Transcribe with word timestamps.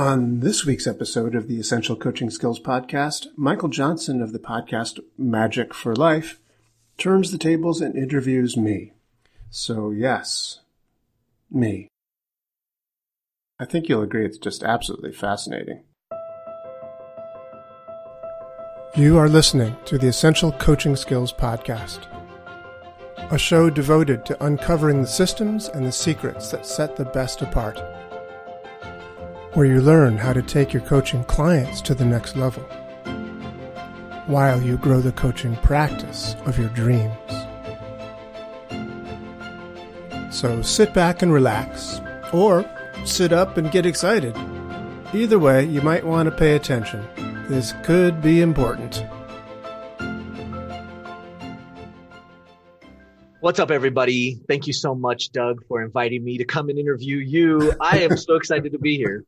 On 0.00 0.40
this 0.40 0.64
week's 0.64 0.86
episode 0.86 1.34
of 1.34 1.46
the 1.46 1.60
Essential 1.60 1.94
Coaching 1.94 2.30
Skills 2.30 2.58
Podcast, 2.58 3.26
Michael 3.36 3.68
Johnson 3.68 4.22
of 4.22 4.32
the 4.32 4.38
podcast 4.38 4.98
Majic 5.20 5.74
for 5.74 5.94
Life 5.94 6.40
turns 6.96 7.30
the 7.30 7.36
tables 7.36 7.82
and 7.82 7.94
interviews 7.94 8.56
me. 8.56 8.94
So, 9.50 9.90
yes, 9.90 10.60
me. 11.50 11.88
I 13.58 13.66
think 13.66 13.90
you'll 13.90 14.00
agree 14.00 14.24
it's 14.24 14.38
just 14.38 14.62
absolutely 14.62 15.12
fascinating. 15.12 15.82
You 18.96 19.18
are 19.18 19.28
listening 19.28 19.76
to 19.84 19.98
the 19.98 20.08
Essential 20.08 20.52
Coaching 20.52 20.96
Skills 20.96 21.30
Podcast, 21.30 22.06
a 23.30 23.36
show 23.36 23.68
devoted 23.68 24.24
to 24.24 24.42
uncovering 24.46 25.02
the 25.02 25.06
systems 25.06 25.68
and 25.68 25.84
the 25.84 25.92
secrets 25.92 26.50
that 26.52 26.64
set 26.64 26.96
the 26.96 27.04
best 27.04 27.42
apart 27.42 27.78
where 29.54 29.66
you 29.66 29.80
learn 29.80 30.16
how 30.16 30.32
to 30.32 30.42
take 30.42 30.72
your 30.72 30.82
coaching 30.82 31.24
clients 31.24 31.80
to 31.80 31.94
the 31.94 32.04
next 32.04 32.36
level 32.36 32.62
while 34.26 34.62
you 34.62 34.76
grow 34.76 35.00
the 35.00 35.10
coaching 35.12 35.56
practice 35.56 36.36
of 36.46 36.56
your 36.56 36.68
dreams. 36.68 37.12
So 40.30 40.62
sit 40.62 40.94
back 40.94 41.22
and 41.22 41.32
relax, 41.32 42.00
or 42.32 42.64
sit 43.04 43.32
up 43.32 43.56
and 43.56 43.72
get 43.72 43.86
excited. 43.86 44.36
Either 45.12 45.40
way, 45.40 45.64
you 45.64 45.82
might 45.82 46.06
want 46.06 46.30
to 46.30 46.36
pay 46.36 46.54
attention. 46.54 47.04
This 47.48 47.74
could 47.82 48.22
be 48.22 48.40
important. 48.40 49.04
What's 53.40 53.58
up, 53.58 53.72
everybody? 53.72 54.38
Thank 54.46 54.68
you 54.68 54.72
so 54.72 54.94
much, 54.94 55.32
Doug, 55.32 55.64
for 55.66 55.82
inviting 55.82 56.22
me 56.22 56.38
to 56.38 56.44
come 56.44 56.68
and 56.68 56.78
interview 56.78 57.16
you. 57.16 57.72
I 57.80 58.00
am 58.00 58.16
so 58.16 58.34
excited 58.36 58.72
to 58.72 58.78
be 58.78 58.96
here. 58.96 59.24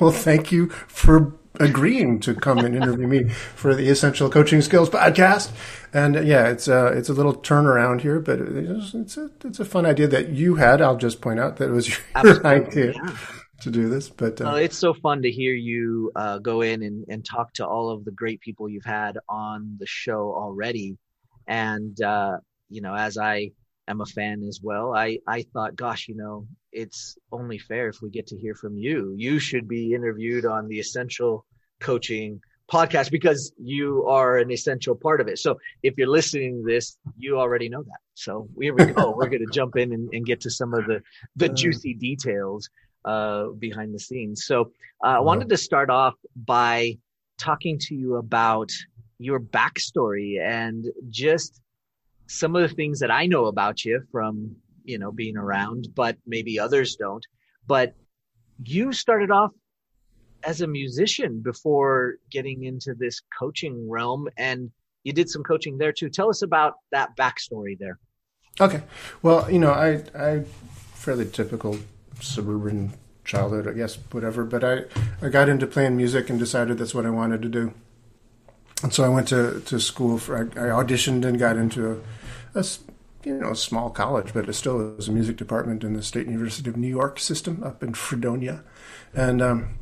Well, 0.00 0.10
thank 0.10 0.52
you 0.52 0.68
for 0.68 1.34
agreeing 1.58 2.20
to 2.20 2.34
come 2.34 2.58
and 2.58 2.74
interview 2.74 3.06
me 3.06 3.28
for 3.28 3.74
the 3.74 3.88
Essential 3.88 4.30
Coaching 4.30 4.62
Skills 4.62 4.88
podcast. 4.88 5.52
And 5.92 6.16
uh, 6.16 6.20
yeah, 6.20 6.48
it's 6.48 6.68
a, 6.68 6.86
uh, 6.86 6.90
it's 6.92 7.08
a 7.08 7.12
little 7.12 7.34
turnaround 7.34 8.00
here, 8.00 8.20
but 8.20 8.40
it's, 8.40 8.94
it's 8.94 9.16
a, 9.16 9.30
it's 9.44 9.60
a 9.60 9.64
fun 9.64 9.84
idea 9.84 10.08
that 10.08 10.30
you 10.30 10.54
had. 10.54 10.80
I'll 10.80 10.96
just 10.96 11.20
point 11.20 11.40
out 11.40 11.56
that 11.56 11.68
it 11.68 11.72
was 11.72 11.88
your 11.90 11.98
Absolutely. 12.14 12.50
idea. 12.50 12.92
Yeah. 12.94 13.16
To 13.64 13.70
do 13.70 13.90
this, 13.90 14.08
but 14.08 14.40
uh, 14.40 14.54
it's 14.54 14.78
so 14.78 14.94
fun 14.94 15.20
to 15.20 15.30
hear 15.30 15.52
you 15.52 16.10
uh, 16.16 16.38
go 16.38 16.62
in 16.62 16.82
and, 16.82 17.04
and 17.10 17.22
talk 17.22 17.52
to 17.56 17.66
all 17.68 17.90
of 17.90 18.06
the 18.06 18.10
great 18.10 18.40
people 18.40 18.70
you've 18.70 18.86
had 18.86 19.18
on 19.28 19.76
the 19.78 19.86
show 19.86 20.32
already. 20.34 20.96
And, 21.46 22.00
uh, 22.00 22.38
you 22.70 22.80
know, 22.80 22.94
as 22.94 23.18
I 23.18 23.50
am 23.90 24.00
a 24.00 24.06
fan 24.06 24.42
as 24.44 24.60
well. 24.62 24.94
I, 24.94 25.18
I 25.26 25.42
thought, 25.42 25.76
gosh, 25.76 26.08
you 26.08 26.14
know, 26.14 26.46
it's 26.72 27.16
only 27.32 27.58
fair 27.58 27.88
if 27.88 28.00
we 28.02 28.10
get 28.10 28.26
to 28.28 28.38
hear 28.38 28.54
from 28.54 28.76
you. 28.76 29.14
You 29.16 29.38
should 29.38 29.68
be 29.68 29.94
interviewed 29.94 30.46
on 30.46 30.68
the 30.68 30.78
Essential 30.78 31.46
Coaching 31.80 32.40
podcast 32.70 33.10
because 33.10 33.52
you 33.58 34.06
are 34.06 34.38
an 34.38 34.50
essential 34.50 34.94
part 34.94 35.20
of 35.20 35.28
it. 35.28 35.38
So 35.38 35.58
if 35.82 35.94
you're 35.98 36.08
listening 36.08 36.62
to 36.62 36.72
this, 36.72 36.96
you 37.16 37.38
already 37.38 37.68
know 37.68 37.82
that. 37.82 37.98
So 38.14 38.48
here 38.60 38.74
we 38.74 38.86
go. 38.86 39.10
We're 39.16 39.28
going 39.28 39.44
to 39.44 39.52
jump 39.52 39.76
in 39.76 39.92
and, 39.92 40.08
and, 40.12 40.24
get 40.24 40.40
to 40.42 40.50
some 40.50 40.72
of 40.74 40.86
the, 40.86 41.02
the 41.36 41.50
uh. 41.50 41.54
juicy 41.54 41.94
details 41.94 42.68
uh, 43.04 43.46
behind 43.58 43.94
the 43.94 43.98
scenes. 43.98 44.44
So 44.44 44.72
uh, 45.04 45.08
I 45.08 45.20
wanted 45.20 45.48
to 45.48 45.56
start 45.56 45.90
off 45.90 46.14
by 46.36 46.98
talking 47.38 47.78
to 47.78 47.94
you 47.94 48.16
about 48.16 48.70
your 49.18 49.40
backstory 49.40 50.40
and 50.40 50.86
just 51.08 51.60
some 52.26 52.54
of 52.54 52.62
the 52.62 52.74
things 52.74 53.00
that 53.00 53.10
I 53.10 53.26
know 53.26 53.46
about 53.46 53.84
you 53.84 54.02
from, 54.12 54.54
you 54.84 54.98
know, 54.98 55.12
being 55.12 55.36
around, 55.36 55.88
but 55.94 56.16
maybe 56.26 56.58
others 56.58 56.96
don't. 56.96 57.24
But 57.66 57.94
you 58.62 58.92
started 58.92 59.30
off 59.30 59.52
as 60.42 60.60
a 60.60 60.66
musician 60.66 61.40
before 61.40 62.16
getting 62.30 62.64
into 62.64 62.94
this 62.94 63.20
coaching 63.38 63.88
realm 63.88 64.28
and 64.36 64.70
you 65.04 65.12
did 65.12 65.28
some 65.28 65.42
coaching 65.42 65.78
there 65.78 65.92
too. 65.92 66.08
Tell 66.08 66.28
us 66.28 66.42
about 66.42 66.74
that 66.92 67.16
backstory 67.16 67.78
there. 67.78 67.98
Okay. 68.60 68.82
Well, 69.22 69.50
you 69.50 69.58
know, 69.58 69.72
I, 69.72 70.02
I 70.14 70.44
fairly 70.94 71.26
typical 71.26 71.78
suburban 72.20 72.92
childhood, 73.24 73.68
I 73.68 73.72
guess, 73.72 73.96
whatever, 74.10 74.44
but 74.44 74.64
I, 74.64 74.84
I 75.22 75.28
got 75.28 75.48
into 75.48 75.66
playing 75.66 75.96
music 75.96 76.28
and 76.28 76.38
decided 76.38 76.78
that's 76.78 76.94
what 76.94 77.06
I 77.06 77.10
wanted 77.10 77.42
to 77.42 77.48
do. 77.48 77.72
And 78.82 78.92
so 78.92 79.04
I 79.04 79.08
went 79.08 79.28
to, 79.28 79.60
to 79.60 79.80
school 79.80 80.18
for, 80.18 80.36
I, 80.36 80.40
I 80.40 80.82
auditioned 80.82 81.24
and 81.24 81.38
got 81.38 81.56
into 81.56 82.02
a, 82.54 82.58
a 82.58 82.64
you 83.24 83.34
know 83.34 83.50
a 83.50 83.56
small 83.56 83.90
college, 83.90 84.32
but 84.32 84.48
it 84.48 84.52
still 84.54 84.78
was 84.78 85.08
a 85.08 85.12
music 85.12 85.36
department 85.36 85.84
in 85.84 85.94
the 85.94 86.02
State 86.02 86.26
University 86.26 86.70
of 86.70 86.76
New 86.76 86.88
York 86.88 87.18
system 87.18 87.62
up 87.62 87.82
in 87.82 87.94
Fredonia, 87.94 88.62
and 89.14 89.42
um, 89.42 89.74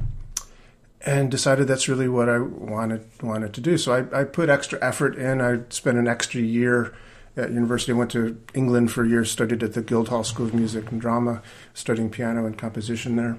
and 1.05 1.31
decided 1.31 1.69
that's 1.69 1.89
really 1.89 2.09
what 2.09 2.29
I 2.29 2.39
wanted 2.39 3.07
wanted 3.23 3.55
to 3.55 3.61
do. 3.61 3.79
So 3.79 3.93
I, 3.95 4.21
I 4.21 4.25
put 4.25 4.49
extra 4.49 4.79
effort 4.83 5.17
in. 5.17 5.41
I 5.41 5.61
spent 5.71 5.99
an 5.99 6.09
extra 6.09 6.41
year 6.41 6.95
at 7.37 7.51
university. 7.53 7.93
I 7.93 7.97
went 7.97 8.11
to 8.13 8.41
England 8.55 8.91
for 8.91 9.05
a 9.05 9.09
year, 9.09 9.25
studied 9.25 9.63
at 9.63 9.75
the 9.75 9.83
Guildhall 9.83 10.25
School 10.25 10.47
of 10.47 10.55
Music 10.55 10.91
and 10.91 11.01
Drama, 11.01 11.43
studying 11.75 12.11
piano 12.11 12.45
and 12.47 12.59
composition 12.59 13.17
there. 13.17 13.39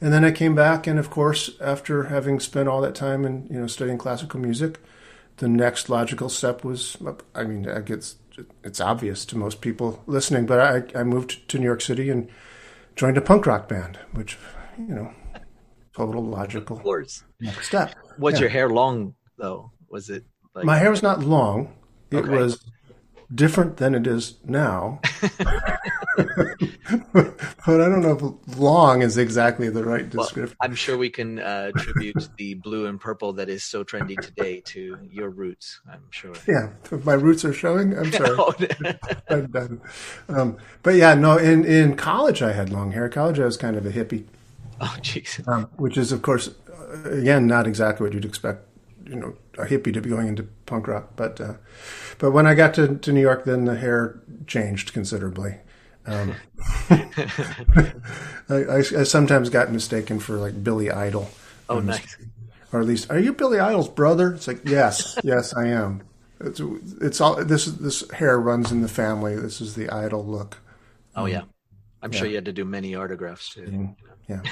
And 0.00 0.12
then 0.12 0.24
I 0.24 0.30
came 0.30 0.54
back, 0.54 0.86
and 0.86 0.98
of 0.98 1.08
course, 1.08 1.50
after 1.60 2.04
having 2.04 2.40
spent 2.40 2.68
all 2.68 2.80
that 2.82 2.94
time 2.94 3.24
in 3.24 3.46
you 3.48 3.60
know 3.60 3.66
studying 3.66 3.98
classical 3.98 4.40
music, 4.40 4.80
the 5.36 5.48
next 5.48 5.88
logical 5.88 6.28
step 6.28 6.64
was 6.64 6.96
I 7.34 7.44
mean, 7.44 7.64
it 7.64 7.84
gets 7.86 8.16
it's 8.64 8.80
obvious 8.80 9.24
to 9.26 9.36
most 9.36 9.60
people 9.60 10.02
listening, 10.06 10.46
but 10.46 10.60
I, 10.60 11.00
I 11.00 11.02
moved 11.04 11.48
to 11.48 11.58
New 11.58 11.64
York 11.64 11.80
City 11.80 12.10
and 12.10 12.28
joined 12.94 13.18
a 13.18 13.20
punk 13.20 13.46
rock 13.46 13.68
band, 13.68 13.98
which, 14.12 14.38
you 14.78 14.94
know, 14.94 15.12
total 15.94 16.24
logical 16.24 16.76
of 16.76 16.82
course. 16.82 17.24
next 17.40 17.68
step. 17.68 17.94
Was 18.18 18.34
yeah. 18.34 18.40
your 18.40 18.48
hair 18.50 18.68
long 18.68 19.14
though? 19.38 19.72
Was 19.88 20.10
it 20.10 20.24
like... 20.54 20.64
My 20.64 20.78
hair 20.78 20.90
was 20.90 21.02
not 21.02 21.20
long. 21.20 21.74
It 22.10 22.18
okay. 22.18 22.28
was 22.28 22.64
different 23.34 23.76
than 23.78 23.94
it 23.94 24.06
is 24.06 24.36
now. 24.44 25.00
but 26.16 27.34
I 27.66 27.76
don't 27.76 28.00
know 28.00 28.36
if 28.48 28.58
long 28.58 29.02
is 29.02 29.18
exactly 29.18 29.68
the 29.68 29.84
right 29.84 30.08
description. 30.08 30.56
Well, 30.60 30.68
I'm 30.68 30.74
sure 30.74 30.96
we 30.96 31.10
can 31.10 31.38
uh, 31.38 31.72
attribute 31.74 32.28
the 32.36 32.54
blue 32.54 32.86
and 32.86 33.00
purple 33.00 33.32
that 33.34 33.48
is 33.48 33.64
so 33.64 33.84
trendy 33.84 34.18
today 34.20 34.60
to 34.66 34.98
your 35.10 35.30
roots. 35.30 35.80
I'm 35.90 36.04
sure. 36.10 36.34
Yeah, 36.46 36.70
my 37.04 37.14
roots 37.14 37.44
are 37.44 37.52
showing. 37.52 37.98
I'm 37.98 38.12
sorry. 38.12 38.68
I'm 39.28 39.50
done. 39.50 39.80
Um, 40.28 40.56
but 40.82 40.94
yeah, 40.94 41.14
no. 41.14 41.36
In 41.36 41.64
in 41.64 41.96
college, 41.96 42.42
I 42.42 42.52
had 42.52 42.70
long 42.70 42.92
hair. 42.92 43.08
College, 43.08 43.40
I 43.40 43.44
was 43.44 43.56
kind 43.56 43.76
of 43.76 43.84
a 43.84 43.90
hippie. 43.90 44.26
Oh, 44.80 44.96
jeez. 45.00 45.46
Um, 45.48 45.68
which 45.76 45.96
is, 45.96 46.12
of 46.12 46.22
course, 46.22 46.50
uh, 46.70 47.10
again, 47.10 47.46
not 47.46 47.66
exactly 47.66 48.04
what 48.04 48.12
you'd 48.12 48.24
expect. 48.24 48.66
You 49.06 49.16
know, 49.16 49.36
a 49.56 49.66
hippie 49.66 49.94
to 49.94 50.00
be 50.00 50.10
going 50.10 50.28
into 50.28 50.44
punk 50.66 50.88
rock, 50.88 51.10
but 51.16 51.40
uh, 51.40 51.54
but 52.18 52.32
when 52.32 52.46
I 52.46 52.54
got 52.54 52.74
to, 52.74 52.96
to 52.96 53.12
New 53.12 53.20
York, 53.20 53.44
then 53.44 53.64
the 53.64 53.76
hair 53.76 54.20
changed 54.46 54.92
considerably. 54.92 55.58
Um, 56.06 56.34
I, 56.90 57.92
I, 58.48 58.76
I, 58.76 58.82
sometimes 58.82 59.50
got 59.50 59.72
mistaken 59.72 60.20
for 60.20 60.36
like 60.36 60.62
Billy 60.62 60.90
Idol. 60.90 61.28
Oh, 61.68 61.78
um, 61.78 61.86
nice. 61.86 62.16
Or 62.72 62.80
at 62.80 62.86
least, 62.86 63.10
are 63.10 63.18
you 63.18 63.32
Billy 63.32 63.58
Idol's 63.58 63.88
brother? 63.88 64.32
It's 64.32 64.46
like, 64.46 64.60
yes, 64.64 65.18
yes, 65.24 65.54
I 65.54 65.68
am. 65.68 66.02
It's, 66.40 66.60
it's 67.00 67.20
all 67.20 67.42
this. 67.44 67.64
This 67.64 68.08
hair 68.10 68.38
runs 68.38 68.70
in 68.70 68.82
the 68.82 68.88
family. 68.88 69.34
This 69.36 69.60
is 69.60 69.74
the 69.74 69.88
Idol 69.88 70.24
look. 70.24 70.58
Oh 71.14 71.24
yeah, 71.24 71.42
I'm 72.02 72.12
yeah. 72.12 72.18
sure 72.18 72.28
you 72.28 72.34
had 72.34 72.44
to 72.44 72.52
do 72.52 72.64
many 72.64 72.94
autographs 72.94 73.54
too. 73.54 73.96
Yeah, 74.28 74.42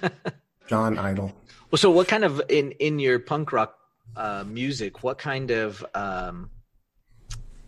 John 0.66 0.98
Idol. 0.98 1.32
Well, 1.70 1.78
so 1.78 1.90
what 1.90 2.08
kind 2.08 2.24
of 2.24 2.42
in 2.48 2.72
in 2.72 2.98
your 2.98 3.20
punk 3.20 3.52
rock 3.52 3.77
uh, 4.18 4.44
music? 4.46 5.02
What 5.02 5.16
kind 5.16 5.50
of 5.50 5.84
um, 5.94 6.50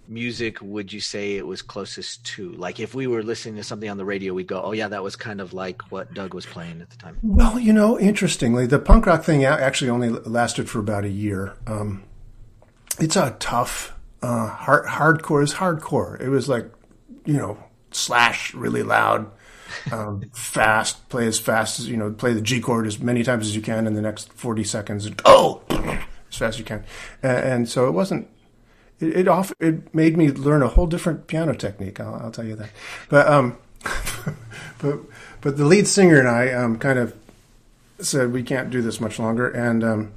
music 0.08 0.60
would 0.60 0.92
you 0.92 1.00
say 1.00 1.36
it 1.36 1.46
was 1.46 1.62
closest 1.62 2.24
to? 2.26 2.52
Like 2.52 2.80
if 2.80 2.94
we 2.94 3.06
were 3.06 3.22
listening 3.22 3.56
to 3.56 3.62
something 3.62 3.88
on 3.88 3.96
the 3.96 4.04
radio, 4.04 4.34
we'd 4.34 4.48
go, 4.48 4.60
"Oh 4.60 4.72
yeah, 4.72 4.88
that 4.88 5.02
was 5.02 5.16
kind 5.16 5.40
of 5.40 5.52
like 5.52 5.90
what 5.90 6.12
Doug 6.12 6.34
was 6.34 6.44
playing 6.44 6.82
at 6.82 6.90
the 6.90 6.96
time." 6.96 7.16
Well, 7.22 7.58
you 7.58 7.72
know, 7.72 7.98
interestingly, 7.98 8.66
the 8.66 8.78
punk 8.78 9.06
rock 9.06 9.24
thing 9.24 9.44
actually 9.44 9.90
only 9.90 10.10
lasted 10.10 10.68
for 10.68 10.80
about 10.80 11.04
a 11.04 11.08
year. 11.08 11.54
Um, 11.66 12.02
it's 12.98 13.16
a 13.16 13.36
tough, 13.38 13.94
uh, 14.20 14.48
hard, 14.48 14.86
hardcore 14.86 15.42
is 15.42 15.54
hardcore. 15.54 16.20
It 16.20 16.28
was 16.28 16.48
like, 16.48 16.70
you 17.24 17.34
know, 17.34 17.56
slash 17.92 18.52
really 18.52 18.82
loud, 18.82 19.30
um, 19.92 20.24
fast, 20.34 21.08
play 21.08 21.26
as 21.26 21.38
fast 21.38 21.78
as 21.78 21.88
you 21.88 21.96
know, 21.96 22.10
play 22.12 22.34
the 22.34 22.42
G 22.42 22.60
chord 22.60 22.86
as 22.86 22.98
many 22.98 23.22
times 23.22 23.46
as 23.46 23.54
you 23.54 23.62
can 23.62 23.86
in 23.86 23.94
the 23.94 24.02
next 24.02 24.32
forty 24.32 24.64
seconds, 24.64 25.06
and 25.06 25.16
go 25.16 25.62
as 26.30 26.36
fast 26.36 26.54
as 26.54 26.58
you 26.58 26.64
can. 26.64 26.84
And, 27.22 27.38
and 27.38 27.68
so 27.68 27.86
it 27.88 27.92
wasn't 27.92 28.28
it 29.00 29.16
it, 29.16 29.28
off, 29.28 29.52
it 29.60 29.94
made 29.94 30.16
me 30.16 30.30
learn 30.30 30.62
a 30.62 30.68
whole 30.68 30.86
different 30.86 31.26
piano 31.26 31.54
technique. 31.54 32.00
I'll, 32.00 32.14
I'll 32.16 32.30
tell 32.30 32.44
you 32.44 32.56
that. 32.56 32.70
But 33.08 33.26
um, 33.28 33.56
but 34.78 34.98
but 35.40 35.56
the 35.56 35.64
lead 35.64 35.88
singer 35.88 36.18
and 36.18 36.28
I 36.28 36.52
um, 36.52 36.78
kind 36.78 36.98
of 36.98 37.14
said 37.98 38.32
we 38.32 38.42
can't 38.42 38.70
do 38.70 38.82
this 38.82 39.00
much 39.00 39.18
longer, 39.18 39.48
and 39.48 39.84
um, 39.84 40.12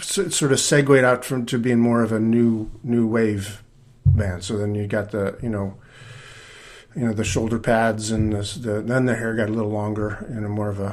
so, 0.00 0.28
sort 0.28 0.52
of 0.52 0.60
segued 0.60 1.04
out 1.04 1.24
from 1.24 1.46
to 1.46 1.58
being 1.58 1.80
more 1.80 2.02
of 2.02 2.12
a 2.12 2.20
new 2.20 2.70
new 2.82 3.06
wave 3.06 3.62
band. 4.06 4.44
So 4.44 4.56
then 4.56 4.74
you 4.74 4.86
got 4.86 5.10
the 5.10 5.38
you 5.42 5.48
know 5.48 5.76
you 6.94 7.06
know 7.06 7.12
the 7.12 7.24
shoulder 7.24 7.58
pads 7.58 8.10
and 8.10 8.32
the, 8.32 8.58
the 8.58 8.82
then 8.82 9.06
the 9.06 9.16
hair 9.16 9.34
got 9.34 9.48
a 9.48 9.52
little 9.52 9.70
longer 9.70 10.26
and 10.28 10.48
more 10.48 10.68
of 10.68 10.78
a 10.78 10.90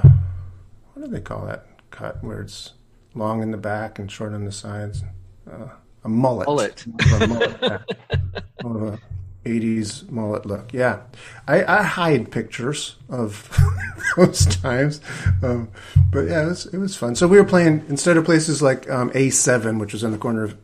what 0.94 1.06
do 1.06 1.12
they 1.12 1.22
call 1.22 1.46
that 1.46 1.66
cut 1.92 2.24
where 2.24 2.42
it's 2.42 2.74
long 3.16 3.42
in 3.42 3.52
the 3.52 3.58
back 3.58 4.00
and 4.00 4.12
short 4.12 4.34
on 4.34 4.46
the 4.46 4.52
sides? 4.52 5.04
Uh, 5.50 5.70
a 6.04 6.10
mullet. 6.10 6.48
Mullet. 6.48 6.86
a 6.86 7.28
mullet 7.28 7.58
yeah. 7.62 8.98
80s 9.46 10.10
mullet 10.10 10.46
look. 10.46 10.74
Yeah. 10.74 11.02
I, 11.48 11.64
I 11.64 11.84
hide 11.84 12.32
pictures 12.32 12.96
of 13.10 13.58
those 14.18 14.46
times. 14.46 15.02
Um, 15.42 15.70
but 16.12 16.22
yeah, 16.22 16.44
it 16.44 16.48
was, 16.48 16.66
it 16.68 16.78
was 16.78 16.96
fun. 16.96 17.16
So 17.16 17.28
we 17.28 17.38
were 17.38 17.46
playing, 17.46 17.86
instead 17.90 18.18
of 18.18 18.26
places 18.26 18.62
like 18.62 18.90
um, 18.90 19.10
A7, 19.12 19.80
which 19.80 19.94
was 19.94 20.04
on 20.04 20.12
the 20.12 20.18
corner 20.18 20.44
of 20.44 20.58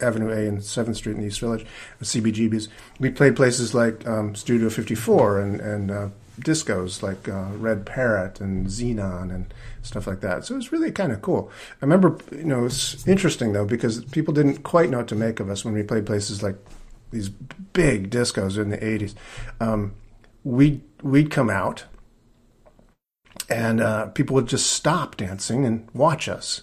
Avenue 0.00 0.30
A 0.30 0.48
and 0.48 0.58
7th 0.58 0.96
Street 0.96 1.16
in 1.16 1.20
the 1.20 1.26
East 1.26 1.40
Village, 1.40 1.66
CBGB's, 2.00 2.68
we 2.98 3.10
played 3.10 3.36
places 3.36 3.74
like 3.74 4.06
um, 4.06 4.34
Studio 4.34 4.70
54 4.70 5.40
and, 5.40 5.60
and 5.60 5.90
uh, 5.90 6.08
discos 6.44 7.02
like 7.02 7.28
uh, 7.28 7.50
Red 7.56 7.86
Parrot 7.86 8.40
and 8.40 8.66
Xenon 8.66 9.34
and 9.34 9.52
stuff 9.82 10.06
like 10.06 10.20
that. 10.20 10.44
So 10.44 10.54
it 10.54 10.58
was 10.58 10.72
really 10.72 10.92
kind 10.92 11.12
of 11.12 11.22
cool. 11.22 11.50
I 11.80 11.84
remember, 11.84 12.18
you 12.30 12.44
know, 12.44 12.60
it 12.60 12.64
was 12.64 13.06
interesting 13.06 13.52
though 13.52 13.64
because 13.64 14.04
people 14.06 14.34
didn't 14.34 14.62
quite 14.62 14.90
know 14.90 14.98
what 14.98 15.08
to 15.08 15.14
make 15.14 15.40
of 15.40 15.50
us 15.50 15.64
when 15.64 15.74
we 15.74 15.82
played 15.82 16.06
places 16.06 16.42
like 16.42 16.56
these 17.10 17.28
big 17.28 18.10
discos 18.10 18.58
in 18.58 18.70
the 18.70 18.78
80s. 18.78 19.14
Um, 19.60 19.94
we'd, 20.44 20.82
we'd 21.02 21.30
come 21.30 21.50
out 21.50 21.84
and 23.48 23.80
uh, 23.80 24.06
people 24.06 24.34
would 24.34 24.48
just 24.48 24.70
stop 24.70 25.16
dancing 25.16 25.64
and 25.64 25.88
watch 25.94 26.28
us. 26.28 26.62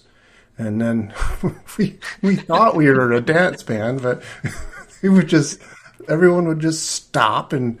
And 0.58 0.80
then 0.80 1.14
we, 1.78 1.98
we 2.22 2.36
thought 2.36 2.76
we 2.76 2.88
were 2.90 3.12
a 3.12 3.20
dance 3.20 3.62
band, 3.62 4.02
but 4.02 4.22
it 5.02 5.08
would 5.08 5.28
just, 5.28 5.60
everyone 6.08 6.48
would 6.48 6.60
just 6.60 6.90
stop 6.90 7.52
and 7.52 7.78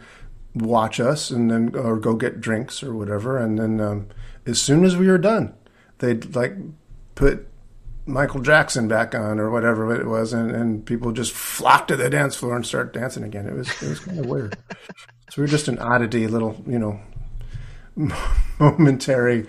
watch 0.54 1.00
us 1.00 1.30
and 1.30 1.50
then, 1.50 1.74
or 1.74 1.96
go 1.96 2.14
get 2.14 2.40
drinks 2.40 2.82
or 2.82 2.94
whatever. 2.94 3.38
And 3.38 3.58
then 3.58 3.80
um, 3.80 4.08
as 4.46 4.60
soon 4.60 4.84
as 4.84 4.96
we 4.96 5.08
were 5.08 5.18
done, 5.18 5.54
they'd 5.98 6.34
like 6.34 6.54
put 7.14 7.46
Michael 8.06 8.40
Jackson 8.40 8.88
back 8.88 9.14
on 9.14 9.38
or 9.38 9.50
whatever 9.50 9.94
it 9.94 10.06
was, 10.06 10.32
and, 10.32 10.50
and 10.50 10.84
people 10.84 11.12
just 11.12 11.32
flocked 11.32 11.88
to 11.88 11.96
the 11.96 12.10
dance 12.10 12.34
floor 12.34 12.56
and 12.56 12.66
start 12.66 12.92
dancing 12.92 13.22
again. 13.22 13.46
It 13.46 13.54
was 13.54 13.68
it 13.82 13.88
was 13.88 14.00
kind 14.00 14.18
of 14.18 14.26
weird. 14.26 14.56
So 15.30 15.36
we 15.36 15.42
were 15.42 15.48
just 15.48 15.68
an 15.68 15.78
oddity, 15.78 16.26
little 16.26 16.62
you 16.66 16.78
know, 16.78 17.00
momentary 18.58 19.46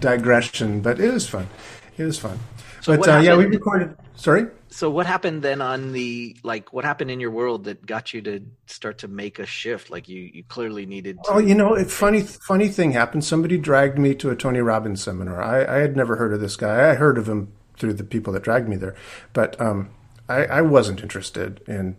digression, 0.00 0.80
but 0.80 1.00
it 1.00 1.12
was 1.12 1.28
fun. 1.28 1.48
It 1.96 2.04
was 2.04 2.18
fun. 2.18 2.38
So 2.80 2.96
but 2.96 3.08
uh, 3.08 3.18
yeah, 3.18 3.36
we 3.36 3.46
recorded. 3.46 3.96
Sorry. 4.16 4.46
So 4.72 4.88
what 4.88 5.06
happened 5.06 5.42
then 5.42 5.60
on 5.60 5.92
the 5.92 6.36
like? 6.42 6.72
What 6.72 6.84
happened 6.84 7.10
in 7.10 7.20
your 7.20 7.30
world 7.30 7.64
that 7.64 7.84
got 7.84 8.14
you 8.14 8.22
to 8.22 8.40
start 8.66 8.98
to 8.98 9.08
make 9.08 9.38
a 9.38 9.44
shift? 9.44 9.90
Like 9.90 10.08
you, 10.08 10.30
you 10.32 10.44
clearly 10.44 10.86
needed. 10.86 11.18
To... 11.24 11.32
Oh, 11.32 11.38
you 11.38 11.54
know, 11.54 11.74
it 11.74 11.90
funny 11.90 12.22
funny 12.22 12.68
thing 12.68 12.92
happened. 12.92 13.24
Somebody 13.24 13.58
dragged 13.58 13.98
me 13.98 14.14
to 14.16 14.30
a 14.30 14.36
Tony 14.36 14.60
Robbins 14.60 15.02
seminar. 15.02 15.42
I, 15.42 15.64
I 15.64 15.78
had 15.80 15.94
never 15.94 16.16
heard 16.16 16.32
of 16.32 16.40
this 16.40 16.56
guy. 16.56 16.90
I 16.90 16.94
heard 16.94 17.18
of 17.18 17.28
him 17.28 17.52
through 17.76 17.92
the 17.94 18.04
people 18.04 18.32
that 18.32 18.42
dragged 18.42 18.68
me 18.68 18.76
there. 18.76 18.96
But 19.32 19.60
um, 19.60 19.90
I, 20.28 20.44
I, 20.46 20.62
wasn't 20.62 21.02
interested 21.02 21.60
in 21.66 21.96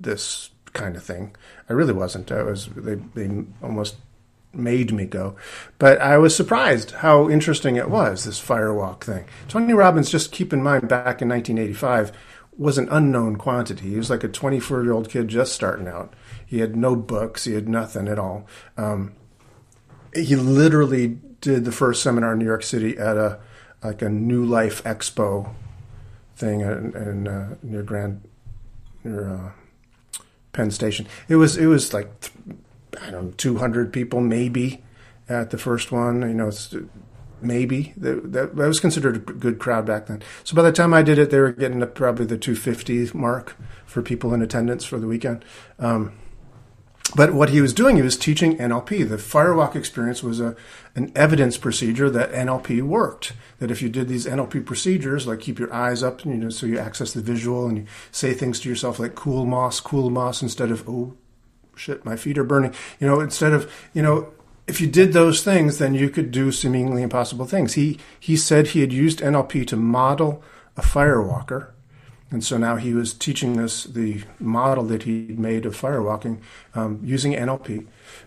this 0.00 0.50
kind 0.72 0.96
of 0.96 1.02
thing. 1.02 1.36
I 1.68 1.74
really 1.74 1.92
wasn't. 1.92 2.32
I 2.32 2.42
was 2.42 2.68
they 2.74 2.94
they 2.94 3.44
almost 3.62 3.96
made 4.56 4.92
me 4.92 5.04
go, 5.04 5.36
but 5.78 6.00
I 6.00 6.18
was 6.18 6.34
surprised 6.34 6.92
how 6.92 7.28
interesting 7.28 7.76
it 7.76 7.90
was. 7.90 8.24
This 8.24 8.40
firewalk 8.40 9.02
thing. 9.02 9.24
Tony 9.48 9.72
Robbins. 9.72 10.10
Just 10.10 10.32
keep 10.32 10.52
in 10.52 10.62
mind, 10.62 10.88
back 10.88 11.22
in 11.22 11.28
1985 11.28 12.12
was 12.56 12.78
an 12.78 12.88
unknown 12.90 13.36
quantity. 13.36 13.90
He 13.90 13.96
was 13.96 14.10
like 14.10 14.24
a 14.24 14.28
24 14.28 14.82
year 14.82 14.92
old 14.92 15.08
kid 15.08 15.28
just 15.28 15.52
starting 15.52 15.88
out. 15.88 16.14
He 16.46 16.60
had 16.60 16.76
no 16.76 16.94
books. 16.94 17.44
He 17.44 17.54
had 17.54 17.68
nothing 17.68 18.08
at 18.08 18.18
all. 18.18 18.46
Um, 18.76 19.14
he 20.14 20.36
literally 20.36 21.18
did 21.40 21.64
the 21.64 21.72
first 21.72 22.02
seminar 22.02 22.32
in 22.32 22.38
New 22.38 22.44
York 22.44 22.62
City 22.62 22.96
at 22.96 23.16
a 23.16 23.40
like 23.82 24.00
a 24.00 24.08
New 24.08 24.44
Life 24.44 24.82
Expo 24.84 25.54
thing 26.36 26.60
in, 26.60 26.94
in 26.96 27.28
uh, 27.28 27.56
near 27.62 27.82
Grand 27.82 28.22
near 29.02 29.28
uh, 29.28 29.50
Penn 30.52 30.70
Station. 30.70 31.06
It 31.28 31.36
was 31.36 31.56
it 31.56 31.66
was 31.66 31.92
like 31.92 32.10
I 33.00 33.10
don't 33.10 33.26
know 33.26 33.34
200 33.36 33.92
people 33.92 34.20
maybe 34.20 34.82
at 35.28 35.50
the 35.50 35.58
first 35.58 35.92
one. 35.92 36.22
You 36.22 36.34
know, 36.34 36.50
maybe 37.40 37.92
that, 37.96 38.32
that, 38.32 38.54
was 38.54 38.80
considered 38.80 39.16
a 39.16 39.18
good 39.18 39.58
crowd 39.58 39.86
back 39.86 40.06
then. 40.06 40.22
So 40.42 40.54
by 40.54 40.62
the 40.62 40.72
time 40.72 40.94
I 40.94 41.02
did 41.02 41.18
it, 41.18 41.30
they 41.30 41.38
were 41.38 41.52
getting 41.52 41.82
up 41.82 41.94
probably 41.94 42.26
the 42.26 42.38
250 42.38 43.16
mark 43.16 43.56
for 43.86 44.02
people 44.02 44.34
in 44.34 44.42
attendance 44.42 44.84
for 44.84 44.98
the 44.98 45.06
weekend. 45.06 45.44
Um, 45.78 46.12
but 47.14 47.32
what 47.32 47.50
he 47.50 47.60
was 47.60 47.72
doing, 47.72 47.96
he 47.96 48.02
was 48.02 48.16
teaching 48.16 48.56
NLP. 48.56 49.08
The 49.08 49.16
firewalk 49.16 49.76
experience 49.76 50.22
was 50.22 50.40
a 50.40 50.56
an 50.96 51.12
evidence 51.14 51.58
procedure 51.58 52.10
that 52.10 52.32
NLP 52.32 52.82
worked. 52.82 53.34
That 53.58 53.70
if 53.70 53.82
you 53.82 53.88
did 53.88 54.08
these 54.08 54.26
NLP 54.26 54.64
procedures, 54.64 55.26
like 55.26 55.40
keep 55.40 55.58
your 55.58 55.72
eyes 55.72 56.02
up, 56.02 56.24
you 56.24 56.34
know, 56.34 56.48
so 56.48 56.66
you 56.66 56.78
access 56.78 57.12
the 57.12 57.20
visual 57.20 57.66
and 57.66 57.78
you 57.78 57.86
say 58.10 58.32
things 58.32 58.58
to 58.60 58.68
yourself 58.68 58.98
like 58.98 59.14
"cool 59.14 59.44
moss, 59.44 59.80
cool 59.80 60.10
moss," 60.10 60.42
instead 60.42 60.70
of 60.70 60.88
"oh 60.88 61.14
shit, 61.76 62.04
my 62.04 62.16
feet 62.16 62.38
are 62.38 62.44
burning." 62.44 62.74
You 63.00 63.06
know, 63.06 63.20
instead 63.20 63.52
of 63.52 63.70
you 63.92 64.02
know, 64.02 64.28
if 64.66 64.80
you 64.80 64.86
did 64.86 65.12
those 65.12 65.42
things, 65.42 65.78
then 65.78 65.94
you 65.94 66.10
could 66.10 66.30
do 66.30 66.52
seemingly 66.52 67.02
impossible 67.02 67.46
things. 67.46 67.74
He 67.74 67.98
he 68.18 68.36
said 68.36 68.68
he 68.68 68.80
had 68.80 68.92
used 68.92 69.20
NLP 69.20 69.66
to 69.68 69.76
model 69.76 70.42
a 70.76 70.82
firewalker 70.82 71.68
and 72.34 72.42
so 72.42 72.58
now 72.58 72.74
he 72.74 72.94
was 72.94 73.14
teaching 73.14 73.60
us 73.60 73.84
the 73.84 74.22
model 74.40 74.82
that 74.86 75.04
he'd 75.04 75.38
made 75.38 75.64
of 75.66 75.80
firewalking 75.80 76.40
um, 76.74 76.98
using 77.02 77.32
NLP. 77.32 77.86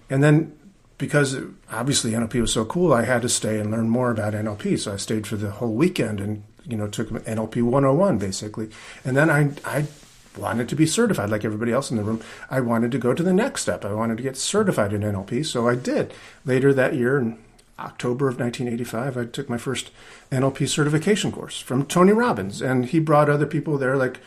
And 0.09 0.23
then 0.23 0.57
because 0.97 1.37
obviously 1.69 2.11
NLP 2.11 2.39
was 2.39 2.53
so 2.53 2.63
cool, 2.63 2.93
I 2.93 3.03
had 3.03 3.21
to 3.23 3.29
stay 3.29 3.59
and 3.59 3.69
learn 3.69 3.89
more 3.89 4.09
about 4.09 4.33
NLP. 4.33 4.79
So 4.79 4.93
I 4.93 4.95
stayed 4.95 5.27
for 5.27 5.35
the 5.35 5.51
whole 5.51 5.73
weekend 5.73 6.21
and, 6.21 6.43
you 6.65 6.77
know, 6.77 6.87
took 6.87 7.09
NLP 7.09 7.61
101 7.61 8.17
basically. 8.17 8.69
And 9.03 9.17
then 9.17 9.29
I, 9.29 9.51
I 9.65 9.87
wanted 10.37 10.69
to 10.69 10.75
be 10.75 10.85
certified 10.85 11.29
like 11.29 11.45
everybody 11.45 11.71
else 11.71 11.91
in 11.91 11.97
the 11.97 12.03
room. 12.03 12.21
I 12.49 12.61
wanted 12.61 12.91
to 12.91 12.97
go 12.97 13.13
to 13.13 13.23
the 13.23 13.33
next 13.33 13.61
step. 13.63 13.83
I 13.83 13.93
wanted 13.93 14.17
to 14.17 14.23
get 14.23 14.37
certified 14.37 14.93
in 14.93 15.01
NLP. 15.01 15.45
So 15.45 15.67
I 15.67 15.75
did 15.75 16.13
later 16.45 16.73
that 16.73 16.95
year. 16.95 17.17
And 17.17 17.37
October 17.79 18.27
of 18.27 18.39
1985, 18.39 19.17
I 19.17 19.25
took 19.25 19.49
my 19.49 19.57
first 19.57 19.91
NLP 20.31 20.67
certification 20.67 21.31
course 21.31 21.59
from 21.59 21.85
Tony 21.85 22.11
Robbins. 22.11 22.61
And 22.61 22.85
he 22.85 22.99
brought 22.99 23.29
other 23.29 23.45
people 23.45 23.77
there, 23.77 23.95
like 23.95 24.19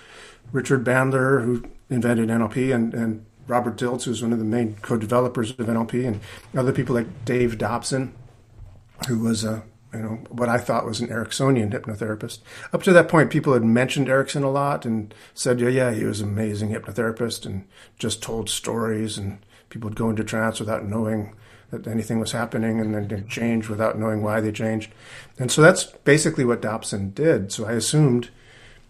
Richard 0.52 0.84
Bandler, 0.84 1.44
who 1.44 1.64
invented 1.88 2.28
NLP, 2.28 2.74
and, 2.74 2.94
and 2.94 3.26
Robert 3.46 3.76
Dilts, 3.76 4.04
who's 4.04 4.22
one 4.22 4.32
of 4.32 4.38
the 4.38 4.44
main 4.44 4.76
co 4.82 4.96
developers 4.96 5.50
of 5.50 5.66
NLP, 5.66 6.06
and 6.06 6.20
other 6.56 6.72
people 6.72 6.94
like 6.94 7.24
Dave 7.24 7.58
Dobson, 7.58 8.14
who 9.08 9.18
was 9.18 9.44
a 9.44 9.64
you 9.92 10.00
know 10.00 10.20
what 10.28 10.48
I 10.48 10.58
thought 10.58 10.86
was 10.86 11.00
an 11.00 11.08
Ericksonian 11.08 11.72
hypnotherapist. 11.72 12.38
Up 12.72 12.82
to 12.84 12.92
that 12.92 13.08
point, 13.08 13.30
people 13.30 13.54
had 13.54 13.64
mentioned 13.64 14.08
Erickson 14.08 14.42
a 14.42 14.50
lot 14.50 14.84
and 14.84 15.12
said, 15.34 15.60
"Yeah, 15.60 15.68
yeah, 15.68 15.92
he 15.92 16.04
was 16.04 16.20
an 16.20 16.28
amazing 16.28 16.70
hypnotherapist," 16.70 17.46
and 17.46 17.64
just 17.98 18.22
told 18.22 18.48
stories, 18.48 19.18
and 19.18 19.38
people 19.68 19.88
would 19.88 19.98
go 19.98 20.10
into 20.10 20.24
trance 20.24 20.60
without 20.60 20.84
knowing 20.84 21.34
that 21.70 21.86
anything 21.86 22.18
was 22.18 22.32
happening 22.32 22.80
and 22.80 22.94
then 22.94 23.28
change 23.28 23.68
without 23.68 23.98
knowing 23.98 24.22
why 24.22 24.40
they 24.40 24.52
changed. 24.52 24.92
And 25.38 25.50
so 25.50 25.62
that's 25.62 25.84
basically 25.84 26.44
what 26.44 26.62
Dobson 26.62 27.10
did. 27.10 27.52
So 27.52 27.64
I 27.64 27.72
assumed 27.72 28.30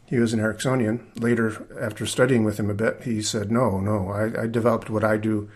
he 0.06 0.18
was 0.18 0.32
an 0.32 0.40
Ericksonian. 0.40 1.00
Later, 1.20 1.66
after 1.80 2.06
studying 2.06 2.42
with 2.42 2.58
him 2.58 2.70
a 2.70 2.74
bit, 2.74 3.02
he 3.04 3.22
said, 3.22 3.52
no, 3.52 3.80
no, 3.80 4.08
I, 4.08 4.42
I 4.42 4.46
developed 4.46 4.90
what 4.90 5.04
I 5.04 5.16
do 5.18 5.50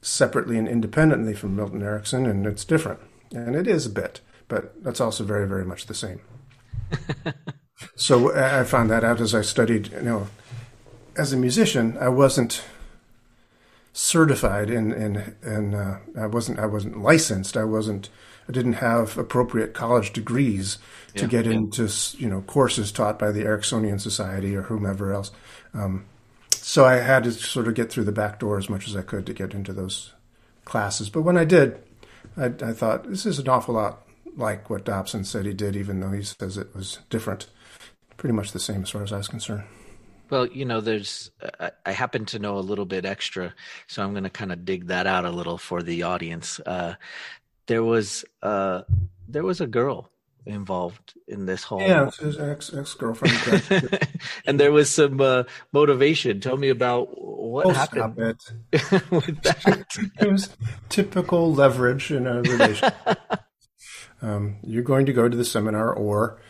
separately 0.00 0.56
and 0.56 0.68
independently 0.68 1.34
from 1.34 1.56
Milton 1.56 1.82
Erickson, 1.82 2.26
and 2.26 2.46
it's 2.46 2.64
different. 2.64 3.00
And 3.32 3.54
it 3.54 3.66
is 3.66 3.86
a 3.86 3.90
bit, 3.90 4.20
but 4.48 4.82
that's 4.82 5.00
also 5.00 5.24
very, 5.24 5.46
very 5.46 5.64
much 5.64 5.86
the 5.86 5.94
same. 5.94 6.20
so 7.96 8.34
I 8.34 8.64
found 8.64 8.90
that 8.90 9.04
out 9.04 9.20
as 9.20 9.34
I 9.34 9.42
studied, 9.42 9.92
you 9.92 10.02
know, 10.02 10.28
as 11.16 11.32
a 11.32 11.36
musician, 11.36 11.96
I 11.98 12.08
wasn't 12.08 12.62
certified 13.92 14.68
and 14.68 14.92
and 14.92 15.34
and 15.42 15.74
uh, 15.74 15.96
I 16.18 16.26
wasn't 16.26 16.58
I 16.58 16.66
wasn't 16.66 17.00
licensed. 17.00 17.56
I 17.56 17.64
wasn't 17.64 18.10
I 18.48 18.52
didn't 18.52 18.74
have 18.74 19.16
appropriate 19.18 19.74
college 19.74 20.12
degrees 20.12 20.78
to 21.14 21.22
yeah, 21.22 21.28
get 21.28 21.46
yeah. 21.46 21.52
into 21.52 21.88
you 22.18 22.28
know 22.28 22.42
courses 22.42 22.92
taught 22.92 23.18
by 23.18 23.32
the 23.32 23.44
Ericksonian 23.44 24.00
Society 24.00 24.54
or 24.54 24.62
whomever 24.62 25.12
else. 25.12 25.30
Um, 25.74 26.04
so 26.52 26.84
I 26.84 26.96
had 26.96 27.24
to 27.24 27.32
sort 27.32 27.68
of 27.68 27.74
get 27.74 27.90
through 27.90 28.04
the 28.04 28.12
back 28.12 28.38
door 28.40 28.58
as 28.58 28.68
much 28.68 28.86
as 28.88 28.96
I 28.96 29.02
could 29.02 29.24
to 29.26 29.32
get 29.32 29.54
into 29.54 29.72
those 29.72 30.12
classes. 30.64 31.08
But 31.08 31.22
when 31.22 31.38
I 31.38 31.44
did, 31.44 31.78
I, 32.36 32.46
I 32.46 32.72
thought 32.72 33.08
this 33.08 33.24
is 33.24 33.38
an 33.38 33.48
awful 33.48 33.74
lot 33.74 34.05
like 34.36 34.70
what 34.70 34.84
Dobson 34.84 35.24
said 35.24 35.46
he 35.46 35.54
did, 35.54 35.76
even 35.76 36.00
though 36.00 36.10
he 36.10 36.22
says 36.22 36.56
it 36.56 36.74
was 36.74 36.98
different. 37.10 37.46
Pretty 38.16 38.34
much 38.34 38.52
the 38.52 38.60
same 38.60 38.82
as 38.82 38.90
far 38.90 39.02
as 39.02 39.12
I 39.12 39.18
was 39.18 39.28
concerned. 39.28 39.64
Well, 40.30 40.46
you 40.46 40.64
know, 40.64 40.80
there's, 40.80 41.30
I, 41.60 41.70
I, 41.84 41.92
happen 41.92 42.24
to 42.26 42.38
know 42.38 42.58
a 42.58 42.60
little 42.60 42.84
bit 42.84 43.04
extra, 43.04 43.54
so 43.86 44.02
I'm 44.02 44.12
going 44.12 44.24
to 44.24 44.30
kind 44.30 44.50
of 44.50 44.64
dig 44.64 44.88
that 44.88 45.06
out 45.06 45.24
a 45.24 45.30
little 45.30 45.56
for 45.56 45.82
the 45.82 46.02
audience. 46.02 46.58
Uh, 46.60 46.94
there 47.66 47.84
was, 47.84 48.24
uh, 48.42 48.82
there 49.28 49.44
was 49.44 49.60
a 49.60 49.68
girl 49.68 50.10
involved 50.46 51.14
in 51.28 51.46
this 51.46 51.62
whole. 51.62 51.80
Yeah, 51.80 52.10
his 52.10 52.38
ex 52.38 52.72
ex 52.74 52.94
girlfriend. 52.94 53.98
and 54.46 54.58
there 54.58 54.72
was 54.72 54.90
some 54.90 55.20
uh, 55.20 55.44
motivation. 55.72 56.40
Tell 56.40 56.56
me 56.56 56.70
about 56.70 57.08
what 57.20 57.66
oh, 57.66 57.70
happened 57.70 58.16
with 59.10 59.42
that. 59.42 59.96
it 60.20 60.30
was 60.30 60.56
typical 60.88 61.52
leverage 61.52 62.10
in 62.10 62.26
a 62.26 62.42
relationship. 62.42 62.94
Um, 64.22 64.56
you're 64.62 64.82
going 64.82 65.06
to 65.06 65.12
go 65.12 65.28
to 65.28 65.36
the 65.36 65.44
seminar, 65.44 65.92
or 65.92 66.40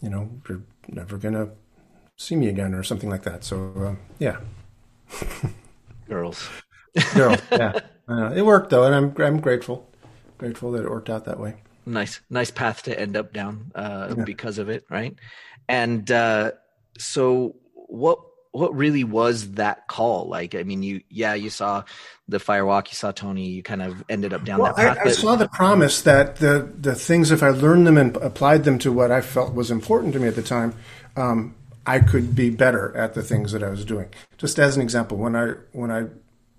you 0.00 0.08
know, 0.08 0.30
you're 0.48 0.62
never 0.88 1.16
going 1.16 1.34
to 1.34 1.50
see 2.16 2.36
me 2.36 2.48
again, 2.48 2.74
or 2.74 2.82
something 2.82 3.10
like 3.10 3.22
that. 3.22 3.44
So 3.44 3.72
uh, 3.76 3.94
yeah, 4.18 4.38
girls, 6.08 6.48
girls, 7.14 7.40
yeah. 7.52 7.80
Uh, 8.08 8.32
it 8.34 8.42
worked 8.42 8.70
though, 8.70 8.84
and 8.84 8.94
I'm 8.94 9.14
I'm 9.22 9.40
grateful, 9.40 9.88
grateful 10.38 10.72
that 10.72 10.84
it 10.84 10.90
worked 10.90 11.10
out 11.10 11.24
that 11.26 11.38
way. 11.38 11.56
Nice, 11.84 12.20
nice 12.28 12.50
path 12.50 12.82
to 12.82 12.98
end 12.98 13.16
up 13.16 13.32
down 13.32 13.72
uh, 13.74 14.14
yeah. 14.16 14.24
because 14.24 14.58
of 14.58 14.68
it, 14.68 14.84
right? 14.90 15.14
And 15.68 16.10
uh, 16.10 16.52
so, 16.98 17.56
what 17.74 18.20
what 18.52 18.74
really 18.74 19.04
was 19.04 19.52
that 19.52 19.86
call? 19.86 20.28
Like 20.28 20.54
i 20.54 20.62
mean 20.62 20.82
you 20.82 21.02
yeah 21.10 21.34
you 21.34 21.50
saw 21.50 21.84
the 22.28 22.38
firewalk 22.38 22.88
you 22.88 22.94
saw 22.94 23.10
tony 23.10 23.48
you 23.48 23.62
kind 23.62 23.82
of 23.82 24.04
ended 24.08 24.32
up 24.32 24.44
down 24.44 24.60
well, 24.60 24.74
that 24.74 24.96
path 24.96 25.06
I, 25.06 25.10
I 25.10 25.12
saw 25.12 25.36
the 25.36 25.48
promise 25.48 26.02
that 26.02 26.36
the 26.36 26.70
the 26.78 26.94
things 26.94 27.30
if 27.30 27.42
i 27.42 27.48
learned 27.48 27.86
them 27.86 27.96
and 27.96 28.16
applied 28.18 28.64
them 28.64 28.78
to 28.80 28.92
what 28.92 29.10
i 29.10 29.20
felt 29.20 29.54
was 29.54 29.70
important 29.70 30.12
to 30.14 30.20
me 30.20 30.28
at 30.28 30.36
the 30.36 30.42
time 30.42 30.74
um, 31.16 31.54
i 31.86 31.98
could 31.98 32.34
be 32.34 32.50
better 32.50 32.94
at 32.96 33.14
the 33.14 33.22
things 33.22 33.52
that 33.52 33.62
i 33.62 33.70
was 33.70 33.84
doing. 33.84 34.08
Just 34.36 34.58
as 34.58 34.76
an 34.76 34.82
example 34.82 35.16
when 35.16 35.34
i 35.34 35.52
when 35.72 35.90
i 35.90 36.04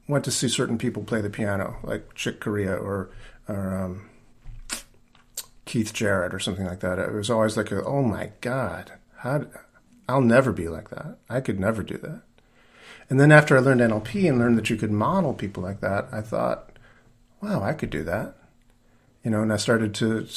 went 0.08 0.26
to 0.26 0.32
see 0.32 0.50
certain 0.50 0.78
people 0.78 1.04
play 1.04 1.22
the 1.22 1.30
piano 1.30 1.78
like 1.84 2.14
chick 2.16 2.40
corea 2.40 2.74
or 2.74 3.12
or 3.48 3.76
um, 3.76 4.10
keith 5.66 5.94
jarrett 5.94 6.34
or 6.34 6.40
something 6.40 6.66
like 6.66 6.80
that 6.80 6.98
it 6.98 7.14
was 7.14 7.30
always 7.30 7.56
like 7.56 7.72
a, 7.72 7.84
oh 7.86 8.02
my 8.02 8.32
god 8.42 8.94
how 9.18 9.46
I'll 10.10 10.22
never 10.22 10.52
be 10.52 10.68
like 10.68 10.90
that. 10.90 11.18
I 11.30 11.40
could 11.40 11.60
never 11.60 11.84
do 11.84 11.98
that. 11.98 12.24
And 13.10 13.20
then 13.20 13.32
after 13.32 13.56
I 13.56 13.60
learned 13.60 13.82
NLP 13.82 14.28
and 14.28 14.40
learned 14.40 14.58
that 14.58 14.70
you 14.70 14.76
could 14.76 14.92
model 14.92 15.34
people 15.34 15.64
like 15.64 15.82
that, 15.82 16.08
I 16.12 16.22
thought, 16.22 16.72
wow, 17.42 17.62
I 17.64 17.74
could 17.74 17.90
do 17.90 18.04
that. 18.04 18.36
You 19.24 19.32
know, 19.32 19.42
and 19.42 19.54
I 19.54 19.58
started 19.58 19.94
to 19.96 20.28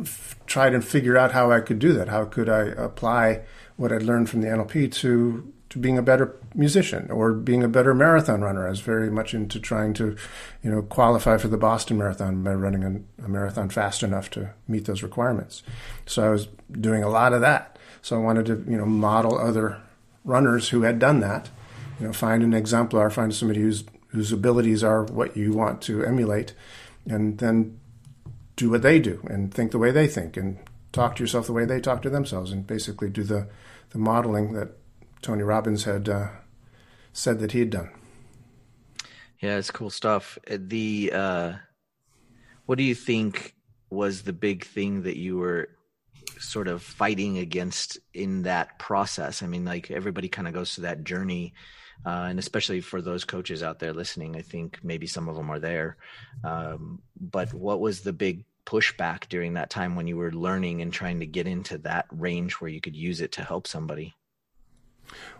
f- 0.00 0.36
try 0.46 0.70
to 0.70 0.80
figure 0.80 1.16
out 1.16 1.32
how 1.32 1.50
I 1.50 1.60
could 1.60 1.78
do 1.78 1.92
that. 1.94 2.08
How 2.08 2.24
could 2.24 2.48
I 2.48 2.60
apply 2.60 3.42
what 3.76 3.92
I'd 3.92 4.02
learned 4.02 4.30
from 4.30 4.40
the 4.40 4.48
NLP 4.48 4.92
to 4.94 5.52
to 5.70 5.78
being 5.78 5.98
a 5.98 6.02
better 6.02 6.34
musician 6.54 7.10
or 7.10 7.32
being 7.32 7.62
a 7.62 7.68
better 7.68 7.94
marathon 7.94 8.40
runner. 8.40 8.66
I 8.66 8.70
was 8.70 8.80
very 8.80 9.10
much 9.10 9.34
into 9.34 9.60
trying 9.60 9.92
to, 9.94 10.16
you 10.62 10.70
know, 10.70 10.82
qualify 10.82 11.36
for 11.36 11.48
the 11.48 11.58
Boston 11.58 11.98
Marathon 11.98 12.42
by 12.42 12.54
running 12.54 12.84
a, 12.84 13.24
a 13.24 13.28
marathon 13.28 13.68
fast 13.68 14.02
enough 14.02 14.30
to 14.30 14.54
meet 14.66 14.86
those 14.86 15.02
requirements. 15.02 15.62
So 16.06 16.24
I 16.24 16.30
was 16.30 16.48
doing 16.72 17.02
a 17.02 17.10
lot 17.10 17.34
of 17.34 17.42
that. 17.42 17.77
So 18.02 18.16
I 18.16 18.20
wanted 18.20 18.46
to, 18.46 18.64
you 18.70 18.76
know, 18.76 18.86
model 18.86 19.38
other 19.38 19.80
runners 20.24 20.70
who 20.70 20.82
had 20.82 20.98
done 20.98 21.20
that. 21.20 21.50
You 22.00 22.06
know, 22.06 22.12
find 22.12 22.42
an 22.42 22.54
exemplar, 22.54 23.10
find 23.10 23.34
somebody 23.34 23.60
whose 23.60 23.84
whose 24.08 24.32
abilities 24.32 24.82
are 24.82 25.04
what 25.04 25.36
you 25.36 25.52
want 25.52 25.82
to 25.82 26.02
emulate, 26.04 26.54
and 27.06 27.38
then 27.38 27.78
do 28.56 28.70
what 28.70 28.82
they 28.82 28.98
do 28.98 29.24
and 29.30 29.54
think 29.54 29.70
the 29.70 29.78
way 29.78 29.90
they 29.92 30.08
think 30.08 30.36
and 30.36 30.58
talk 30.92 31.14
to 31.14 31.22
yourself 31.22 31.46
the 31.46 31.52
way 31.52 31.64
they 31.64 31.80
talk 31.80 32.02
to 32.02 32.10
themselves 32.10 32.50
and 32.50 32.66
basically 32.66 33.08
do 33.08 33.22
the 33.22 33.48
the 33.90 33.98
modeling 33.98 34.52
that 34.52 34.68
Tony 35.22 35.42
Robbins 35.42 35.84
had 35.84 36.08
uh, 36.08 36.28
said 37.12 37.38
that 37.38 37.52
he 37.52 37.60
had 37.60 37.70
done. 37.70 37.90
Yeah, 39.40 39.56
it's 39.56 39.70
cool 39.70 39.90
stuff. 39.90 40.38
The 40.46 41.10
uh, 41.14 41.52
what 42.66 42.78
do 42.78 42.84
you 42.84 42.94
think 42.94 43.54
was 43.90 44.22
the 44.22 44.32
big 44.32 44.64
thing 44.64 45.02
that 45.02 45.16
you 45.16 45.38
were 45.38 45.70
sort 46.40 46.68
of 46.68 46.82
fighting 46.82 47.38
against 47.38 47.98
in 48.14 48.42
that 48.42 48.78
process? 48.78 49.42
I 49.42 49.46
mean, 49.46 49.64
like 49.64 49.90
everybody 49.90 50.28
kind 50.28 50.48
of 50.48 50.54
goes 50.54 50.74
through 50.74 50.82
that 50.82 51.04
journey. 51.04 51.54
Uh, 52.06 52.26
and 52.30 52.38
especially 52.38 52.80
for 52.80 53.02
those 53.02 53.24
coaches 53.24 53.62
out 53.62 53.80
there 53.80 53.92
listening, 53.92 54.36
I 54.36 54.42
think 54.42 54.78
maybe 54.82 55.06
some 55.06 55.28
of 55.28 55.34
them 55.34 55.50
are 55.50 55.58
there. 55.58 55.96
Um, 56.44 57.02
but 57.20 57.52
what 57.52 57.80
was 57.80 58.02
the 58.02 58.12
big 58.12 58.44
pushback 58.66 59.28
during 59.28 59.54
that 59.54 59.70
time 59.70 59.96
when 59.96 60.06
you 60.06 60.16
were 60.16 60.30
learning 60.30 60.82
and 60.82 60.92
trying 60.92 61.20
to 61.20 61.26
get 61.26 61.46
into 61.46 61.78
that 61.78 62.06
range 62.12 62.54
where 62.54 62.70
you 62.70 62.80
could 62.80 62.94
use 62.94 63.20
it 63.20 63.32
to 63.32 63.42
help 63.42 63.66
somebody? 63.66 64.14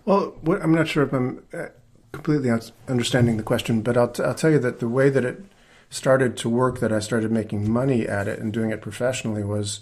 Well, 0.05 0.37
what, 0.41 0.63
I'm 0.63 0.75
not 0.75 0.89
sure 0.89 1.03
if 1.05 1.13
I'm 1.13 1.45
uh, 1.53 1.67
completely 2.13 2.51
understanding 2.89 3.37
the 3.37 3.43
question, 3.43 3.83
but 3.83 3.97
I'll, 3.97 4.09
t- 4.09 4.23
I'll 4.23 4.35
tell 4.35 4.51
you 4.51 4.59
that 4.61 4.81
the 4.81 4.89
way 4.89 5.11
that 5.11 5.25
it 5.25 5.45
started 5.91 6.37
to 6.39 6.49
work, 6.49 6.81
that 6.81 6.93
I 6.93 7.01
started 7.01 7.31
making 7.31 7.71
money 7.71 8.07
at 8.07 8.29
it 8.29 8.39
and 8.39 8.53
doing 8.53 8.71
it 8.71 8.81
professionally, 8.81 9.45
was 9.45 9.81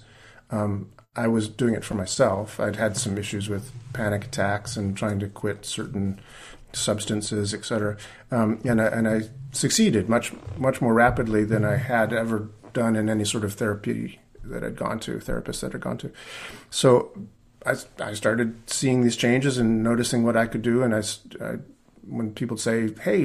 um, 0.50 0.90
I 1.16 1.26
was 1.28 1.48
doing 1.48 1.74
it 1.74 1.84
for 1.84 1.94
myself. 1.94 2.60
I'd 2.60 2.76
had 2.76 2.96
some 2.96 3.16
issues 3.16 3.48
with 3.48 3.72
panic 3.92 4.26
attacks 4.26 4.76
and 4.76 4.96
trying 4.96 5.18
to 5.20 5.28
quit 5.28 5.64
certain 5.64 6.20
substances, 6.72 7.54
etc. 7.54 7.96
Um, 8.30 8.60
and, 8.64 8.80
I, 8.80 8.86
and 8.86 9.08
I 9.08 9.22
succeeded 9.52 10.08
much 10.08 10.32
much 10.58 10.80
more 10.80 10.92
rapidly 10.92 11.44
than 11.44 11.64
I 11.64 11.76
had 11.76 12.12
ever 12.12 12.50
done 12.72 12.96
in 12.96 13.08
any 13.08 13.24
sort 13.24 13.44
of 13.44 13.54
therapy 13.54 14.20
that 14.44 14.62
I'd 14.62 14.76
gone 14.76 15.00
to, 15.00 15.16
therapists 15.16 15.60
that 15.60 15.74
I'd 15.74 15.80
gone 15.80 15.98
to. 15.98 16.12
So 16.70 17.16
I, 17.64 17.76
I 17.98 18.12
started 18.12 18.68
seeing 18.68 19.02
these 19.02 19.16
changes 19.16 19.58
and 19.58 19.82
noticing 19.82 20.22
what 20.22 20.36
I 20.36 20.46
could 20.46 20.62
do. 20.62 20.82
And 20.82 20.94
I, 20.94 21.02
I, 21.42 21.56
when 22.02 22.32
people 22.32 22.58
say, 22.58 22.92
"Hey, 23.02 23.24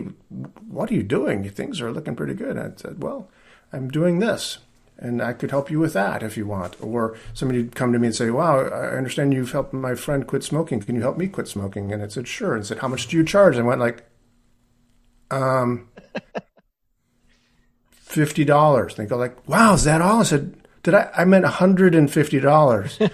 what 0.67 0.89
are 0.89 0.95
you 0.95 1.03
doing? 1.03 1.48
Things 1.50 1.81
are 1.81 1.91
looking 1.91 2.15
pretty 2.15 2.33
good," 2.33 2.57
I 2.57 2.71
said, 2.77 3.03
"Well, 3.03 3.29
I'm 3.74 3.89
doing 3.89 4.19
this." 4.19 4.60
And 5.01 5.22
I 5.22 5.34
could 5.34 5.50
help 5.50 5.72
you 5.72 5.79
with 5.79 5.93
that 5.93 6.22
if 6.22 6.38
you 6.38 6.46
want. 6.46 6.75
Or 6.79 7.17
somebody 7.34 7.63
would 7.63 7.75
come 7.75 7.91
to 7.91 8.00
me 8.00 8.08
and 8.08 8.15
say, 8.15 8.29
Wow, 8.29 8.60
I 8.60 8.96
understand 8.96 9.34
you've 9.34 9.51
helped 9.51 9.74
my 9.74 9.96
friend 9.96 10.27
quit 10.27 10.43
smoking. 10.43 10.79
Can 10.79 10.96
you 10.96 11.01
help 11.01 11.17
me 11.17 11.27
quit 11.27 11.48
smoking? 11.48 11.91
And 11.91 12.03
I 12.03 12.08
said, 12.08 12.27
Sure. 12.27 12.55
And 12.55 12.65
said, 12.65 12.79
How 12.79 12.88
much 12.88 13.08
do 13.08 13.17
you 13.17 13.25
charge? 13.25 13.55
And 13.58 13.65
I 13.65 13.67
went 13.67 13.81
like, 13.81 14.05
um, 15.31 15.89
fifty 17.91 18.46
dollars. 18.46 18.96
They 18.96 19.05
go 19.05 19.17
like, 19.17 19.36
Wow, 19.50 19.74
is 19.74 19.86
that 19.86 20.01
all? 20.01 20.20
I 20.20 20.24
said, 20.24 20.55
Did 20.84 20.93
I? 20.93 21.10
I 21.17 21.25
meant 21.25 21.46
hundred 21.46 21.96
and 21.96 22.12
fifty 22.12 22.39
dollars. 22.39 23.00
and 23.00 23.10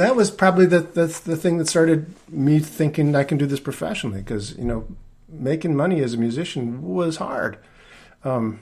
that 0.00 0.16
was 0.16 0.32
probably 0.32 0.66
the, 0.66 0.80
the 0.80 1.06
the 1.24 1.36
thing 1.36 1.58
that 1.58 1.68
started 1.68 2.12
me 2.28 2.58
thinking 2.58 3.14
I 3.14 3.22
can 3.22 3.38
do 3.38 3.46
this 3.46 3.60
professionally 3.60 4.18
because 4.20 4.56
you 4.58 4.64
know 4.64 4.88
making 5.28 5.76
money 5.76 6.00
as 6.00 6.14
a 6.14 6.16
musician 6.16 6.82
was 6.82 7.18
hard. 7.18 7.56
Um, 8.24 8.58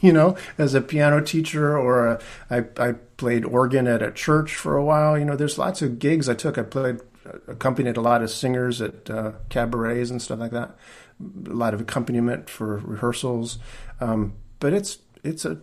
you 0.02 0.12
know, 0.12 0.36
as 0.58 0.74
a 0.74 0.80
piano 0.80 1.20
teacher, 1.22 1.76
or 1.76 2.06
a, 2.06 2.20
I, 2.50 2.64
I 2.76 2.92
played 3.16 3.44
organ 3.44 3.86
at 3.86 4.02
a 4.02 4.10
church 4.10 4.54
for 4.54 4.76
a 4.76 4.84
while. 4.84 5.18
You 5.18 5.24
know, 5.24 5.36
there's 5.36 5.58
lots 5.58 5.82
of 5.82 5.98
gigs 5.98 6.28
I 6.28 6.34
took. 6.34 6.58
I 6.58 6.62
played, 6.62 7.00
accompanied 7.46 7.96
a 7.96 8.00
lot 8.00 8.22
of 8.22 8.30
singers 8.30 8.80
at 8.80 9.10
uh, 9.10 9.32
cabarets 9.48 10.10
and 10.10 10.20
stuff 10.20 10.40
like 10.40 10.52
that. 10.52 10.76
A 11.20 11.50
lot 11.50 11.74
of 11.74 11.80
accompaniment 11.80 12.48
for 12.48 12.78
rehearsals, 12.78 13.58
um, 14.00 14.34
but 14.58 14.72
it's 14.72 14.98
it's 15.22 15.44
a 15.44 15.60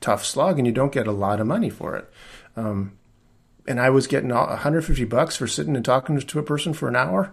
tough 0.00 0.24
slog, 0.24 0.58
and 0.58 0.66
you 0.66 0.72
don't 0.72 0.92
get 0.92 1.06
a 1.06 1.12
lot 1.12 1.40
of 1.40 1.46
money 1.46 1.70
for 1.70 1.94
it. 1.96 2.10
Um, 2.56 2.98
and 3.66 3.80
I 3.80 3.90
was 3.90 4.08
getting 4.08 4.30
150 4.30 5.04
bucks 5.04 5.36
for 5.36 5.46
sitting 5.46 5.76
and 5.76 5.84
talking 5.84 6.18
to 6.18 6.38
a 6.38 6.42
person 6.42 6.72
for 6.72 6.88
an 6.88 6.96
hour. 6.96 7.32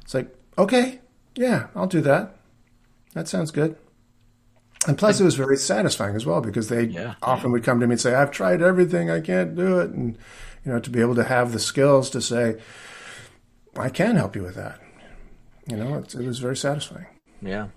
It's 0.00 0.14
like, 0.14 0.34
okay, 0.56 1.00
yeah, 1.34 1.66
I'll 1.74 1.86
do 1.86 2.00
that. 2.00 2.36
That 3.12 3.28
sounds 3.28 3.50
good. 3.50 3.76
And 4.86 4.96
plus, 4.96 5.20
it 5.20 5.24
was 5.24 5.34
very 5.34 5.56
satisfying 5.56 6.14
as 6.14 6.24
well 6.24 6.40
because 6.40 6.68
they 6.68 6.84
yeah. 6.84 7.14
often 7.22 7.50
would 7.52 7.64
come 7.64 7.80
to 7.80 7.86
me 7.86 7.94
and 7.94 8.00
say, 8.00 8.14
"I've 8.14 8.30
tried 8.30 8.62
everything, 8.62 9.10
I 9.10 9.20
can't 9.20 9.56
do 9.56 9.80
it," 9.80 9.90
and 9.90 10.16
you 10.64 10.72
know, 10.72 10.78
to 10.78 10.90
be 10.90 11.00
able 11.00 11.16
to 11.16 11.24
have 11.24 11.52
the 11.52 11.58
skills 11.58 12.08
to 12.10 12.20
say, 12.20 12.60
"I 13.76 13.88
can 13.88 14.16
help 14.16 14.36
you 14.36 14.42
with 14.42 14.54
that," 14.54 14.80
you 15.66 15.76
know, 15.76 15.96
it, 15.98 16.14
it 16.14 16.26
was 16.26 16.38
very 16.38 16.56
satisfying. 16.56 17.06
Yeah, 17.42 17.68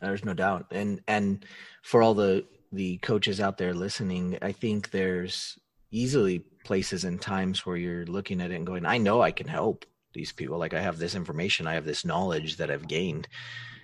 there's 0.00 0.24
no 0.24 0.34
doubt, 0.34 0.66
and 0.72 1.00
and 1.06 1.44
for 1.82 2.02
all 2.02 2.14
the 2.14 2.44
the 2.72 2.98
coaches 2.98 3.40
out 3.40 3.58
there 3.58 3.74
listening, 3.74 4.38
I 4.42 4.52
think 4.52 4.90
there's 4.90 5.58
easily 5.92 6.40
places 6.64 7.04
and 7.04 7.20
times 7.20 7.64
where 7.64 7.76
you're 7.76 8.06
looking 8.06 8.40
at 8.40 8.50
it 8.50 8.56
and 8.56 8.66
going, 8.66 8.84
"I 8.84 8.98
know 8.98 9.22
I 9.22 9.30
can 9.30 9.46
help." 9.46 9.84
these 10.16 10.32
people 10.32 10.56
like 10.56 10.72
i 10.72 10.80
have 10.80 10.96
this 10.96 11.14
information 11.14 11.66
i 11.66 11.74
have 11.74 11.84
this 11.84 12.02
knowledge 12.02 12.56
that 12.56 12.70
i've 12.70 12.88
gained 12.88 13.28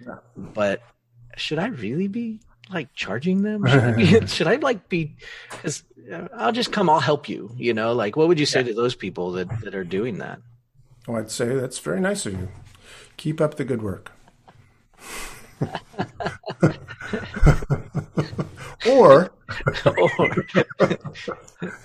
yeah. 0.00 0.16
but 0.34 0.80
should 1.36 1.58
I 1.58 1.66
really 1.68 2.08
be 2.08 2.40
like 2.70 2.94
charging 2.94 3.42
them? 3.42 3.66
Should 3.66 3.84
I, 3.84 3.92
be, 3.92 4.26
should 4.26 4.46
I 4.46 4.56
like 4.56 4.88
be? 4.88 5.14
Because 5.50 5.82
uh, 6.10 6.28
I'll 6.34 6.52
just 6.52 6.72
come. 6.72 6.88
I'll 6.88 7.00
help 7.00 7.28
you. 7.28 7.50
You 7.56 7.74
know, 7.74 7.92
like 7.92 8.16
what 8.16 8.28
would 8.28 8.40
you 8.40 8.46
say 8.46 8.60
yeah. 8.60 8.68
to 8.68 8.74
those 8.74 8.94
people 8.94 9.32
that 9.32 9.48
that 9.60 9.74
are 9.74 9.84
doing 9.84 10.18
that? 10.18 10.40
Oh, 11.08 11.16
I'd 11.16 11.30
say 11.30 11.54
that's 11.54 11.78
very 11.78 12.00
nice 12.00 12.26
of 12.26 12.34
you. 12.34 12.48
Keep 13.16 13.40
up 13.40 13.56
the 13.56 13.64
good 13.64 13.82
work. 13.82 14.12
or, 18.88 19.32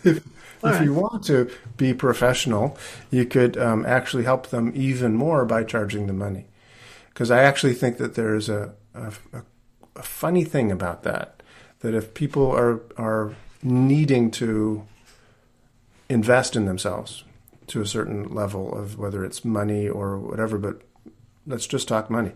if, 0.03 0.23
if 0.63 0.81
you 0.81 0.93
want 0.93 1.23
to 1.25 1.49
be 1.77 1.93
professional, 1.93 2.77
you 3.11 3.25
could 3.25 3.57
um, 3.57 3.85
actually 3.85 4.23
help 4.23 4.47
them 4.47 4.71
even 4.75 5.15
more 5.15 5.45
by 5.45 5.63
charging 5.63 6.07
the 6.07 6.13
money. 6.13 6.47
Because 7.09 7.29
I 7.31 7.43
actually 7.43 7.73
think 7.73 7.97
that 7.97 8.15
there 8.15 8.35
is 8.35 8.49
a, 8.49 8.73
a, 8.97 9.43
a, 9.95 10.03
funny 10.03 10.43
thing 10.43 10.71
about 10.71 11.03
that 11.03 11.41
that 11.79 11.93
if 11.93 12.13
people 12.13 12.51
are 12.51 12.81
are 12.97 13.35
needing 13.63 14.31
to 14.31 14.85
invest 16.09 16.55
in 16.55 16.65
themselves 16.65 17.23
to 17.67 17.81
a 17.81 17.85
certain 17.85 18.33
level 18.33 18.73
of 18.77 18.97
whether 18.97 19.25
it's 19.25 19.43
money 19.43 19.87
or 19.89 20.17
whatever, 20.17 20.57
but 20.57 20.81
let's 21.45 21.67
just 21.67 21.87
talk 21.87 22.09
money. 22.09 22.31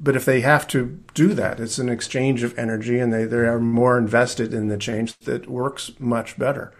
but 0.00 0.16
if 0.16 0.24
they 0.24 0.40
have 0.40 0.66
to 0.66 0.98
do 1.14 1.32
that, 1.34 1.60
it's 1.60 1.78
an 1.78 1.88
exchange 1.88 2.42
of 2.42 2.58
energy, 2.58 2.98
and 2.98 3.12
they, 3.12 3.24
they 3.24 3.36
are 3.36 3.60
more 3.60 3.96
invested 3.96 4.52
in 4.52 4.68
the 4.68 4.76
change 4.76 5.16
that 5.20 5.48
works 5.48 5.92
much 5.98 6.38
better. 6.38 6.72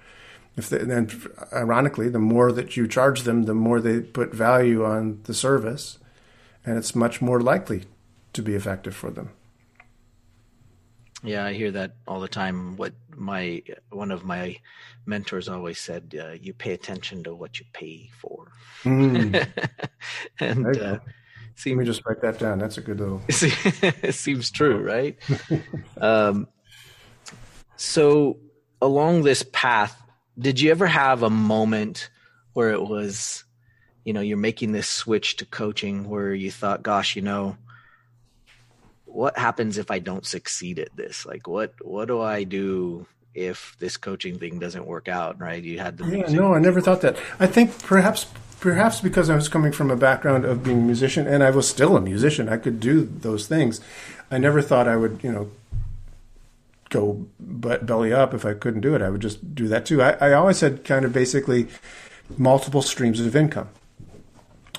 If 0.56 0.68
they, 0.68 0.78
then, 0.78 1.08
ironically, 1.52 2.08
the 2.08 2.18
more 2.18 2.50
that 2.50 2.76
you 2.76 2.88
charge 2.88 3.22
them, 3.22 3.44
the 3.44 3.54
more 3.54 3.80
they 3.80 4.00
put 4.00 4.34
value 4.34 4.84
on 4.84 5.20
the 5.24 5.34
service, 5.34 5.98
and 6.64 6.76
it's 6.76 6.94
much 6.94 7.22
more 7.22 7.40
likely 7.40 7.84
to 8.32 8.42
be 8.42 8.54
effective 8.54 8.94
for 8.94 9.10
them. 9.10 9.30
Yeah, 11.24 11.44
I 11.44 11.52
hear 11.52 11.70
that 11.70 11.94
all 12.08 12.20
the 12.20 12.28
time. 12.28 12.76
What 12.76 12.94
my 13.14 13.62
one 13.90 14.10
of 14.10 14.24
my 14.24 14.56
mentors 15.06 15.48
always 15.48 15.78
said: 15.78 16.14
uh, 16.20 16.32
"You 16.32 16.52
pay 16.52 16.72
attention 16.72 17.22
to 17.24 17.34
what 17.34 17.60
you 17.60 17.66
pay 17.72 18.10
for." 18.18 18.50
Mm. 18.82 19.46
and 20.40 20.66
uh, 20.66 20.98
Let 21.64 21.76
me 21.76 21.84
just 21.84 22.04
write 22.04 22.20
that 22.22 22.40
down. 22.40 22.58
That's 22.58 22.76
a 22.76 22.80
good 22.80 22.98
little. 22.98 23.22
it 23.28 24.14
seems 24.14 24.50
true, 24.50 24.78
right? 24.78 25.16
um, 26.00 26.48
so, 27.76 28.38
along 28.80 29.22
this 29.22 29.44
path, 29.52 29.96
did 30.36 30.60
you 30.60 30.72
ever 30.72 30.88
have 30.88 31.22
a 31.22 31.30
moment 31.30 32.10
where 32.54 32.70
it 32.70 32.82
was, 32.82 33.44
you 34.04 34.12
know, 34.12 34.20
you're 34.20 34.36
making 34.36 34.72
this 34.72 34.88
switch 34.88 35.36
to 35.36 35.46
coaching 35.46 36.08
where 36.08 36.34
you 36.34 36.50
thought, 36.50 36.82
"Gosh, 36.82 37.14
you 37.14 37.22
know." 37.22 37.56
What 39.12 39.38
happens 39.38 39.78
if 39.78 39.90
I 39.90 39.98
don't 39.98 40.26
succeed 40.26 40.78
at 40.78 40.94
this? 40.96 41.26
Like, 41.26 41.46
what 41.46 41.74
what 41.82 42.08
do 42.08 42.20
I 42.20 42.44
do 42.44 43.06
if 43.34 43.76
this 43.78 43.96
coaching 43.96 44.38
thing 44.38 44.58
doesn't 44.58 44.86
work 44.86 45.08
out? 45.08 45.40
Right? 45.40 45.62
You 45.62 45.78
had 45.78 45.98
the 45.98 46.06
yeah, 46.06 46.28
no, 46.30 46.54
I 46.54 46.58
never 46.58 46.80
thought 46.80 47.02
that. 47.02 47.16
I 47.38 47.46
think 47.46 47.78
perhaps 47.82 48.26
perhaps 48.60 49.00
because 49.00 49.28
I 49.28 49.34
was 49.34 49.48
coming 49.48 49.72
from 49.72 49.90
a 49.90 49.96
background 49.96 50.44
of 50.44 50.62
being 50.62 50.78
a 50.78 50.82
musician, 50.82 51.26
and 51.26 51.42
I 51.42 51.50
was 51.50 51.68
still 51.68 51.96
a 51.96 52.00
musician, 52.00 52.48
I 52.48 52.56
could 52.56 52.80
do 52.80 53.04
those 53.04 53.46
things. 53.46 53.80
I 54.30 54.38
never 54.38 54.62
thought 54.62 54.88
I 54.88 54.96
would, 54.96 55.20
you 55.22 55.32
know, 55.32 55.50
go 56.88 57.26
but 57.38 57.84
belly 57.84 58.12
up 58.12 58.32
if 58.32 58.46
I 58.46 58.54
couldn't 58.54 58.80
do 58.80 58.94
it. 58.94 59.02
I 59.02 59.10
would 59.10 59.20
just 59.20 59.54
do 59.54 59.68
that 59.68 59.84
too. 59.84 60.00
I, 60.00 60.12
I 60.12 60.32
always 60.32 60.60
had 60.60 60.84
kind 60.84 61.04
of 61.04 61.12
basically 61.12 61.68
multiple 62.38 62.82
streams 62.82 63.20
of 63.20 63.36
income, 63.36 63.68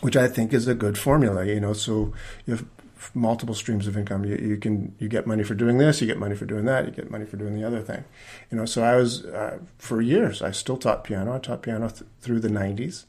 which 0.01 0.17
I 0.17 0.27
think 0.27 0.53
is 0.53 0.67
a 0.67 0.73
good 0.73 0.97
formula. 0.97 1.45
You 1.45 1.59
know, 1.59 1.73
so 1.73 2.13
you 2.47 2.55
have 2.55 2.65
multiple 3.13 3.55
streams 3.55 3.88
of 3.88 3.98
income. 3.98 4.25
You, 4.25 4.36
you, 4.36 4.57
can 4.57 4.95
you 5.00 5.07
get 5.07 5.27
money 5.27 5.43
for 5.43 5.55
doing 5.55 5.77
this, 5.77 6.01
you 6.01 6.07
get 6.07 6.17
money 6.17 6.36
for 6.36 6.45
doing 6.45 6.65
that, 6.65 6.86
you 6.86 6.91
get 6.91 7.12
money 7.12 7.25
for 7.25 7.38
doing 7.38 7.55
the 7.55 7.65
other 7.65 7.81
thing. 7.81 8.03
You 8.51 8.57
know, 8.57 8.65
so 8.65 8.83
I 8.83 8.95
was 8.95 9.25
uh, 9.25 9.60
for 9.77 10.01
years. 10.01 10.41
I 10.41 10.51
still 10.51 10.77
taught 10.77 11.03
piano. 11.03 11.36
I 11.36 11.39
taught 11.39 11.62
piano 11.62 11.89
th- 11.89 12.10
through 12.22 12.39
the 12.39 12.50
'90s 12.50 13.05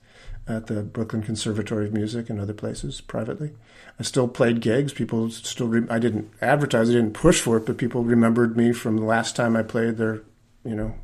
at 0.47 0.67
the 0.67 0.83
Brooklyn 0.83 1.23
Conservatory 1.23 1.87
of 1.87 1.93
Music 1.93 2.29
and 2.29 2.41
other 2.41 2.53
places 2.53 3.01
privately. 3.01 3.53
I 3.99 4.03
still 4.03 4.29
played 4.29 4.61
gigs. 4.61 4.93
People 4.93 5.31
still. 5.31 5.69
Re- 5.69 5.89
I 5.89 5.99
didn't 5.99 6.31
advertise. 6.41 6.91
I 6.91 6.95
didn't 6.95 7.15
push 7.15 7.41
for 7.41 7.57
it, 7.57 7.67
but 7.67 7.79
people 7.79 8.05
remembered 8.05 8.57
me 8.57 8.73
from 8.73 8.97
the 8.97 9.05
last 9.05 9.37
time 9.37 9.57
I 9.57 9.63
played 9.63 9.97
their, 9.97 10.23
you 10.65 10.75
know, 10.75 10.95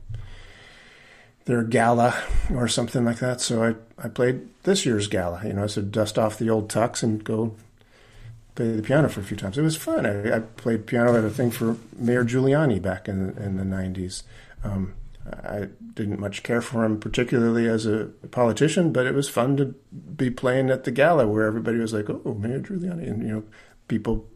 their 1.45 1.63
gala 1.63 2.21
or 2.53 2.69
something 2.69 3.05
like 3.05 3.19
that. 3.19 3.41
So 3.41 3.63
I 3.63 3.75
I 4.05 4.09
played 4.09 4.49
this 4.65 4.85
year's 4.85 5.07
gala. 5.07 5.43
You 5.45 5.55
know, 5.55 5.65
I 5.65 5.69
said 5.69 5.93
dust 5.93 6.19
off 6.19 6.39
the 6.39 6.51
old 6.51 6.69
tux 6.69 7.03
and 7.03 7.23
go 7.23 7.55
play 8.55 8.73
the 8.73 8.83
piano 8.83 9.09
for 9.09 9.21
a 9.21 9.25
few 9.25 9.37
times. 9.37 9.59
It 9.59 9.63
was 9.63 9.77
fun. 9.77 10.07
I, 10.07 10.37
I 10.37 10.41
played 10.41 10.87
piano 10.87 11.17
at 11.17 11.25
a 11.25 11.31
thing 11.31 11.51
for 11.51 11.77
Mayor 11.97 12.25
Giuliani 12.25 12.81
back 12.81 13.09
in 13.09 13.37
in 13.39 13.57
the 13.57 13.65
'90s. 13.65 14.23
Um, 14.65 14.95
I 15.27 15.69
didn't 15.95 16.19
much 16.19 16.43
care 16.43 16.63
for 16.63 16.85
him 16.85 16.99
particularly 16.99 17.69
as 17.69 17.87
a 17.87 18.07
politician, 18.31 18.93
but 18.93 19.07
it 19.07 19.15
was 19.15 19.29
fun 19.29 19.57
to 19.59 19.75
be 20.17 20.31
playing 20.31 20.71
at 20.71 20.85
the 20.85 20.91
gala 20.91 21.27
where 21.27 21.47
everybody 21.47 21.79
was 21.79 21.93
like, 21.93 22.09
"Oh, 22.09 22.35
Mayor 22.35 22.61
Giuliani," 22.61 23.09
and 23.09 23.23
you 23.23 23.35
know, 23.35 23.45
people 23.89 24.27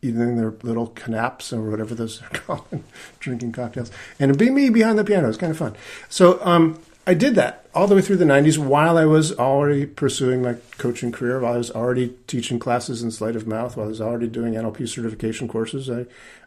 eating 0.00 0.36
their 0.36 0.54
little 0.62 0.88
canaps 0.88 1.52
or 1.52 1.70
whatever 1.70 1.94
those 1.94 2.22
are 2.22 2.28
called, 2.32 2.84
drinking 3.18 3.52
cocktails, 3.52 3.90
and 4.18 4.36
be 4.38 4.50
me 4.50 4.70
behind 4.70 4.98
the 4.98 5.04
piano. 5.04 5.28
It's 5.28 5.38
kind 5.38 5.50
of 5.50 5.58
fun. 5.58 5.76
So 6.08 6.44
um, 6.44 6.80
I 7.08 7.14
did 7.14 7.36
that 7.36 7.64
all 7.74 7.86
the 7.86 7.94
way 7.94 8.02
through 8.02 8.18
the 8.18 8.26
90s 8.26 8.58
while 8.58 8.98
I 8.98 9.06
was 9.06 9.32
already 9.32 9.86
pursuing 9.86 10.42
my 10.42 10.56
coaching 10.76 11.10
career, 11.10 11.40
while 11.40 11.54
I 11.54 11.56
was 11.56 11.70
already 11.70 12.14
teaching 12.26 12.58
classes 12.58 13.02
in 13.02 13.10
sleight 13.10 13.34
of 13.34 13.46
mouth, 13.46 13.78
while 13.78 13.86
I 13.86 13.88
was 13.88 14.02
already 14.02 14.28
doing 14.28 14.52
NLP 14.52 14.86
certification 14.86 15.48
courses. 15.48 15.88
I, 15.88 16.04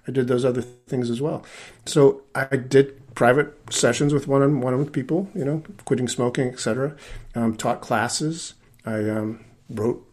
I 0.07 0.12
did 0.12 0.27
those 0.27 0.45
other 0.45 0.62
things 0.62 1.09
as 1.09 1.19
well. 1.19 1.43
So 1.88 2.21
I 2.36 2.57
did 2.57 3.15
private 3.15 3.57
sessions 3.73 4.13
with 4.13 4.27
one 4.27 4.43
on 4.43 4.62
one 4.62 4.77
with 4.77 4.93
people, 4.93 5.29
you 5.33 5.43
know, 5.43 5.63
quitting 5.86 6.07
smoking, 6.07 6.49
etc. 6.49 6.95
Um, 7.33 7.57
taught 7.57 7.81
classes. 7.81 8.53
I 8.86 9.09
um, 9.09 9.43
wrote 9.67 10.07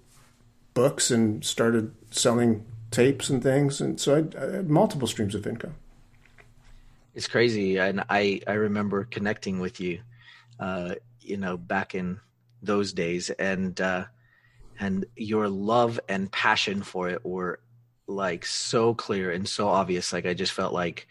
books 0.73 1.11
and 1.11 1.45
started 1.45 1.95
selling 2.11 2.65
tapes 2.91 3.29
and 3.29 3.43
things. 3.43 3.83
And 3.83 4.01
so 4.01 4.15
I, 4.17 4.43
I 4.43 4.57
had 4.57 4.71
multiple 4.71 5.09
streams 5.09 5.35
of 5.35 5.47
income. 5.47 5.75
It's 7.15 7.29
crazy. 7.29 7.77
And 7.77 8.03
I, 8.09 8.41
I 8.47 8.53
remember 8.53 9.05
connecting 9.05 9.61
with 9.61 9.79
you 9.79 10.01
uh, 10.59 10.95
you 11.21 11.37
know, 11.37 11.57
back 11.57 11.95
in 11.95 12.21
those 12.63 12.93
days, 12.93 13.31
and 13.31 13.81
uh, 13.81 14.05
and 14.79 15.07
your 15.17 15.49
love 15.49 16.01
and 16.09 16.31
passion 16.31 16.83
for 16.83 17.09
it 17.09 17.25
were 17.25 17.61
like 18.07 18.47
so 18.47 18.95
clear 18.95 19.31
and 19.31 19.49
so 19.49 19.69
obvious. 19.69 20.13
Like 20.13 20.27
I 20.27 20.35
just 20.35 20.53
felt 20.53 20.73
like 20.73 21.07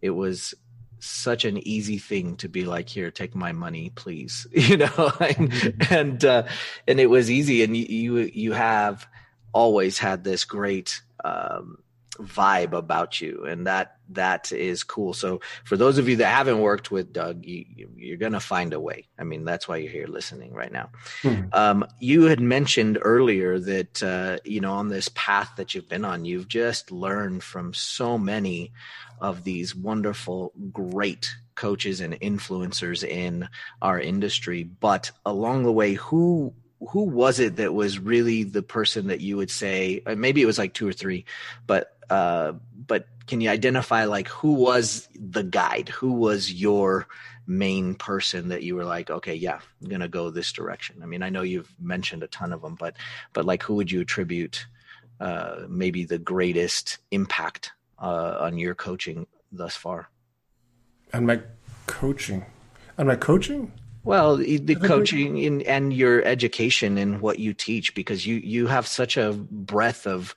it 0.00 0.10
was 0.10 0.54
such 0.98 1.44
an 1.44 1.58
easy 1.66 1.98
thing 1.98 2.36
to 2.36 2.48
be 2.48 2.64
like 2.64 2.88
here 2.88 3.10
take 3.10 3.34
my 3.34 3.50
money 3.50 3.90
please 3.96 4.46
you 4.52 4.76
know 4.76 4.86
and 5.20 5.50
mm-hmm. 5.50 5.94
and, 5.94 6.24
uh, 6.24 6.44
and 6.86 7.00
it 7.00 7.10
was 7.10 7.28
easy 7.28 7.64
and 7.64 7.76
you, 7.76 7.86
you 7.86 8.18
you 8.32 8.52
have 8.52 9.04
always 9.52 9.98
had 9.98 10.22
this 10.22 10.44
great 10.44 11.02
um, 11.24 11.81
vibe 12.18 12.72
about 12.72 13.20
you 13.20 13.44
and 13.46 13.66
that 13.66 13.96
that 14.10 14.52
is 14.52 14.82
cool. 14.84 15.14
So 15.14 15.40
for 15.64 15.76
those 15.76 15.96
of 15.96 16.08
you 16.08 16.16
that 16.16 16.26
haven't 16.26 16.60
worked 16.60 16.90
with 16.90 17.12
doug 17.12 17.46
you, 17.46 17.64
you're 17.96 18.18
gonna 18.18 18.40
find 18.40 18.72
a 18.74 18.80
way. 18.80 19.08
I 19.18 19.24
mean 19.24 19.44
that's 19.44 19.66
why 19.66 19.78
you're 19.78 19.92
here 19.92 20.06
listening 20.06 20.52
right 20.52 20.72
now. 20.72 20.90
Mm-hmm. 21.22 21.48
um, 21.52 21.86
you 22.00 22.24
had 22.24 22.40
mentioned 22.40 22.98
earlier 23.00 23.58
that 23.58 24.02
uh, 24.02 24.38
you 24.44 24.60
know 24.60 24.74
on 24.74 24.88
this 24.88 25.08
path 25.14 25.52
that 25.56 25.74
you've 25.74 25.88
been 25.88 26.04
on 26.04 26.24
you've 26.24 26.48
just 26.48 26.90
learned 26.92 27.42
from 27.42 27.72
so 27.72 28.18
many 28.18 28.72
of 29.20 29.44
these 29.44 29.74
wonderful 29.74 30.52
great 30.72 31.34
coaches 31.54 32.00
and 32.00 32.20
influencers 32.20 33.06
in 33.06 33.48
our 33.80 33.98
industry. 33.98 34.64
But 34.64 35.10
along 35.24 35.62
the 35.62 35.72
way 35.72 35.94
who 35.94 36.52
who 36.88 37.04
was 37.04 37.38
it 37.38 37.56
that 37.56 37.74
was 37.74 37.98
really 37.98 38.42
the 38.42 38.62
person 38.62 39.06
that 39.08 39.20
you 39.20 39.36
would 39.36 39.50
say 39.50 40.02
uh, 40.06 40.14
maybe 40.14 40.42
it 40.42 40.46
was 40.46 40.58
like 40.58 40.74
two 40.74 40.88
or 40.88 40.92
three 40.92 41.24
but 41.66 41.96
uh, 42.12 42.52
but 42.86 43.06
can 43.26 43.40
you 43.40 43.48
identify 43.48 44.04
like 44.04 44.28
who 44.28 44.52
was 44.52 45.08
the 45.18 45.42
guide? 45.42 45.88
Who 45.88 46.12
was 46.12 46.52
your 46.52 47.08
main 47.46 47.94
person 47.94 48.48
that 48.48 48.62
you 48.62 48.76
were 48.76 48.84
like, 48.84 49.10
okay, 49.10 49.34
yeah, 49.34 49.60
I'm 49.80 49.88
gonna 49.88 50.08
go 50.08 50.28
this 50.28 50.52
direction? 50.52 51.00
I 51.02 51.06
mean, 51.06 51.22
I 51.22 51.30
know 51.30 51.40
you've 51.40 51.72
mentioned 51.80 52.22
a 52.22 52.26
ton 52.28 52.52
of 52.52 52.60
them, 52.60 52.76
but 52.78 52.96
but 53.32 53.46
like, 53.46 53.62
who 53.62 53.76
would 53.76 53.90
you 53.90 54.02
attribute 54.02 54.66
uh, 55.20 55.60
maybe 55.70 56.04
the 56.04 56.18
greatest 56.18 56.98
impact 57.10 57.72
uh, 57.98 58.36
on 58.40 58.58
your 58.58 58.74
coaching 58.74 59.26
thus 59.50 59.74
far? 59.74 60.10
On 61.14 61.24
my 61.24 61.40
coaching, 61.86 62.44
on 62.98 63.06
my 63.06 63.16
coaching. 63.16 63.72
Well, 64.04 64.36
the 64.36 64.74
coaching 64.74 65.38
in, 65.38 65.62
and 65.62 65.94
your 65.94 66.22
education 66.24 66.98
and 66.98 67.22
what 67.22 67.38
you 67.38 67.54
teach, 67.54 67.94
because 67.94 68.26
you 68.26 68.36
you 68.36 68.66
have 68.66 68.86
such 68.86 69.16
a 69.16 69.32
breadth 69.32 70.06
of 70.06 70.34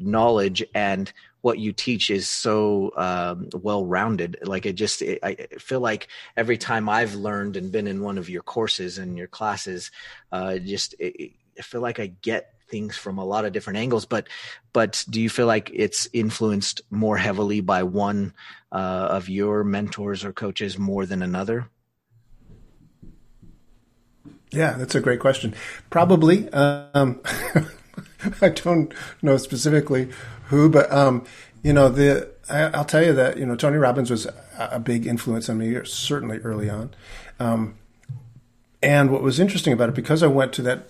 knowledge 0.00 0.64
and 0.74 1.12
what 1.42 1.58
you 1.58 1.72
teach 1.72 2.10
is 2.10 2.28
so 2.28 2.92
um, 2.96 3.48
well 3.54 3.84
rounded. 3.84 4.38
Like 4.42 4.66
it 4.66 4.74
just, 4.74 5.02
it, 5.02 5.20
I 5.22 5.34
feel 5.58 5.80
like 5.80 6.08
every 6.36 6.58
time 6.58 6.88
I've 6.88 7.14
learned 7.14 7.56
and 7.56 7.72
been 7.72 7.86
in 7.86 8.02
one 8.02 8.18
of 8.18 8.28
your 8.28 8.42
courses 8.42 8.98
and 8.98 9.16
your 9.16 9.26
classes, 9.26 9.90
uh, 10.32 10.58
just 10.58 10.94
it, 10.98 11.32
I 11.58 11.62
feel 11.62 11.80
like 11.80 12.00
I 12.00 12.06
get 12.06 12.54
things 12.68 12.96
from 12.96 13.18
a 13.18 13.24
lot 13.24 13.44
of 13.44 13.52
different 13.52 13.78
angles. 13.78 14.06
But, 14.06 14.28
but 14.72 15.04
do 15.08 15.20
you 15.20 15.28
feel 15.28 15.46
like 15.46 15.70
it's 15.72 16.08
influenced 16.12 16.82
more 16.90 17.16
heavily 17.16 17.60
by 17.60 17.82
one 17.82 18.34
uh, 18.72 19.08
of 19.10 19.28
your 19.28 19.64
mentors 19.64 20.24
or 20.24 20.32
coaches 20.32 20.78
more 20.78 21.06
than 21.06 21.22
another? 21.22 21.68
Yeah, 24.52 24.72
that's 24.72 24.94
a 24.94 25.00
great 25.00 25.20
question. 25.20 25.54
Probably. 25.90 26.48
Um, 26.50 27.20
I 28.40 28.50
don't 28.50 28.92
know 29.22 29.36
specifically 29.36 30.10
who, 30.48 30.68
but 30.68 30.90
um, 30.92 31.24
you 31.62 31.72
know, 31.72 31.88
the 31.88 32.30
I, 32.48 32.76
will 32.76 32.84
tell 32.84 33.04
you 33.04 33.12
that 33.12 33.38
you 33.38 33.46
know 33.46 33.56
Tony 33.56 33.76
Robbins 33.76 34.10
was 34.10 34.26
a 34.58 34.80
big 34.80 35.06
influence 35.06 35.48
on 35.48 35.58
me, 35.58 35.76
certainly 35.84 36.38
early 36.38 36.68
on. 36.68 36.90
Um, 37.38 37.76
and 38.82 39.10
what 39.10 39.22
was 39.22 39.38
interesting 39.38 39.72
about 39.72 39.90
it, 39.90 39.94
because 39.94 40.22
I 40.22 40.26
went 40.26 40.52
to 40.54 40.62
that 40.62 40.88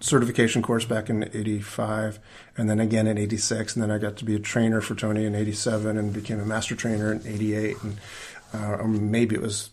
certification 0.00 0.62
course 0.62 0.84
back 0.84 1.10
in 1.10 1.24
'85, 1.24 2.18
and 2.56 2.70
then 2.70 2.80
again 2.80 3.06
in 3.06 3.18
'86, 3.18 3.74
and 3.74 3.82
then 3.82 3.90
I 3.90 3.98
got 3.98 4.16
to 4.16 4.24
be 4.24 4.34
a 4.34 4.38
trainer 4.38 4.80
for 4.80 4.94
Tony 4.94 5.24
in 5.24 5.34
'87, 5.34 5.98
and 5.98 6.12
became 6.12 6.40
a 6.40 6.46
master 6.46 6.74
trainer 6.74 7.12
in 7.12 7.26
'88, 7.26 7.82
and 7.82 7.96
uh, 8.54 8.76
or 8.76 8.88
maybe 8.88 9.34
it 9.34 9.42
was 9.42 9.70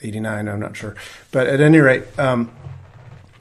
'89, 0.00 0.48
I'm 0.48 0.60
not 0.60 0.76
sure. 0.76 0.96
But 1.30 1.46
at 1.46 1.60
any 1.60 1.78
rate. 1.78 2.04
Um, 2.18 2.50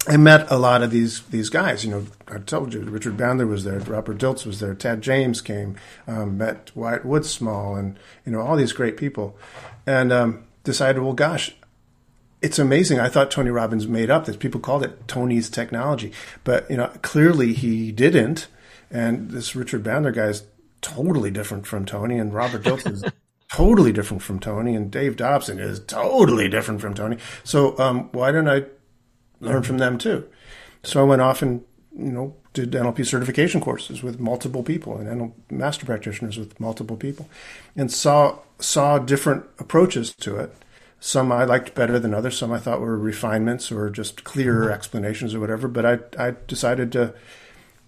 I 0.08 0.18
met 0.18 0.50
a 0.50 0.58
lot 0.58 0.82
of 0.82 0.90
these 0.90 1.22
these 1.24 1.50
guys. 1.50 1.86
You 1.86 1.92
know, 1.92 2.06
I 2.28 2.40
told 2.40 2.74
you 2.74 2.82
Richard 2.82 3.18
Bandler 3.18 3.48
was 3.48 3.64
there, 3.64 3.80
Robert 3.80 4.18
Dilts 4.18 4.46
was 4.46 4.60
there, 4.60 4.74
Tad 4.74 5.02
James 5.02 5.42
came, 5.42 5.76
um, 6.08 6.38
met 6.38 6.72
Wyatt 6.76 7.04
Woodsmall, 7.04 7.78
and 7.78 8.00
you 8.26 8.32
know 8.32 8.42
all 8.42 8.56
these 8.56 8.74
great 8.74 8.98
people, 8.98 9.38
and 9.86 10.12
um, 10.12 10.44
decided, 10.64 11.02
well, 11.04 11.14
gosh, 11.14 11.56
it's 12.42 12.58
amazing. 12.58 13.00
I 13.00 13.10
thought 13.10 13.30
Tony 13.30 13.52
Robbins 13.52 13.88
made 13.88 14.10
up 14.10 14.26
this. 14.26 14.36
People 14.36 14.60
called 14.60 14.84
it 14.84 15.08
Tony's 15.08 15.50
technology, 15.50 16.12
but 16.44 16.70
you 16.70 16.78
know 16.78 16.88
clearly 17.04 17.54
he 17.54 17.92
didn't. 17.92 18.48
And 18.90 19.30
this 19.30 19.56
Richard 19.56 19.84
Bandler 19.84 20.14
guy 20.14 20.28
is 20.28 20.44
totally 20.82 21.30
different 21.30 21.68
from 21.68 21.86
Tony, 21.86 22.18
and 22.18 22.34
Robert 22.34 22.64
Dilts 22.64 22.92
is 22.92 23.04
totally 23.52 23.94
different 23.94 24.24
from 24.24 24.40
Tony, 24.40 24.76
and 24.76 24.90
Dave 24.90 25.16
Dobson 25.16 25.60
is 25.60 25.80
totally 25.80 26.50
different 26.50 26.82
from 26.82 26.96
Tony. 26.96 27.18
So 27.44 27.78
um, 27.78 28.10
why 28.12 28.32
don't 28.32 28.50
I 28.50 28.66
learn 29.42 29.64
from 29.64 29.78
them 29.78 29.98
too. 29.98 30.28
So 30.84 31.02
I 31.02 31.04
went 31.04 31.22
off 31.22 31.42
and 31.42 31.64
you 31.96 32.12
know 32.12 32.36
did 32.54 32.72
NLP 32.72 33.06
certification 33.06 33.62
courses 33.62 34.04
with 34.04 34.20
multiple 34.20 34.64
people 34.64 34.98
and 34.98 35.08
NLP 35.08 35.34
master 35.50 35.86
practitioners 35.86 36.38
with 36.38 36.60
multiple 36.60 36.98
people, 36.98 37.30
and 37.76 37.92
saw 37.92 38.40
saw 38.60 38.98
different 39.00 39.46
approaches 39.60 40.14
to 40.16 40.38
it. 40.38 40.54
Some 41.00 41.32
I 41.32 41.46
liked 41.46 41.74
better 41.74 42.00
than 42.00 42.14
others. 42.14 42.38
Some 42.38 42.52
I 42.52 42.60
thought 42.60 42.80
were 42.80 42.98
refinements 42.98 43.72
or 43.72 43.90
just 43.90 44.24
clearer 44.24 44.66
mm-hmm. 44.66 44.74
explanations 44.74 45.34
or 45.34 45.40
whatever. 45.40 45.68
But 45.68 45.86
I 45.86 46.00
I 46.18 46.36
decided 46.48 46.92
to 46.94 47.14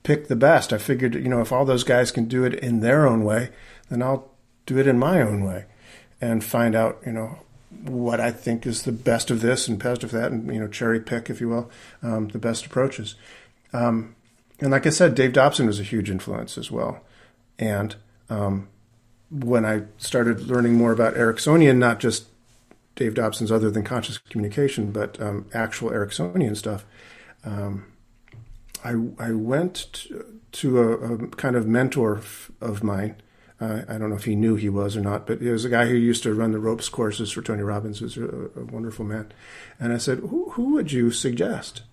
pick 0.04 0.28
the 0.28 0.36
best. 0.36 0.74
I 0.74 0.78
figured 0.78 1.16
you 1.16 1.30
know 1.30 1.42
if 1.42 1.52
all 1.52 1.66
those 1.66 1.84
guys 1.84 2.12
can 2.12 2.26
do 2.26 2.44
it 2.44 2.56
in 2.56 2.80
their 2.80 3.08
own 3.08 3.24
way, 3.24 3.50
then 3.90 4.02
I'll 4.02 4.32
do 4.66 4.78
it 4.78 4.88
in 4.88 4.98
my 4.98 5.22
own 5.22 5.44
way, 5.44 5.66
and 6.20 6.44
find 6.44 6.76
out 6.76 7.02
you 7.06 7.12
know 7.12 7.40
what 7.84 8.20
I 8.20 8.32
think 8.32 8.66
is 8.66 8.84
the 8.84 8.92
best 8.92 9.32
of 9.32 9.42
this 9.42 9.68
and 9.68 9.78
best 9.78 10.04
of 10.04 10.12
that, 10.12 10.32
and 10.32 10.54
you 10.54 10.60
know, 10.60 10.68
cherry 10.68 11.00
pick, 11.00 11.30
if 11.30 11.42
you 11.42 11.50
will, 11.50 11.72
um, 12.02 12.30
the 12.30 12.40
best 12.40 12.66
approaches. 12.66 13.16
Um, 13.74 14.16
and 14.60 14.72
like 14.72 14.86
I 14.86 14.92
said, 14.92 15.16
Dave 15.16 15.34
Dobson 15.34 15.68
was 15.68 15.80
a 15.80 15.84
huge 15.84 16.10
influence 16.10 16.58
as 16.58 16.72
well. 16.72 17.02
And 17.60 17.96
um, 18.30 18.70
when 19.30 19.66
I 19.66 19.84
started 19.98 20.42
learning 20.42 20.74
more 20.76 20.92
about 20.92 21.16
Ericksonian, 21.16 21.78
not 21.78 22.00
just 22.00 22.28
Dave 22.96 23.16
Dobson's 23.16 23.52
other 23.52 23.72
than 23.72 23.84
conscious 23.84 24.18
communication, 24.18 24.92
but 24.92 25.20
um, 25.22 25.48
actual 25.54 25.90
Ericksonian 25.90 26.56
stuff, 26.56 26.86
um, 27.44 27.86
I, 28.84 28.96
I 29.20 29.32
went 29.32 29.88
to, 29.94 30.40
to 30.52 30.80
a, 30.80 31.14
a, 31.14 31.28
kind 31.30 31.56
of 31.56 31.68
mentor 31.68 32.22
of 32.62 32.84
mine 32.84 33.16
uh, 33.64 33.86
I 33.88 33.98
don't 33.98 34.10
know 34.10 34.16
if 34.16 34.26
he 34.26 34.36
knew 34.36 34.56
he 34.56 34.70
was 34.70 34.98
or 34.98 35.02
not, 35.02 35.26
but 35.26 35.42
he 35.42 35.50
was 35.50 35.66
a 35.66 35.70
guy 35.70 35.86
who 35.86 35.96
used 35.96 36.24
to 36.24 36.34
run 36.34 36.52
the 36.52 36.60
ropes 36.60 36.90
courses 36.90 37.32
for 37.32 37.42
Tony 37.42 37.64
Robbins, 37.64 38.00
who's 38.00 38.18
a, 38.18 38.26
a 38.56 38.66
wonderful 38.66 39.06
man. 39.06 39.32
And 39.80 39.94
I 39.94 39.98
said, 39.98 40.20
who, 40.20 40.52
who 40.52 40.74
would 40.74 40.92
you 40.92 41.12
suggest 41.12 41.84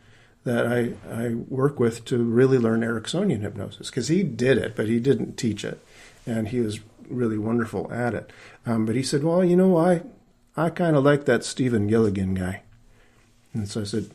that 0.44 0.66
I, 0.66 0.94
I 1.10 1.34
work 1.34 1.78
with 1.78 2.04
to 2.06 2.18
really 2.18 2.58
learn 2.58 2.80
Ericksonian 2.80 3.42
hypnosis? 3.42 3.90
Because 3.90 4.08
he 4.08 4.22
did 4.22 4.58
it, 4.58 4.74
but 4.74 4.88
he 4.88 4.98
didn't 4.98 5.36
teach 5.36 5.64
it. 5.64 5.84
And 6.26 6.48
he 6.48 6.60
was 6.60 6.80
really 7.08 7.38
wonderful 7.38 7.92
at 7.92 8.14
it. 8.14 8.30
Um, 8.66 8.86
but 8.86 8.96
he 8.96 9.02
said, 9.02 9.22
well, 9.22 9.44
you 9.44 9.56
know, 9.56 9.76
I, 9.76 10.02
I 10.56 10.70
kind 10.70 10.96
of 10.96 11.04
like 11.04 11.24
that 11.26 11.44
Stephen 11.44 11.86
Gilligan 11.86 12.34
guy. 12.34 12.62
And 13.52 13.68
so 13.68 13.80
I 13.80 13.84
said, 13.84 14.10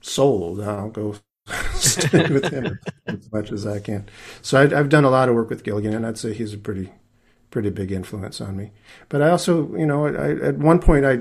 sold. 0.00 0.60
I'll 0.60 0.90
go 0.90 1.16
stay 1.90 2.28
with 2.30 2.50
him 2.50 2.78
as 3.06 3.30
much 3.32 3.52
as 3.52 3.66
I 3.66 3.80
can. 3.80 4.08
So 4.42 4.60
I, 4.60 4.66
have 4.68 4.88
done 4.88 5.04
a 5.04 5.10
lot 5.10 5.28
of 5.28 5.34
work 5.34 5.50
with 5.50 5.64
Gilligan, 5.64 5.94
and 5.94 6.06
I'd 6.06 6.18
say 6.18 6.32
he's 6.32 6.54
a 6.54 6.58
pretty, 6.58 6.90
pretty 7.50 7.70
big 7.70 7.92
influence 7.92 8.40
on 8.40 8.56
me. 8.56 8.72
But 9.08 9.22
I 9.22 9.30
also, 9.30 9.74
you 9.76 9.86
know, 9.86 10.06
I, 10.06 10.32
at 10.48 10.58
one 10.58 10.80
point 10.80 11.04
I, 11.04 11.20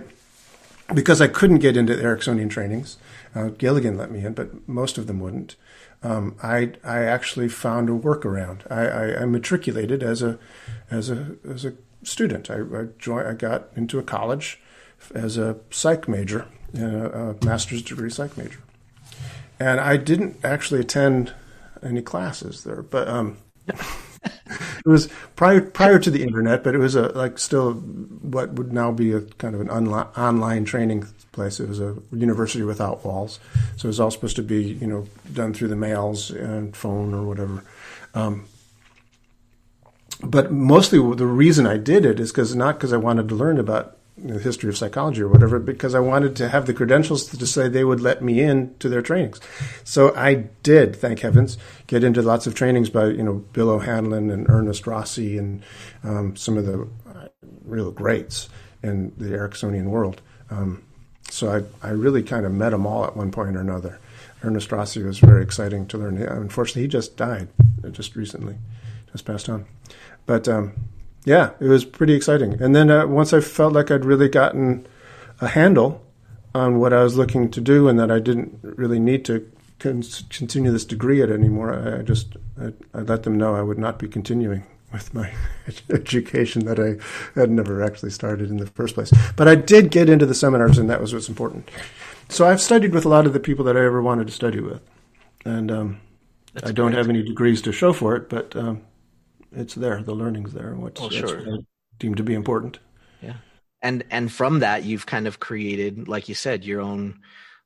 because 0.94 1.22
I 1.22 1.28
couldn't 1.28 1.60
get 1.60 1.78
into 1.78 1.94
Ericksonian 1.94 2.50
trainings, 2.50 2.98
uh, 3.36 3.50
Gilligan 3.50 3.98
let 3.98 4.12
me 4.12 4.26
in, 4.26 4.34
but 4.34 4.68
most 4.68 4.98
of 4.98 5.08
them 5.08 5.20
wouldn't. 5.20 5.56
Um, 6.02 6.38
I 6.42 6.74
I 6.84 7.04
actually 7.04 7.50
found 7.50 7.90
a 7.90 7.92
workaround. 7.92 8.62
I, 8.72 8.88
I, 8.88 9.22
I, 9.22 9.26
matriculated 9.26 10.02
as 10.02 10.22
a 10.22 10.40
as 10.90 11.10
a 11.10 11.36
as 11.48 11.66
a 11.66 11.74
student. 12.04 12.50
I 12.50 12.62
I, 12.62 12.88
joined, 12.98 13.28
I 13.28 13.34
got 13.34 13.68
into 13.76 14.00
a 14.00 14.04
college 14.04 14.62
as 15.14 15.38
a 15.38 15.58
psych 15.70 16.08
major, 16.08 16.48
a, 16.74 17.36
a 17.42 17.46
master's 17.46 17.82
degree 17.82 18.10
psych 18.10 18.38
major 18.38 18.60
and 19.60 19.80
I 19.80 19.98
didn't 19.98 20.38
actually 20.44 20.80
attend 20.80 21.34
any 21.84 22.02
classes 22.02 22.64
there, 22.64 22.82
but 22.82 23.08
um, 23.08 23.38
it 23.68 24.86
was 24.86 25.10
prior 25.36 25.62
prior 25.62 26.00
to 26.00 26.10
the 26.12 26.24
internet, 26.24 26.64
but 26.64 26.76
it 26.76 26.80
was 26.80 26.96
a 26.96 27.10
like 27.10 27.38
still 27.38 27.74
what 27.74 28.54
would 28.54 28.74
now 28.74 28.92
be 28.92 29.12
a 29.12 29.22
kind 29.22 29.56
of 29.56 29.62
an 29.62 29.68
onli- 29.68 30.18
online 30.18 30.66
training 30.66 31.08
place. 31.32 31.60
It 31.60 31.70
was 31.70 31.80
a 31.80 31.98
university 32.12 32.64
without 32.64 33.06
walls, 33.06 33.40
so 33.78 33.86
it 33.86 33.90
was 33.90 34.00
all 34.00 34.12
supposed 34.12 34.36
to 34.38 34.44
be 34.44 34.64
you 34.64 34.88
know 34.88 35.08
done 35.34 35.54
through 35.54 35.70
the 35.70 35.76
mails 35.76 36.32
and 36.32 36.76
phone 36.76 37.14
or 37.14 37.24
whatever. 37.24 37.64
Um, 38.14 38.46
but 40.22 40.52
mostly 40.52 41.00
the 41.16 41.26
reason 41.26 41.66
I 41.66 41.78
did 41.78 42.06
it 42.06 42.20
is 42.20 42.32
because 42.32 42.56
not 42.56 42.76
because 42.76 42.92
I 42.92 42.98
wanted 42.98 43.30
to 43.30 43.36
learn 43.36 43.58
about 43.58 43.99
the 44.28 44.40
history 44.40 44.70
of 44.70 44.78
psychology 44.78 45.22
or 45.22 45.28
whatever 45.28 45.60
because 45.60 45.96
I 45.96 46.00
wanted 46.00 46.36
to 46.38 46.50
have 46.50 46.66
the 46.66 46.74
credentials 46.74 47.26
to 47.28 47.46
say 47.46 47.68
they 47.68 47.84
would 47.84 48.02
let 48.02 48.22
me 48.22 48.42
in 48.42 48.76
to 48.80 48.90
their 48.90 49.02
trainings. 49.02 49.40
So 49.84 50.16
I 50.16 50.48
did, 50.64 50.96
thank 50.96 51.20
heavens, 51.20 51.58
get 51.88 52.04
into 52.04 52.22
lots 52.22 52.48
of 52.48 52.56
trainings 52.56 52.90
by 52.90 53.08
you 53.08 53.24
know 53.24 53.36
Bill 53.54 53.70
O'Hanlon 53.70 54.30
and 54.30 54.50
Ernest 54.50 54.88
Rossi 54.88 55.38
and 55.38 55.64
um, 56.04 56.36
some 56.36 56.58
of 56.58 56.66
the 56.66 56.88
real 57.64 57.92
greats 57.92 58.50
in 58.84 59.14
the 59.18 59.30
Ericksonian 59.30 59.86
world. 59.86 60.22
Um, 60.50 60.84
so 61.30 61.66
I 61.84 61.88
I 61.88 61.92
really 61.92 62.24
kind 62.24 62.46
of 62.46 62.52
met 62.52 62.72
them 62.72 62.86
all 62.86 63.06
at 63.06 63.16
one 63.16 63.32
point 63.32 63.56
or 63.56 63.62
another. 63.62 64.00
Ernest 64.44 64.72
Rossi 64.72 65.04
was 65.04 65.20
very 65.20 65.44
exciting 65.44 65.86
to 65.88 65.98
learn. 65.98 66.18
Unfortunately, 66.18 66.84
he 66.84 66.88
just 66.88 67.18
died 67.18 67.50
just 67.92 68.16
recently, 68.16 68.58
just 69.12 69.26
passed 69.26 69.50
on. 69.50 69.66
But 70.26 70.48
um, 70.48 70.74
yeah, 71.26 71.52
it 71.60 71.68
was 71.68 71.86
pretty 71.86 72.14
exciting. 72.14 72.62
And 72.62 72.76
then 72.76 72.90
uh, 72.90 73.08
once 73.08 73.34
I 73.34 73.42
felt 73.42 73.74
like 73.74 73.92
I'd 73.92 74.06
really 74.06 74.30
gotten 74.30 74.88
a 75.42 75.48
handle 75.48 76.06
on 76.56 76.80
what 76.80 76.94
I 76.94 77.04
was 77.04 77.18
looking 77.18 77.52
to 77.52 77.62
do, 77.62 77.88
and 77.88 78.00
that 78.00 78.10
I 78.10 78.20
didn't 78.20 78.60
really 78.64 79.00
need 79.00 79.26
to 79.26 79.50
con- 79.80 80.04
continue 80.30 80.72
this 80.72 80.86
degree 80.86 81.22
at 81.22 81.30
anymore, 81.30 81.74
I, 81.74 82.00
I 82.00 82.02
just 82.02 82.36
I, 82.60 82.74
I, 82.94 83.02
let 83.02 83.24
them 83.24 83.38
know 83.38 83.56
I 83.56 83.62
would 83.62 83.78
not 83.78 84.00
be 84.00 84.08
continuing 84.08 84.64
with 84.92 85.14
my 85.14 85.32
education 85.90 86.66
that 86.66 86.80
I 86.80 87.40
had 87.40 87.52
never 87.52 87.84
actually 87.84 88.10
started 88.10 88.50
in 88.50 88.58
the 88.58 88.66
first 88.66 88.96
place. 88.96 89.12
But 89.36 89.48
I 89.48 89.56
did 89.56 89.92
get 89.92 90.10
into 90.10 90.26
the 90.26 90.34
seminars, 90.34 90.78
and 90.78 90.90
that 90.90 91.02
was 91.02 91.14
what's 91.14 91.30
important. 91.30 91.70
So 92.30 92.48
I've 92.48 92.62
studied 92.62 92.94
with 92.94 93.06
a 93.06 93.10
lot 93.10 93.26
of 93.26 93.34
the 93.34 93.40
people 93.40 93.66
that 93.66 93.78
I 93.78 93.86
ever 93.86 94.02
wanted 94.02 94.28
to 94.28 94.34
study 94.34 94.60
with, 94.60 94.82
and 95.46 95.72
um, 95.72 96.02
I 96.64 96.72
don't 96.72 96.92
great. 96.92 96.98
have 96.98 97.10
any 97.10 97.24
degrees 97.24 97.62
to 97.64 97.72
show 97.72 97.94
for 97.94 98.16
it, 98.16 98.30
but 98.30 98.56
um, 98.56 98.82
it's 99.52 99.76
there. 99.76 100.02
The 100.02 100.16
learning's 100.16 100.54
there. 100.54 100.76
What's, 100.76 101.00
well, 101.00 101.10
sure. 101.10 101.60
deemed 101.98 102.18
to 102.18 102.24
be 102.24 102.34
important. 102.34 102.80
Yeah, 103.22 103.38
and 103.82 104.04
and 104.10 104.32
from 104.32 104.60
that, 104.60 104.84
you've 104.84 105.06
kind 105.06 105.28
of 105.28 105.40
created, 105.40 106.08
like 106.08 106.30
you 106.30 106.36
said, 106.36 106.66
your 106.66 106.82
own 106.82 107.20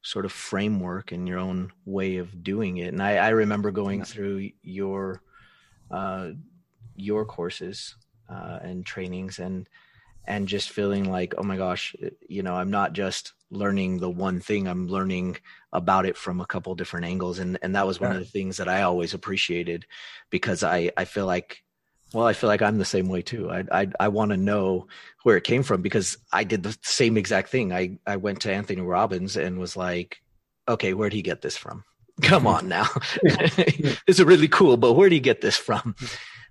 sort 0.04 0.26
of 0.26 0.32
framework 0.32 1.12
and 1.12 1.28
your 1.28 1.40
own 1.40 1.72
way 1.86 2.18
of 2.18 2.44
doing 2.44 2.78
it. 2.78 2.94
And 2.94 3.02
I, 3.02 3.16
I 3.16 3.30
remember 3.30 3.72
going 3.72 4.04
through 4.04 4.50
your 4.62 5.22
uh, 5.90 6.32
your 6.96 7.26
courses 7.26 7.96
uh, 8.30 8.60
and 8.62 8.86
trainings 8.86 9.40
and 9.40 9.68
and 10.26 10.48
just 10.48 10.70
feeling 10.70 11.12
like, 11.12 11.34
oh 11.38 11.44
my 11.44 11.58
gosh, 11.58 11.96
you 12.30 12.44
know, 12.44 12.56
I'm 12.56 12.72
not 12.72 12.94
just 12.94 13.34
learning 13.50 14.00
the 14.00 14.10
one 14.10 14.40
thing, 14.40 14.68
I'm 14.68 14.88
learning 14.88 15.38
about 15.74 16.06
it 16.06 16.18
from 16.18 16.40
a 16.40 16.46
couple 16.46 16.76
different 16.76 17.06
angles. 17.06 17.40
And 17.40 17.58
and 17.62 17.76
that 17.76 17.88
was 17.88 18.00
one 18.00 18.12
yeah. 18.12 18.18
of 18.18 18.24
the 18.24 18.30
things 18.30 18.58
that 18.58 18.70
I 18.70 18.84
always 18.84 19.14
appreciated 19.14 19.86
because 20.30 20.64
I 20.64 20.92
I 20.98 21.06
feel 21.06 21.26
like 21.26 21.64
well, 22.14 22.28
I 22.28 22.34
feel 22.34 22.48
like 22.48 22.62
I'm 22.62 22.78
the 22.78 22.86
same 22.86 23.10
way 23.10 23.22
too. 23.22 23.50
I 23.50 23.64
I, 23.72 23.88
I 24.00 24.08
want 24.10 24.32
to 24.32 24.38
know 24.38 24.88
where 25.24 25.38
it 25.38 25.44
came 25.44 25.64
from 25.64 25.82
because 25.82 26.18
I 26.32 26.44
did 26.44 26.64
the 26.64 26.78
same 26.82 27.18
exact 27.18 27.50
thing. 27.50 27.74
I 27.74 27.98
I 28.06 28.18
went 28.18 28.42
to 28.42 28.54
Anthony 28.54 28.82
Robbins 28.82 29.36
and 29.38 29.60
was 29.60 29.76
like, 29.76 30.22
okay, 30.68 30.94
where'd 30.94 31.14
he 31.14 31.22
get 31.22 31.42
this 31.42 31.58
from? 31.58 31.84
Come 32.22 32.46
on 32.46 32.68
now, 32.68 32.88
this 33.24 34.00
is 34.08 34.24
really 34.24 34.48
cool, 34.48 34.78
but 34.78 34.94
where 34.94 35.10
do 35.10 35.16
you 35.16 35.22
get 35.22 35.42
this 35.42 35.58
from? 35.58 35.96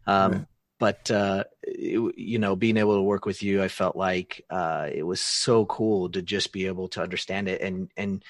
Um, 0.06 0.48
But 0.80 1.12
uh, 1.12 1.44
it, 1.62 2.18
you 2.18 2.40
know, 2.40 2.56
being 2.56 2.76
able 2.76 2.96
to 2.96 3.02
work 3.02 3.24
with 3.24 3.40
you, 3.40 3.62
I 3.62 3.68
felt 3.68 3.94
like 3.94 4.44
uh, 4.50 4.88
it 4.92 5.04
was 5.04 5.20
so 5.20 5.64
cool 5.66 6.10
to 6.10 6.20
just 6.22 6.52
be 6.52 6.66
able 6.66 6.88
to 6.88 7.00
understand 7.02 7.46
it, 7.46 7.60
and 7.60 7.88
and 7.96 8.24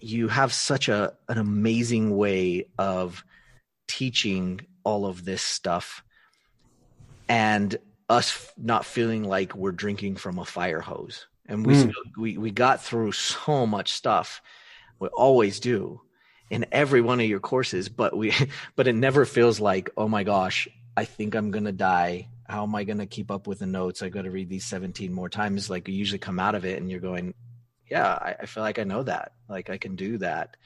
you 0.00 0.26
have 0.26 0.52
such 0.52 0.88
a 0.88 1.12
an 1.28 1.38
amazing 1.38 2.16
way 2.16 2.66
of 2.78 3.24
teaching 3.86 4.60
all 4.82 5.06
of 5.06 5.24
this 5.24 5.40
stuff 5.42 6.02
and 7.28 7.76
us 8.08 8.52
not 8.56 8.84
feeling 8.84 9.24
like 9.24 9.54
we're 9.54 9.72
drinking 9.72 10.16
from 10.16 10.38
a 10.38 10.44
fire 10.44 10.80
hose. 10.80 11.26
And 11.46 11.64
we 11.64 11.74
mm. 11.74 11.92
we 12.16 12.38
we 12.38 12.50
got 12.50 12.82
through 12.82 13.12
so 13.12 13.66
much 13.66 13.92
stuff. 13.92 14.42
We 14.98 15.08
always 15.08 15.60
do 15.60 16.00
in 16.50 16.66
every 16.72 17.00
one 17.00 17.20
of 17.20 17.26
your 17.26 17.40
courses, 17.40 17.88
but 17.88 18.16
we 18.16 18.32
but 18.76 18.88
it 18.88 18.94
never 18.94 19.24
feels 19.24 19.60
like, 19.60 19.90
oh 19.96 20.08
my 20.08 20.24
gosh, 20.24 20.68
I 20.96 21.04
think 21.04 21.34
I'm 21.34 21.50
gonna 21.50 21.72
die. 21.72 22.28
How 22.48 22.62
am 22.62 22.74
I 22.74 22.84
gonna 22.84 23.06
keep 23.06 23.30
up 23.30 23.46
with 23.46 23.60
the 23.60 23.66
notes? 23.66 24.02
I 24.02 24.08
got 24.08 24.22
to 24.22 24.30
read 24.30 24.48
these 24.48 24.64
17 24.64 25.12
more 25.12 25.28
times. 25.28 25.70
Like 25.70 25.88
you 25.88 25.94
usually 25.94 26.18
come 26.18 26.40
out 26.40 26.54
of 26.54 26.64
it 26.64 26.80
and 26.80 26.90
you're 26.90 27.00
going, 27.00 27.34
yeah, 27.88 28.06
I, 28.06 28.36
I 28.40 28.46
feel 28.46 28.62
like 28.62 28.78
I 28.78 28.84
know 28.84 29.02
that, 29.04 29.32
like 29.48 29.70
I 29.70 29.78
can 29.78 29.94
do 29.96 30.18
that. 30.18 30.56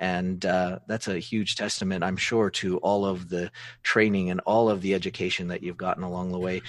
And 0.00 0.46
uh, 0.46 0.78
that's 0.86 1.08
a 1.08 1.18
huge 1.18 1.56
testament, 1.56 2.02
I'm 2.02 2.16
sure, 2.16 2.48
to 2.50 2.78
all 2.78 3.04
of 3.04 3.28
the 3.28 3.52
training 3.82 4.30
and 4.30 4.40
all 4.40 4.70
of 4.70 4.80
the 4.80 4.94
education 4.94 5.48
that 5.48 5.62
you've 5.62 5.76
gotten 5.76 6.02
along 6.02 6.32
the 6.32 6.38
way. 6.38 6.62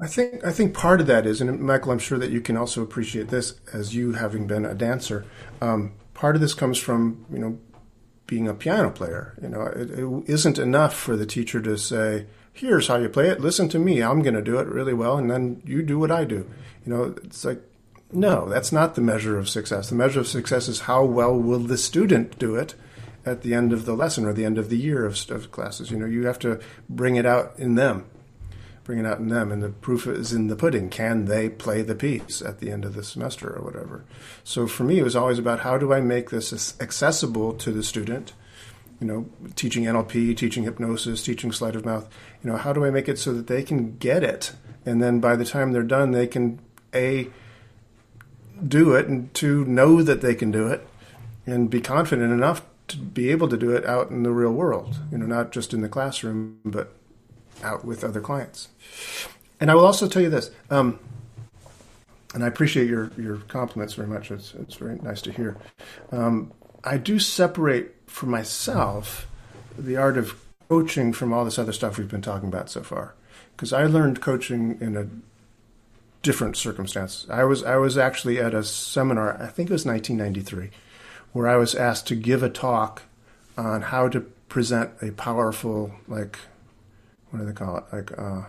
I 0.00 0.06
think 0.08 0.42
I 0.44 0.50
think 0.50 0.74
part 0.74 1.00
of 1.00 1.06
that 1.06 1.26
is, 1.26 1.40
and 1.40 1.60
Michael, 1.60 1.92
I'm 1.92 1.98
sure 1.98 2.18
that 2.18 2.30
you 2.30 2.40
can 2.40 2.56
also 2.56 2.82
appreciate 2.82 3.28
this 3.28 3.60
as 3.72 3.94
you 3.94 4.14
having 4.14 4.46
been 4.46 4.64
a 4.64 4.74
dancer. 4.74 5.26
Um, 5.60 5.92
part 6.14 6.34
of 6.34 6.40
this 6.40 6.54
comes 6.54 6.78
from 6.78 7.26
you 7.30 7.38
know 7.38 7.58
being 8.26 8.48
a 8.48 8.54
piano 8.54 8.90
player. 8.90 9.38
You 9.40 9.50
know, 9.50 9.62
it, 9.66 9.90
it 9.90 10.28
isn't 10.28 10.58
enough 10.58 10.94
for 10.94 11.16
the 11.16 11.26
teacher 11.26 11.60
to 11.60 11.76
say, 11.76 12.26
"Here's 12.52 12.88
how 12.88 12.96
you 12.96 13.10
play 13.10 13.28
it. 13.28 13.40
Listen 13.40 13.68
to 13.68 13.78
me. 13.78 14.02
I'm 14.02 14.22
going 14.22 14.34
to 14.34 14.42
do 14.42 14.58
it 14.58 14.66
really 14.66 14.94
well, 14.94 15.18
and 15.18 15.30
then 15.30 15.62
you 15.64 15.82
do 15.82 15.98
what 15.98 16.10
I 16.10 16.24
do." 16.24 16.50
You 16.84 16.92
know, 16.92 17.14
it's 17.22 17.44
like 17.44 17.62
no, 18.14 18.48
that's 18.48 18.72
not 18.72 18.94
the 18.94 19.00
measure 19.00 19.38
of 19.38 19.48
success. 19.48 19.88
The 19.88 19.94
measure 19.94 20.20
of 20.20 20.28
success 20.28 20.68
is 20.68 20.80
how 20.80 21.04
well 21.04 21.36
will 21.36 21.58
the 21.58 21.78
student 21.78 22.38
do 22.38 22.56
it 22.56 22.74
at 23.26 23.42
the 23.42 23.54
end 23.54 23.72
of 23.72 23.84
the 23.84 23.94
lesson 23.94 24.24
or 24.24 24.32
the 24.32 24.44
end 24.44 24.58
of 24.58 24.68
the 24.68 24.76
year 24.76 25.04
of, 25.04 25.30
of 25.30 25.50
classes. 25.50 25.90
You 25.90 25.98
know, 25.98 26.06
you 26.06 26.26
have 26.26 26.38
to 26.40 26.60
bring 26.88 27.16
it 27.16 27.26
out 27.26 27.58
in 27.58 27.74
them 27.74 28.06
bring 28.84 28.98
it 28.98 29.06
out 29.06 29.18
in 29.18 29.28
them. 29.28 29.50
And 29.50 29.62
the 29.62 29.70
proof 29.70 30.06
is 30.06 30.32
in 30.32 30.46
the 30.46 30.56
pudding. 30.56 30.90
Can 30.90 31.24
they 31.24 31.48
play 31.48 31.82
the 31.82 31.94
piece 31.94 32.40
at 32.42 32.60
the 32.60 32.70
end 32.70 32.84
of 32.84 32.94
the 32.94 33.02
semester 33.02 33.50
or 33.56 33.64
whatever? 33.64 34.04
So 34.44 34.66
for 34.66 34.84
me, 34.84 34.98
it 34.98 35.04
was 35.04 35.16
always 35.16 35.38
about 35.38 35.60
how 35.60 35.78
do 35.78 35.92
I 35.92 36.00
make 36.00 36.30
this 36.30 36.78
accessible 36.80 37.54
to 37.54 37.72
the 37.72 37.82
student? 37.82 38.34
You 39.00 39.06
know, 39.06 39.26
teaching 39.56 39.84
NLP, 39.84 40.36
teaching 40.36 40.64
hypnosis, 40.64 41.22
teaching 41.22 41.50
sleight 41.50 41.74
of 41.74 41.84
mouth. 41.84 42.08
You 42.42 42.50
know, 42.50 42.56
how 42.56 42.72
do 42.72 42.84
I 42.84 42.90
make 42.90 43.08
it 43.08 43.18
so 43.18 43.32
that 43.32 43.48
they 43.48 43.62
can 43.62 43.96
get 43.96 44.22
it? 44.22 44.52
And 44.86 45.02
then 45.02 45.18
by 45.18 45.34
the 45.34 45.44
time 45.44 45.72
they're 45.72 45.82
done, 45.82 46.12
they 46.12 46.26
can 46.26 46.60
A, 46.94 47.30
do 48.66 48.94
it, 48.94 49.06
and 49.06 49.32
to 49.34 49.64
know 49.64 50.02
that 50.02 50.20
they 50.20 50.34
can 50.34 50.50
do 50.50 50.66
it, 50.68 50.86
and 51.46 51.70
be 51.70 51.80
confident 51.80 52.32
enough 52.32 52.62
to 52.88 52.98
be 52.98 53.30
able 53.30 53.48
to 53.48 53.56
do 53.56 53.70
it 53.70 53.84
out 53.86 54.10
in 54.10 54.22
the 54.22 54.30
real 54.30 54.52
world. 54.52 54.98
You 55.10 55.18
know, 55.18 55.26
not 55.26 55.52
just 55.52 55.72
in 55.72 55.80
the 55.80 55.88
classroom, 55.88 56.58
but 56.64 56.94
out 57.62 57.84
with 57.84 58.04
other 58.04 58.20
clients. 58.20 58.68
And 59.60 59.70
I 59.70 59.74
will 59.74 59.86
also 59.86 60.08
tell 60.08 60.22
you 60.22 60.30
this, 60.30 60.50
um, 60.70 60.98
and 62.34 62.42
I 62.44 62.48
appreciate 62.48 62.88
your, 62.88 63.12
your 63.16 63.36
compliments 63.48 63.94
very 63.94 64.08
much. 64.08 64.30
It's, 64.30 64.54
it's 64.54 64.74
very 64.74 64.96
nice 64.96 65.22
to 65.22 65.32
hear. 65.32 65.56
Um, 66.10 66.52
I 66.82 66.98
do 66.98 67.18
separate 67.18 67.94
for 68.06 68.26
myself 68.26 69.26
the 69.78 69.96
art 69.96 70.18
of 70.18 70.34
coaching 70.68 71.12
from 71.12 71.32
all 71.32 71.44
this 71.44 71.58
other 71.58 71.72
stuff 71.72 71.96
we've 71.96 72.10
been 72.10 72.22
talking 72.22 72.48
about 72.48 72.68
so 72.68 72.82
far. 72.82 73.14
Because 73.56 73.72
I 73.72 73.86
learned 73.86 74.20
coaching 74.20 74.78
in 74.80 74.96
a 74.96 75.06
different 76.24 76.56
circumstance. 76.56 77.26
I 77.30 77.44
was 77.44 77.62
I 77.62 77.76
was 77.76 77.96
actually 77.96 78.40
at 78.40 78.52
a 78.54 78.64
seminar, 78.64 79.40
I 79.40 79.46
think 79.46 79.70
it 79.70 79.72
was 79.72 79.86
1993, 79.86 80.70
where 81.32 81.46
I 81.46 81.56
was 81.56 81.76
asked 81.76 82.08
to 82.08 82.16
give 82.16 82.42
a 82.42 82.50
talk 82.50 83.02
on 83.56 83.82
how 83.82 84.08
to 84.08 84.20
present 84.48 84.90
a 85.00 85.12
powerful 85.12 85.94
like 86.08 86.38
what 87.34 87.40
do 87.40 87.46
they 87.46 87.52
call 87.52 87.78
it? 87.78 87.84
Like, 87.92 88.18
uh, 88.18 88.42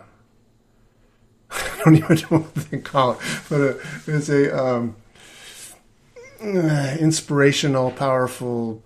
I 1.52 1.82
don't 1.84 1.96
even 1.96 2.18
know 2.18 2.38
what 2.40 2.56
they 2.56 2.78
call 2.78 3.14
it, 3.14 3.18
but 3.50 3.62
uh, 3.62 3.74
it's 4.06 4.30
a 4.30 4.56
um, 4.56 4.96
uh, 6.40 6.96
inspirational, 7.00 7.90
powerful 7.92 8.84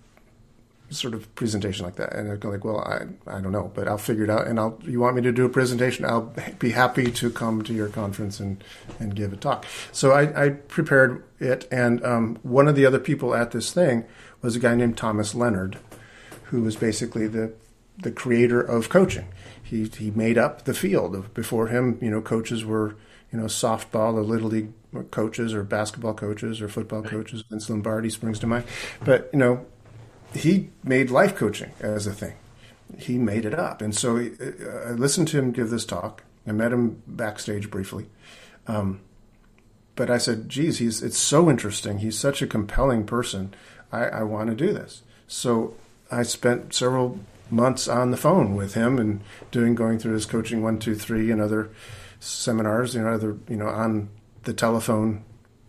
sort 0.89 1.13
of 1.13 1.34
presentation 1.36 1.86
like 1.86 1.95
that. 1.95 2.13
And 2.13 2.32
I 2.32 2.36
go 2.36 2.49
like, 2.49 2.63
well, 2.63 2.80
I, 2.80 3.06
I 3.28 3.41
don't 3.41 3.52
know, 3.52 3.71
but 3.73 3.88
I'll 3.88 3.97
figure 3.97 4.23
it 4.23 4.30
out. 4.30 4.47
And 4.47 4.60
I'll, 4.60 4.80
you 4.84 4.99
want 4.99 5.15
me 5.15 5.21
to 5.23 5.32
do 5.32 5.45
a 5.45 5.49
presentation? 5.49 6.06
I'll 6.06 6.34
be 6.60 6.71
happy 6.71 7.12
to 7.12 7.30
come 7.30 7.62
to 7.63 7.73
your 7.73 7.89
conference 7.89 8.39
and, 8.39 8.63
and 8.99 9.15
give 9.15 9.34
a 9.34 9.38
talk. 9.38 9.65
So 9.91 10.12
I, 10.12 10.45
I 10.45 10.49
prepared 10.49 11.23
it. 11.39 11.67
And 11.71 12.04
um, 12.06 12.38
one 12.43 12.67
of 12.67 12.75
the 12.75 12.86
other 12.86 12.99
people 12.99 13.36
at 13.36 13.52
this 13.52 13.71
thing 13.71 14.06
was 14.41 14.56
a 14.56 14.60
guy 14.60 14.75
named 14.75 14.97
Thomas 14.97 15.36
Leonard, 15.36 15.78
who 16.45 16.62
was 16.62 16.75
basically 16.75 17.28
the, 17.28 17.54
the 17.97 18.12
creator 18.12 18.62
of 18.62 18.89
coaching 18.89 19.28
he 19.69 19.86
he 19.86 20.10
made 20.12 20.38
up 20.38 20.65
the 20.65 20.73
field. 20.73 21.34
Before 21.34 21.67
him, 21.67 21.99
you 22.02 22.10
know, 22.10 22.21
coaches 22.21 22.65
were 22.65 22.95
you 23.32 23.39
know 23.39 23.45
softball 23.45 24.15
or 24.15 24.21
little 24.21 24.49
league 24.49 24.73
coaches 25.12 25.54
or 25.54 25.63
basketball 25.63 26.15
coaches 26.15 26.60
or 26.60 26.67
football 26.67 27.04
coaches. 27.04 27.43
Vince 27.49 27.69
Lombardi 27.69 28.10
springs 28.10 28.39
to 28.39 28.47
mind, 28.47 28.65
but 29.06 29.30
you 29.32 29.38
know, 29.38 29.65
he 30.33 30.69
made 30.83 31.09
life 31.09 31.35
coaching 31.35 31.71
as 31.79 32.07
a 32.07 32.13
thing. 32.13 32.33
He 32.97 33.17
made 33.17 33.45
it 33.45 33.53
up, 33.53 33.81
and 33.81 33.95
so 33.95 34.17
he, 34.17 34.31
uh, 34.41 34.89
I 34.89 34.91
listened 34.91 35.27
to 35.29 35.37
him 35.37 35.51
give 35.51 35.69
this 35.69 35.85
talk. 35.85 36.23
I 36.47 36.51
met 36.51 36.73
him 36.73 37.03
backstage 37.05 37.69
briefly. 37.69 38.07
Um, 38.67 39.01
but 39.95 40.09
I 40.09 40.17
said, 40.17 40.49
geez, 40.49 40.79
he's 40.79 41.03
it's 41.03 41.17
so 41.17 41.49
interesting. 41.49 41.99
He's 41.99 42.17
such 42.17 42.41
a 42.41 42.47
compelling 42.47 43.05
person. 43.05 43.53
I, 43.91 44.05
I 44.05 44.23
want 44.23 44.49
to 44.49 44.55
do 44.55 44.73
this. 44.73 45.03
So 45.27 45.75
I 46.09 46.23
spent 46.23 46.73
several 46.73 47.19
months 47.51 47.87
on 47.87 48.11
the 48.11 48.17
phone 48.17 48.55
with 48.55 48.73
him 48.73 48.97
and 48.97 49.21
doing 49.51 49.75
going 49.75 49.99
through 49.99 50.13
his 50.13 50.25
coaching 50.25 50.61
one 50.61 50.79
two 50.79 50.95
three 50.95 51.31
and 51.31 51.41
other 51.41 51.69
seminars 52.19 52.93
you 52.93 53.01
know 53.01 53.09
other 53.09 53.37
you 53.47 53.55
know 53.55 53.67
on 53.67 54.09
the 54.43 54.53
telephone 54.53 55.23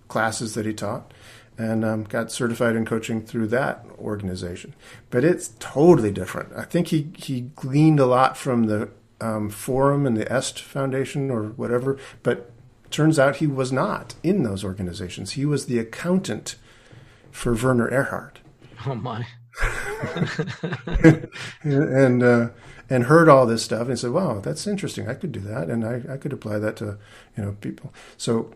classes 0.08 0.54
that 0.54 0.66
he 0.66 0.74
taught 0.74 1.12
and 1.60 1.84
um, 1.84 2.04
got 2.04 2.32
certified 2.32 2.74
in 2.74 2.86
coaching 2.86 3.20
through 3.20 3.46
that 3.48 3.84
organization. 3.98 4.74
But 5.10 5.24
it's 5.24 5.52
totally 5.58 6.10
different. 6.10 6.54
I 6.56 6.64
think 6.64 6.88
he 6.88 7.10
he 7.16 7.42
gleaned 7.54 8.00
a 8.00 8.06
lot 8.06 8.38
from 8.38 8.64
the 8.64 8.88
um, 9.20 9.50
forum 9.50 10.06
and 10.06 10.16
the 10.16 10.30
est 10.32 10.58
foundation 10.58 11.30
or 11.30 11.50
whatever 11.50 11.98
but 12.22 12.50
turns 12.90 13.18
out 13.18 13.36
he 13.36 13.46
was 13.46 13.70
not 13.70 14.14
in 14.22 14.42
those 14.42 14.64
organizations. 14.64 15.32
He 15.32 15.44
was 15.44 15.66
the 15.66 15.78
accountant 15.78 16.56
for 17.30 17.52
werner 17.52 17.90
erhard. 17.90 18.38
Oh 18.86 18.94
my. 18.94 19.26
And 21.62 22.22
uh, 22.22 22.48
and 22.88 23.04
heard 23.04 23.28
all 23.28 23.44
this 23.44 23.62
stuff 23.62 23.88
and 23.88 23.98
said, 23.98 24.12
"Wow, 24.12 24.40
that's 24.40 24.66
interesting. 24.66 25.08
I 25.08 25.14
could 25.14 25.32
do 25.32 25.40
that, 25.40 25.68
and 25.68 25.84
I, 25.84 26.14
I 26.14 26.16
could 26.16 26.32
apply 26.32 26.58
that 26.58 26.76
to 26.76 26.96
you 27.36 27.44
know 27.44 27.56
people." 27.60 27.92
So 28.16 28.54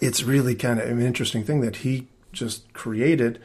it's 0.00 0.22
really 0.22 0.54
kind 0.54 0.80
of 0.80 0.88
an 0.88 1.00
interesting 1.00 1.44
thing 1.44 1.60
that 1.60 1.76
he 1.76 2.08
just 2.32 2.72
created. 2.72 3.40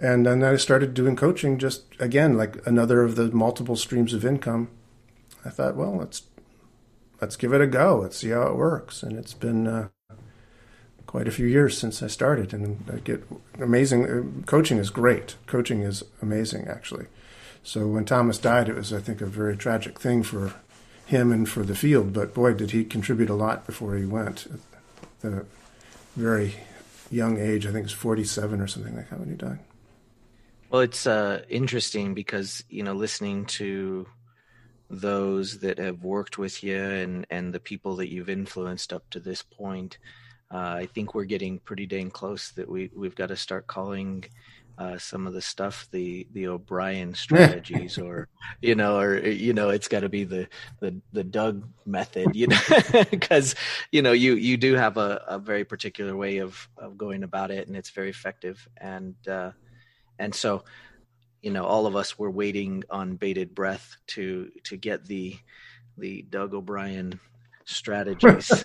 And 0.00 0.26
then 0.26 0.42
I 0.42 0.56
started 0.56 0.94
doing 0.94 1.16
coaching, 1.16 1.58
just 1.58 1.84
again 1.98 2.36
like 2.36 2.66
another 2.66 3.02
of 3.02 3.16
the 3.16 3.30
multiple 3.30 3.76
streams 3.76 4.14
of 4.14 4.24
income. 4.24 4.68
I 5.44 5.50
thought, 5.50 5.76
well, 5.76 5.96
let's 5.96 6.22
let's 7.20 7.36
give 7.36 7.52
it 7.52 7.60
a 7.60 7.66
go. 7.66 8.00
Let's 8.02 8.16
see 8.16 8.30
how 8.30 8.42
it 8.42 8.56
works. 8.56 9.02
And 9.02 9.16
it's 9.16 9.34
been 9.34 9.66
uh, 9.66 9.88
quite 11.06 11.28
a 11.28 11.32
few 11.32 11.46
years 11.46 11.78
since 11.78 12.02
I 12.02 12.08
started, 12.08 12.52
and 12.52 12.84
I 12.92 12.96
get 12.96 13.24
amazing. 13.60 14.06
Uh, 14.06 14.46
coaching 14.46 14.78
is 14.78 14.90
great. 14.90 15.36
Coaching 15.46 15.82
is 15.82 16.02
amazing, 16.20 16.66
actually. 16.68 17.06
So 17.62 17.86
when 17.86 18.04
Thomas 18.04 18.38
died, 18.38 18.68
it 18.68 18.74
was, 18.74 18.92
I 18.92 18.98
think, 18.98 19.20
a 19.20 19.26
very 19.26 19.56
tragic 19.56 20.00
thing 20.00 20.24
for 20.24 20.54
him 21.06 21.30
and 21.30 21.48
for 21.48 21.62
the 21.62 21.76
field. 21.76 22.12
But 22.12 22.34
boy, 22.34 22.54
did 22.54 22.72
he 22.72 22.84
contribute 22.84 23.30
a 23.30 23.34
lot 23.34 23.66
before 23.66 23.94
he 23.96 24.04
went. 24.04 24.46
The 25.20 25.46
very 26.16 26.54
young 27.10 27.38
age, 27.38 27.66
I 27.66 27.72
think 27.72 27.84
it's 27.84 27.92
47 27.92 28.60
or 28.60 28.66
something 28.66 28.96
like 28.96 29.10
that 29.10 29.18
when 29.18 29.28
he 29.28 29.34
died. 29.36 29.58
Well, 30.70 30.82
it's 30.82 31.06
uh, 31.06 31.42
interesting 31.48 32.14
because 32.14 32.64
you 32.68 32.82
know, 32.82 32.94
listening 32.94 33.44
to 33.46 34.06
those 34.88 35.60
that 35.60 35.78
have 35.78 36.04
worked 36.04 36.38
with 36.38 36.62
you 36.62 36.78
and 36.78 37.26
and 37.30 37.52
the 37.52 37.60
people 37.60 37.96
that 37.96 38.12
you've 38.12 38.28
influenced 38.28 38.92
up 38.92 39.08
to 39.10 39.20
this 39.20 39.42
point 39.42 39.98
uh, 40.52 40.76
I 40.80 40.86
think 40.86 41.14
we're 41.14 41.24
getting 41.24 41.58
pretty 41.60 41.86
dang 41.86 42.10
close 42.10 42.50
that 42.52 42.68
we 42.68 42.90
we've 42.94 43.14
got 43.14 43.28
to 43.28 43.36
start 43.36 43.66
calling 43.66 44.24
uh, 44.78 44.98
some 44.98 45.26
of 45.26 45.32
the 45.34 45.42
stuff 45.42 45.88
the 45.90 46.26
the 46.32 46.48
O'Brien 46.48 47.14
strategies, 47.26 47.98
or 47.98 48.28
you 48.60 48.74
know, 48.74 48.98
or 48.98 49.18
you 49.18 49.52
know, 49.52 49.70
it's 49.70 49.88
got 49.88 50.00
to 50.00 50.08
be 50.08 50.24
the 50.24 50.48
the 50.80 51.00
the 51.12 51.24
Doug 51.24 51.68
method, 51.86 52.34
you 52.34 52.48
know, 52.48 52.60
because 53.10 53.54
you 53.90 54.02
know 54.02 54.12
you 54.12 54.34
you 54.34 54.56
do 54.56 54.74
have 54.74 54.96
a, 54.96 55.22
a 55.26 55.38
very 55.38 55.64
particular 55.64 56.16
way 56.16 56.38
of 56.38 56.68
of 56.76 56.96
going 56.96 57.22
about 57.22 57.50
it, 57.50 57.68
and 57.68 57.76
it's 57.76 57.90
very 57.90 58.10
effective, 58.10 58.66
and 58.76 59.14
uh, 59.28 59.52
and 60.18 60.34
so 60.34 60.64
you 61.42 61.50
know 61.50 61.64
all 61.64 61.86
of 61.86 61.96
us 61.96 62.18
were 62.18 62.30
waiting 62.30 62.84
on 62.90 63.16
bated 63.16 63.54
breath 63.54 63.96
to 64.08 64.50
to 64.64 64.76
get 64.76 65.04
the 65.06 65.36
the 65.98 66.22
Doug 66.22 66.54
O'Brien 66.54 67.20
strategies. 67.64 68.64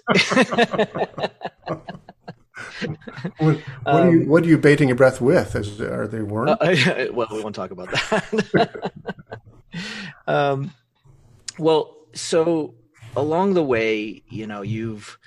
what, 2.86 2.98
what, 3.38 3.62
are 3.86 4.12
you, 4.12 4.22
um, 4.22 4.28
what 4.28 4.44
are 4.44 4.48
you 4.48 4.58
baiting 4.58 4.90
your 4.90 4.98
breath 4.98 5.22
with? 5.22 5.56
Is, 5.56 5.80
are 5.82 6.08
they 6.08 6.22
worms? 6.22 6.52
Uh, 6.60 7.08
well, 7.14 7.28
we 7.32 7.42
won't 7.42 7.56
talk 7.56 7.72
about 7.72 7.92
that. 7.92 8.92
um, 10.28 10.72
well, 11.58 11.96
so 12.14 12.76
along 13.16 13.54
the 13.54 13.64
way, 13.64 14.24
you 14.30 14.48
know, 14.48 14.62
you've 14.62 15.18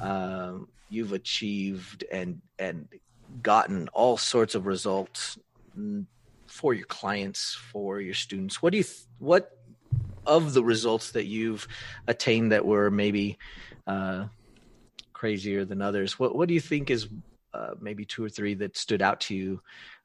um, 0.00 0.68
you've 0.88 1.12
achieved 1.12 2.04
and 2.12 2.40
and 2.58 2.88
gotten 3.42 3.88
all 3.88 4.16
sorts 4.16 4.54
of 4.54 4.66
results 4.66 5.38
for 6.46 6.74
your 6.74 6.86
clients, 6.86 7.54
for 7.54 8.00
your 8.00 8.14
students. 8.14 8.62
What 8.62 8.72
do 8.72 8.78
you 8.78 8.84
th- 8.84 9.06
what 9.18 9.52
of 10.26 10.54
the 10.54 10.64
results 10.64 11.12
that 11.12 11.26
you've 11.26 11.68
attained 12.06 12.52
that 12.52 12.66
were 12.66 12.90
maybe 12.90 13.38
uh, 13.86 14.26
crazier 15.16 15.64
than 15.64 15.80
others, 15.80 16.18
what 16.18 16.36
what 16.36 16.46
do 16.48 16.54
you 16.54 16.60
think 16.60 16.90
is 16.90 17.08
uh, 17.54 17.70
maybe 17.80 18.04
two 18.04 18.22
or 18.22 18.28
three 18.28 18.54
that 18.54 18.76
stood 18.76 19.00
out 19.00 19.20
to 19.20 19.34
you 19.34 19.60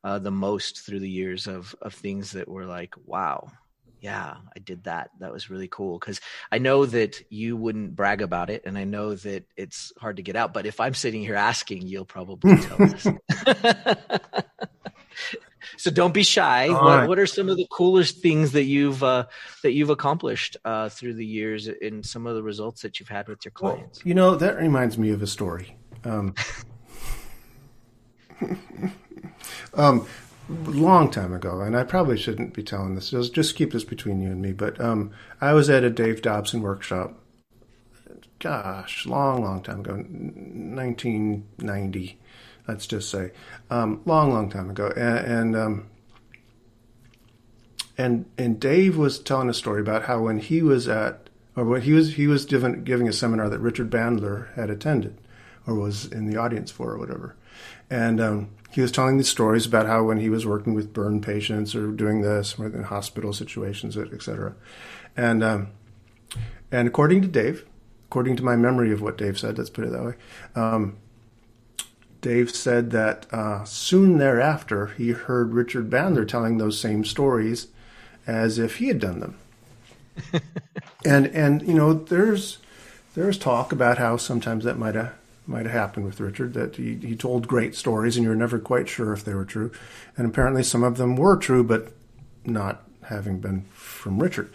uh, 0.06 0.18
the 0.18 0.32
most 0.32 0.86
through 0.86 1.02
the 1.02 1.10
years 1.10 1.48
of 1.48 1.76
of 1.82 1.94
things 1.94 2.32
that 2.32 2.48
were 2.48 2.66
like, 2.66 2.96
wow, 3.06 3.52
yeah, 4.00 4.38
I 4.56 4.60
did 4.60 4.86
that. 4.86 5.12
That 5.20 5.34
was 5.34 5.50
really 5.50 5.68
cool. 5.68 6.00
Cause 6.00 6.22
I 6.52 6.58
know 6.58 6.86
that 6.86 7.22
you 7.30 7.58
wouldn't 7.58 7.96
brag 7.96 8.22
about 8.22 8.50
it 8.50 8.64
and 8.66 8.78
I 8.78 8.86
know 8.86 9.16
that 9.16 9.44
it's 9.58 9.94
hard 10.00 10.16
to 10.16 10.24
get 10.24 10.36
out, 10.36 10.54
but 10.54 10.66
if 10.66 10.80
I'm 10.80 10.94
sitting 10.94 11.22
here 11.22 11.36
asking, 11.36 11.88
you'll 11.88 12.06
probably 12.06 12.58
tell 12.58 12.82
us. 12.82 13.08
so 15.78 15.92
don't 15.92 16.14
be 16.14 16.24
shy. 16.24 16.70
What, 16.70 17.08
what, 17.08 17.20
are 17.20 17.28
some 17.28 17.50
of 17.50 17.58
the 17.58 17.68
coolest 17.72 18.20
things 18.20 18.52
that 18.54 18.64
you've, 18.64 19.04
uh, 19.04 19.28
that 19.64 19.74
you've 19.74 19.90
accomplished, 19.90 20.58
uh, 20.66 20.90
through 20.90 21.16
the 21.16 21.26
years 21.26 21.68
in 21.68 22.04
some 22.04 22.28
of 22.28 22.36
the 22.36 22.44
results 22.44 22.82
that 22.82 23.00
you've 23.00 23.10
had 23.10 23.28
with 23.28 23.46
your 23.46 23.52
clients? 23.52 24.00
Well, 24.00 24.08
you 24.08 24.14
know, 24.14 24.36
that 24.36 24.58
reminds 24.58 24.98
me 24.98 25.12
of 25.12 25.22
a 25.22 25.28
story. 25.28 25.78
Um, 26.04 26.34
um, 29.74 30.06
long 30.50 31.10
time 31.10 31.34
ago, 31.34 31.62
and 31.62 31.76
I 31.76 31.84
probably 31.84 32.18
shouldn't 32.18 32.54
be 32.54 32.64
telling 32.64 32.96
this. 32.96 33.12
Just, 33.12 33.34
just 33.34 33.56
keep 33.56 33.72
this 33.72 33.84
between 33.84 34.22
you 34.22 34.32
and 34.32 34.42
me. 34.42 34.54
But 34.54 34.80
um, 34.82 35.12
I 35.40 35.54
was 35.54 35.70
at 35.70 35.84
a 35.84 35.90
Dave 35.90 36.22
Dobson 36.22 36.62
workshop. 36.62 37.18
Gosh, 38.40 39.06
long, 39.06 39.44
long 39.44 39.62
time 39.62 39.82
ago, 39.82 39.94
1990. 39.94 42.20
Let's 42.68 42.88
just 42.88 43.10
say, 43.10 43.32
um, 43.70 44.02
long, 44.06 44.32
long 44.32 44.50
time 44.50 44.70
ago, 44.70 44.92
and 44.96 45.18
and, 45.18 45.56
um, 45.56 45.88
and 47.98 48.26
and 48.38 48.60
Dave 48.60 48.98
was 48.98 49.20
telling 49.20 49.50
a 49.50 49.54
story 49.54 49.82
about 49.82 50.04
how 50.04 50.22
when 50.22 50.40
he 50.40 50.62
was 50.62 50.88
at, 50.88 51.30
or 51.56 51.66
when 51.66 51.82
he 51.82 51.94
was 51.94 52.16
he 52.16 52.28
was 52.28 52.46
giving 52.46 52.84
giving 52.84 53.08
a 53.08 53.14
seminar 53.14 53.50
that 53.50 53.60
Richard 53.60 53.90
Bandler 53.90 54.54
had 54.56 54.70
attended, 54.70 55.18
or 55.66 55.76
was 55.76 56.06
in 56.06 56.30
the 56.30 56.38
audience 56.38 56.72
for, 56.72 56.92
or 56.92 56.98
whatever, 56.98 57.36
and 57.90 58.22
um, 58.22 58.50
he 58.72 58.82
was 58.82 58.92
telling 58.92 59.18
these 59.18 59.30
stories 59.30 59.66
about 59.66 59.86
how 59.86 60.04
when 60.04 60.20
he 60.20 60.30
was 60.30 60.46
working 60.46 60.74
with 60.74 60.94
burn 60.94 61.22
patients 61.22 61.76
or 61.76 61.92
doing 61.92 62.22
this 62.22 62.58
or 62.58 62.68
in 62.68 62.84
hospital 62.84 63.34
situations, 63.34 63.98
etc. 63.98 64.56
And 65.18 65.44
um, 65.44 65.68
and 66.72 66.88
according 66.88 67.22
to 67.24 67.28
Dave, 67.28 67.66
according 68.06 68.38
to 68.38 68.44
my 68.44 68.56
memory 68.56 68.92
of 68.92 69.02
what 69.02 69.18
Dave 69.18 69.38
said, 69.38 69.58
let's 69.58 69.70
put 69.70 69.86
it 69.86 69.92
that 69.92 70.04
way, 70.04 70.14
um, 70.56 70.98
Dave 72.22 72.52
said 72.52 72.92
that 72.92 73.26
uh, 73.32 73.64
soon 73.64 74.18
thereafter 74.18 74.88
he 74.98 75.10
heard 75.10 75.54
Richard 75.54 75.90
Bandler 75.90 76.28
telling 76.28 76.58
those 76.58 76.80
same 76.80 77.04
stories 77.04 77.68
as 78.28 78.60
if 78.60 78.78
he 78.78 78.88
had 78.88 79.00
done 79.00 79.20
them. 79.20 79.38
and 81.06 81.28
and 81.28 81.62
you 81.64 81.74
know 81.74 81.94
there's 81.94 82.60
there's 83.16 83.38
talk 83.38 83.72
about 83.72 83.98
how 83.98 84.18
sometimes 84.18 84.64
that 84.64 84.78
might 84.78 84.96
have 84.96 85.14
might 85.48 85.66
have 85.66 85.74
happened 85.74 86.06
with 86.06 86.20
Richard 86.20 86.54
that 86.54 86.76
he, 86.76 86.96
he 86.96 87.16
told 87.16 87.48
great 87.48 87.76
stories 87.76 88.16
and 88.16 88.24
you're 88.24 88.36
never 88.36 88.60
quite 88.60 88.88
sure 88.88 89.12
if 89.14 89.24
they 89.24 89.34
were 89.34 89.46
true. 89.46 89.72
And 90.16 90.28
apparently 90.28 90.64
some 90.64 90.84
of 90.84 90.98
them 90.98 91.16
were 91.16 91.36
true, 91.36 91.64
but 91.64 91.92
not 92.46 92.84
having 93.04 93.40
been 93.40 93.66
from 93.74 94.20
Richard. 94.20 94.52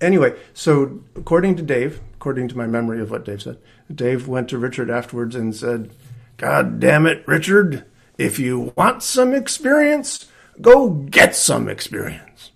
Anyway, 0.00 0.34
so 0.54 1.00
according 1.16 1.56
to 1.56 1.62
Dave, 1.62 2.00
according 2.14 2.48
to 2.48 2.56
my 2.56 2.66
memory 2.66 3.00
of 3.00 3.10
what 3.10 3.24
Dave 3.24 3.42
said, 3.42 3.58
Dave 3.92 4.28
went 4.28 4.48
to 4.50 4.58
Richard 4.58 4.90
afterwards 4.90 5.34
and 5.34 5.56
said, 5.56 5.90
God 6.38 6.78
damn 6.78 7.04
it, 7.04 7.26
Richard, 7.26 7.84
if 8.16 8.38
you 8.38 8.72
want 8.76 9.02
some 9.02 9.34
experience, 9.34 10.26
go 10.60 10.90
get 10.90 11.34
some 11.34 11.68
experience. 11.68 12.52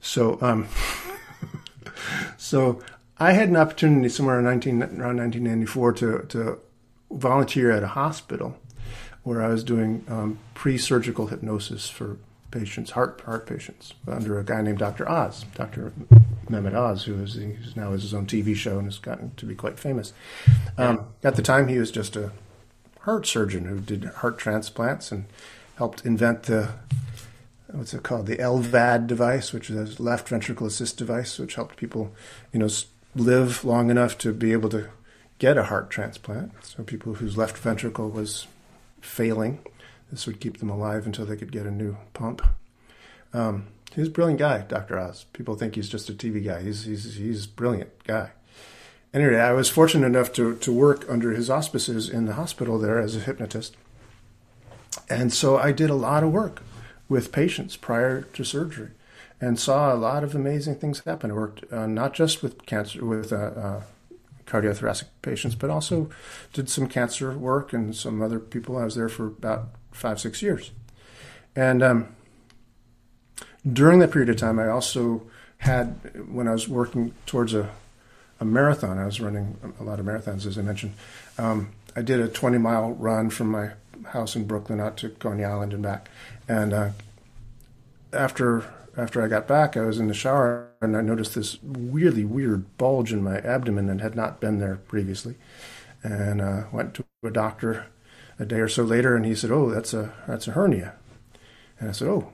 So, 0.00 0.38
um, 0.42 0.68
so 2.36 2.82
I 3.18 3.32
had 3.32 3.48
an 3.48 3.56
opportunity 3.56 4.10
somewhere 4.10 4.38
in 4.38 4.44
19, 4.44 4.82
around 4.82 5.16
1994 5.16 5.92
to, 5.94 6.18
to 6.28 6.58
volunteer 7.10 7.70
at 7.70 7.82
a 7.82 7.88
hospital 7.88 8.58
where 9.22 9.42
I 9.42 9.48
was 9.48 9.64
doing 9.64 10.04
um, 10.08 10.38
pre-surgical 10.52 11.28
hypnosis 11.28 11.88
for 11.88 12.18
patients, 12.50 12.90
heart 12.90 13.22
heart 13.24 13.46
patients, 13.46 13.94
under 14.06 14.38
a 14.38 14.44
guy 14.44 14.60
named 14.60 14.78
Dr. 14.78 15.08
Oz, 15.08 15.46
Dr. 15.54 15.92
Mehmet 16.50 16.74
Oz, 16.74 17.04
who 17.04 17.14
is 17.22 17.36
now 17.76 17.92
has 17.92 18.02
his 18.02 18.12
own 18.12 18.26
TV 18.26 18.54
show 18.54 18.76
and 18.76 18.86
has 18.86 18.98
gotten 18.98 19.32
to 19.36 19.46
be 19.46 19.54
quite 19.54 19.78
famous. 19.78 20.12
Um, 20.76 21.06
at 21.22 21.36
the 21.36 21.42
time, 21.42 21.68
he 21.68 21.78
was 21.78 21.90
just 21.90 22.14
a 22.14 22.32
heart 23.02 23.26
surgeon 23.26 23.64
who 23.64 23.80
did 23.80 24.04
heart 24.04 24.38
transplants 24.38 25.12
and 25.12 25.26
helped 25.76 26.04
invent 26.04 26.44
the 26.44 26.70
what's 27.68 27.94
it 27.94 28.02
called 28.02 28.26
the 28.26 28.36
LVAD 28.36 29.06
device, 29.06 29.52
which 29.52 29.70
is 29.70 29.98
a 29.98 30.02
left 30.02 30.28
ventricle 30.28 30.66
assist 30.66 30.98
device, 30.98 31.38
which 31.38 31.54
helped 31.54 31.76
people, 31.76 32.14
you 32.52 32.60
know, 32.60 32.68
live 33.14 33.64
long 33.64 33.90
enough 33.90 34.18
to 34.18 34.32
be 34.32 34.52
able 34.52 34.68
to 34.68 34.88
get 35.38 35.56
a 35.56 35.64
heart 35.64 35.90
transplant. 35.90 36.52
So 36.62 36.82
people 36.82 37.14
whose 37.14 37.36
left 37.36 37.56
ventricle 37.56 38.10
was 38.10 38.46
failing, 39.00 39.64
this 40.10 40.26
would 40.26 40.40
keep 40.40 40.58
them 40.58 40.70
alive 40.70 41.06
until 41.06 41.24
they 41.24 41.36
could 41.36 41.52
get 41.52 41.66
a 41.66 41.70
new 41.70 41.96
pump. 42.12 42.42
Um, 43.32 43.68
he's 43.94 44.08
a 44.08 44.10
brilliant 44.10 44.38
guy, 44.38 44.58
Dr. 44.62 44.98
Oz. 44.98 45.24
People 45.32 45.56
think 45.56 45.74
he's 45.74 45.88
just 45.88 46.10
a 46.10 46.12
TV 46.12 46.44
guy. 46.44 46.62
He's 46.62 46.84
he's 46.84 47.16
he's 47.16 47.46
a 47.46 47.48
brilliant 47.48 48.04
guy. 48.04 48.32
Anyway, 49.14 49.36
I 49.36 49.52
was 49.52 49.68
fortunate 49.68 50.06
enough 50.06 50.32
to 50.32 50.56
to 50.56 50.72
work 50.72 51.04
under 51.08 51.32
his 51.32 51.50
auspices 51.50 52.08
in 52.08 52.26
the 52.26 52.34
hospital 52.34 52.78
there 52.78 52.98
as 52.98 53.16
a 53.16 53.20
hypnotist, 53.20 53.76
and 55.08 55.32
so 55.32 55.58
I 55.58 55.72
did 55.72 55.90
a 55.90 55.94
lot 55.94 56.22
of 56.22 56.32
work 56.32 56.62
with 57.08 57.32
patients 57.32 57.76
prior 57.76 58.22
to 58.22 58.44
surgery, 58.44 58.90
and 59.40 59.58
saw 59.58 59.92
a 59.92 59.96
lot 59.96 60.24
of 60.24 60.34
amazing 60.34 60.76
things 60.76 61.00
happen. 61.00 61.30
I 61.30 61.34
worked 61.34 61.70
uh, 61.72 61.86
not 61.86 62.14
just 62.14 62.42
with 62.42 62.64
cancer 62.64 63.04
with 63.04 63.32
uh, 63.32 63.36
uh, 63.36 63.82
cardiothoracic 64.46 65.06
patients, 65.22 65.54
but 65.54 65.70
also 65.70 66.10
did 66.52 66.68
some 66.68 66.86
cancer 66.86 67.36
work 67.36 67.72
and 67.72 67.94
some 67.96 68.22
other 68.22 68.38
people. 68.38 68.76
I 68.76 68.84
was 68.84 68.94
there 68.94 69.08
for 69.08 69.26
about 69.26 69.68
five, 69.90 70.20
six 70.20 70.42
years. 70.42 70.72
And 71.56 71.82
um, 71.82 72.16
during 73.70 73.98
that 74.00 74.10
period 74.10 74.28
of 74.28 74.36
time, 74.36 74.58
I 74.58 74.68
also 74.68 75.22
had, 75.58 76.28
when 76.28 76.48
I 76.48 76.52
was 76.52 76.68
working 76.68 77.14
towards 77.26 77.54
a, 77.54 77.70
a 78.42 78.44
marathon, 78.44 78.98
I 78.98 79.06
was 79.06 79.20
running 79.20 79.56
a 79.78 79.84
lot 79.84 80.00
of 80.00 80.06
marathons, 80.06 80.46
as 80.46 80.58
I 80.58 80.62
mentioned. 80.62 80.94
Um, 81.38 81.70
I 81.94 82.02
did 82.02 82.18
a 82.18 82.26
20 82.26 82.58
mile 82.58 82.92
run 82.92 83.30
from 83.30 83.52
my 83.52 83.70
house 84.08 84.34
in 84.34 84.46
Brooklyn 84.46 84.80
out 84.80 84.96
to 84.98 85.10
Coney 85.10 85.44
Island 85.44 85.72
and 85.72 85.82
back. 85.82 86.10
And 86.48 86.72
uh, 86.72 86.90
after 88.12 88.64
after 88.94 89.22
I 89.22 89.28
got 89.28 89.46
back, 89.46 89.76
I 89.76 89.82
was 89.82 89.98
in 89.98 90.08
the 90.08 90.14
shower 90.14 90.68
and 90.82 90.96
I 90.96 91.00
noticed 91.00 91.34
this 91.34 91.56
really 91.62 92.24
weird 92.24 92.76
bulge 92.76 93.12
in 93.12 93.22
my 93.22 93.38
abdomen 93.38 93.86
that 93.86 94.00
had 94.00 94.16
not 94.16 94.40
been 94.40 94.58
there 94.58 94.76
previously. 94.88 95.36
And 96.02 96.40
uh, 96.42 96.64
went 96.72 96.94
to 96.94 97.04
a 97.24 97.30
doctor 97.30 97.86
a 98.40 98.44
day 98.44 98.58
or 98.58 98.68
so 98.68 98.82
later, 98.82 99.14
and 99.14 99.24
he 99.24 99.36
said, 99.36 99.52
"Oh, 99.52 99.70
that's 99.70 99.94
a 99.94 100.12
that's 100.26 100.48
a 100.48 100.50
hernia." 100.50 100.94
And 101.78 101.90
I 101.90 101.92
said, 101.92 102.08
"Oh, 102.08 102.32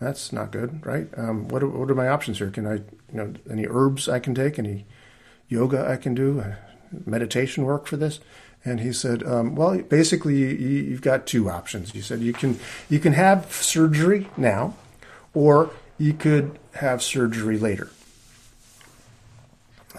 that's 0.00 0.32
not 0.32 0.50
good, 0.50 0.84
right? 0.84 1.06
Um, 1.16 1.46
what 1.46 1.62
are, 1.62 1.68
what 1.68 1.88
are 1.88 1.94
my 1.94 2.08
options 2.08 2.38
here? 2.38 2.50
Can 2.50 2.66
I, 2.66 2.74
you 2.74 2.82
know, 3.12 3.34
any 3.48 3.68
herbs 3.68 4.08
I 4.08 4.18
can 4.18 4.34
take? 4.34 4.58
Any 4.58 4.84
yoga 5.48 5.88
I 5.88 5.96
can 5.96 6.14
do? 6.14 6.40
Uh, 6.40 6.54
meditation 7.04 7.64
work 7.64 7.86
for 7.86 7.96
this?" 7.96 8.20
And 8.64 8.80
he 8.80 8.92
said, 8.92 9.22
um, 9.22 9.54
"Well, 9.54 9.78
basically, 9.82 10.36
you, 10.36 10.92
have 10.92 11.02
got 11.02 11.26
two 11.26 11.48
options." 11.48 11.92
He 11.92 12.00
said, 12.00 12.20
"You 12.20 12.32
can 12.32 12.58
you 12.88 12.98
can 12.98 13.12
have 13.12 13.52
surgery 13.52 14.28
now." 14.36 14.74
or 15.36 15.70
you 15.98 16.14
could 16.14 16.58
have 16.76 17.02
surgery 17.02 17.58
later. 17.58 17.90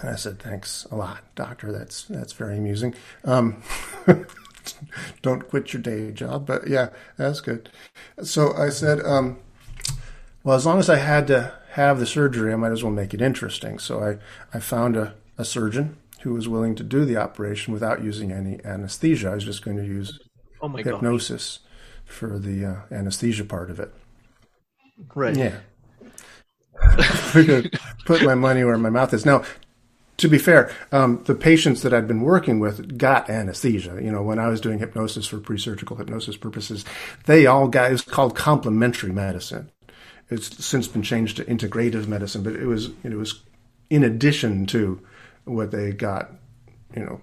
And 0.00 0.10
I 0.10 0.16
said, 0.16 0.40
"Thanks 0.40 0.86
a 0.90 0.96
lot, 0.96 1.22
doctor. 1.34 1.72
That's 1.72 2.04
that's 2.04 2.32
very 2.32 2.58
amusing. 2.58 2.94
Um, 3.24 3.62
don't 5.22 5.48
quit 5.48 5.72
your 5.72 5.80
day 5.80 6.10
job, 6.10 6.44
but 6.44 6.66
yeah, 6.68 6.90
that's 7.16 7.40
good." 7.40 7.70
So 8.22 8.52
I 8.52 8.68
said, 8.68 9.00
um, 9.04 9.38
"Well, 10.42 10.56
as 10.56 10.66
long 10.66 10.78
as 10.78 10.90
I 10.90 10.96
had 10.96 11.26
to 11.28 11.52
have 11.72 11.98
the 12.00 12.06
surgery, 12.06 12.52
I 12.52 12.56
might 12.56 12.72
as 12.72 12.82
well 12.82 12.92
make 12.92 13.14
it 13.14 13.22
interesting." 13.22 13.78
So 13.78 14.02
I 14.02 14.18
I 14.56 14.60
found 14.60 14.96
a, 14.96 15.14
a 15.38 15.44
surgeon 15.44 15.96
who 16.22 16.34
was 16.34 16.48
willing 16.48 16.74
to 16.74 16.82
do 16.82 17.04
the 17.04 17.16
operation 17.16 17.72
without 17.72 18.02
using 18.02 18.32
any 18.32 18.62
anesthesia. 18.64 19.30
I 19.30 19.34
was 19.34 19.44
just 19.44 19.64
going 19.64 19.76
to 19.76 19.84
use 19.84 20.18
oh 20.60 20.68
hypnosis 20.68 21.58
gosh. 21.58 22.16
for 22.16 22.38
the 22.38 22.64
uh, 22.64 22.76
anesthesia 22.90 23.44
part 23.44 23.70
of 23.70 23.78
it. 23.80 23.94
Right. 25.14 25.36
Yeah. 25.36 25.58
put 28.04 28.22
my 28.22 28.34
money 28.34 28.64
where 28.64 28.78
my 28.78 28.90
mouth 28.90 29.14
is. 29.14 29.24
Now, 29.24 29.44
to 30.16 30.28
be 30.28 30.38
fair, 30.38 30.72
um, 30.90 31.22
the 31.26 31.34
patients 31.34 31.82
that 31.82 31.94
I'd 31.94 32.08
been 32.08 32.22
working 32.22 32.58
with 32.58 32.98
got 32.98 33.30
anesthesia. 33.30 34.00
You 34.02 34.10
know, 34.10 34.22
when 34.22 34.40
I 34.40 34.48
was 34.48 34.60
doing 34.60 34.80
hypnosis 34.80 35.26
for 35.26 35.38
pre-surgical 35.38 35.96
hypnosis 35.96 36.36
purposes, 36.36 36.84
they 37.26 37.46
all 37.46 37.68
got. 37.68 37.92
It's 37.92 38.02
called 38.02 38.34
complementary 38.34 39.12
medicine. 39.12 39.70
It's 40.28 40.64
since 40.64 40.88
been 40.88 41.02
changed 41.02 41.36
to 41.36 41.44
integrative 41.44 42.08
medicine, 42.08 42.42
but 42.42 42.54
it 42.54 42.66
was 42.66 42.90
it 43.04 43.14
was 43.14 43.40
in 43.90 44.02
addition 44.02 44.66
to 44.66 45.00
what 45.48 45.70
they 45.70 45.92
got. 45.92 46.30
You 46.94 47.04
know, 47.04 47.20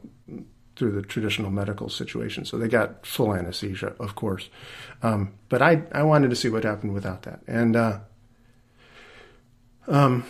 through 0.75 0.91
the 0.91 1.01
traditional 1.01 1.49
medical 1.49 1.89
situation. 1.89 2.45
So 2.45 2.57
they 2.57 2.67
got 2.67 3.05
full 3.05 3.33
anesthesia, 3.33 3.95
of 3.99 4.15
course. 4.15 4.49
Um, 5.01 5.33
but 5.49 5.61
I, 5.61 5.83
I 5.91 6.03
wanted 6.03 6.29
to 6.31 6.35
see 6.35 6.49
what 6.49 6.63
happened 6.63 6.93
without 6.93 7.23
that. 7.23 7.39
And 7.47 7.75
uh, 7.75 7.99
um, 9.87 10.25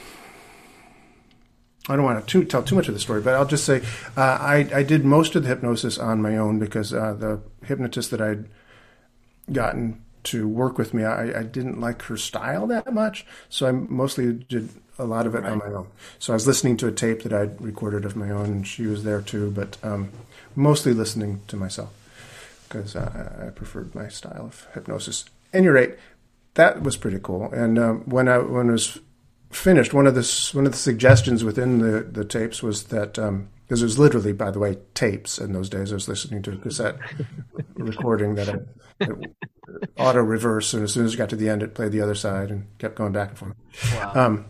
I 1.87 1.95
don't 1.95 2.05
want 2.05 2.25
to 2.25 2.31
too, 2.31 2.45
tell 2.45 2.63
too 2.63 2.75
much 2.75 2.87
of 2.87 2.93
the 2.93 2.99
story, 2.99 3.21
but 3.21 3.33
I'll 3.33 3.45
just 3.45 3.65
say 3.65 3.81
uh, 4.15 4.37
I, 4.39 4.67
I 4.73 4.83
did 4.83 5.03
most 5.03 5.35
of 5.35 5.43
the 5.43 5.49
hypnosis 5.49 5.97
on 5.97 6.21
my 6.21 6.37
own 6.37 6.59
because 6.59 6.93
uh, 6.93 7.13
the 7.13 7.41
hypnotist 7.65 8.11
that 8.11 8.21
I'd 8.21 8.45
gotten 9.51 10.01
to 10.23 10.47
work 10.47 10.77
with 10.77 10.93
me, 10.93 11.03
I, 11.03 11.39
I, 11.41 11.43
didn't 11.43 11.79
like 11.79 12.01
her 12.03 12.17
style 12.17 12.65
that 12.65 12.91
much, 12.91 13.27
so 13.47 13.67
I 13.67 13.71
mostly 13.71 14.33
did 14.33 14.69
a 14.97 15.05
lot 15.05 15.27
of 15.27 15.35
it 15.35 15.43
right. 15.43 15.51
on 15.51 15.59
my 15.59 15.67
own. 15.67 15.87
So 16.19 16.33
I 16.33 16.35
was 16.35 16.47
listening 16.47 16.77
to 16.77 16.87
a 16.87 16.91
tape 16.91 17.23
that 17.23 17.33
I'd 17.33 17.59
recorded 17.61 18.05
of 18.05 18.15
my 18.15 18.29
own, 18.29 18.45
and 18.45 18.67
she 18.67 18.87
was 18.87 19.03
there 19.03 19.21
too, 19.21 19.51
but 19.51 19.77
um, 19.83 20.11
mostly 20.55 20.93
listening 20.93 21.41
to 21.47 21.57
myself 21.57 21.93
because 22.67 22.95
uh, 22.95 23.45
I 23.47 23.49
preferred 23.49 23.93
my 23.95 24.07
style 24.07 24.45
of 24.45 24.67
hypnosis. 24.73 25.25
At 25.53 25.59
any 25.59 25.67
rate, 25.67 25.95
that 26.55 26.81
was 26.81 26.97
pretty 26.97 27.19
cool. 27.21 27.51
And 27.51 27.77
um, 27.77 28.01
when 28.05 28.27
I 28.27 28.39
when 28.39 28.69
it 28.69 28.73
was 28.73 28.99
finished, 29.51 29.93
one 29.93 30.07
of 30.07 30.15
the 30.15 30.49
one 30.53 30.65
of 30.65 30.71
the 30.71 30.77
suggestions 30.77 31.43
within 31.43 31.79
the 31.79 32.01
the 32.01 32.25
tapes 32.25 32.63
was 32.63 32.85
that 32.85 33.13
because 33.13 33.27
um, 33.29 33.49
it 33.69 33.83
was 33.83 33.99
literally, 33.99 34.33
by 34.33 34.51
the 34.51 34.59
way, 34.59 34.77
tapes 34.93 35.37
in 35.39 35.53
those 35.53 35.69
days. 35.69 35.91
I 35.91 35.95
was 35.95 36.07
listening 36.07 36.41
to 36.43 36.53
a 36.53 36.57
cassette 36.57 36.97
recording 37.75 38.35
that 38.35 38.49
I, 38.49 39.07
auto 39.97 40.21
reverse, 40.21 40.73
and 40.73 40.83
as 40.83 40.93
soon 40.93 41.05
as 41.05 41.13
it 41.13 41.17
got 41.17 41.29
to 41.29 41.35
the 41.35 41.49
end, 41.49 41.63
it 41.63 41.75
played 41.75 41.91
the 41.91 42.01
other 42.01 42.15
side 42.15 42.49
and 42.49 42.65
kept 42.79 42.95
going 42.95 43.11
back 43.11 43.29
and 43.29 43.37
forth. 43.37 43.55
Wow. 43.93 44.11
Um, 44.15 44.45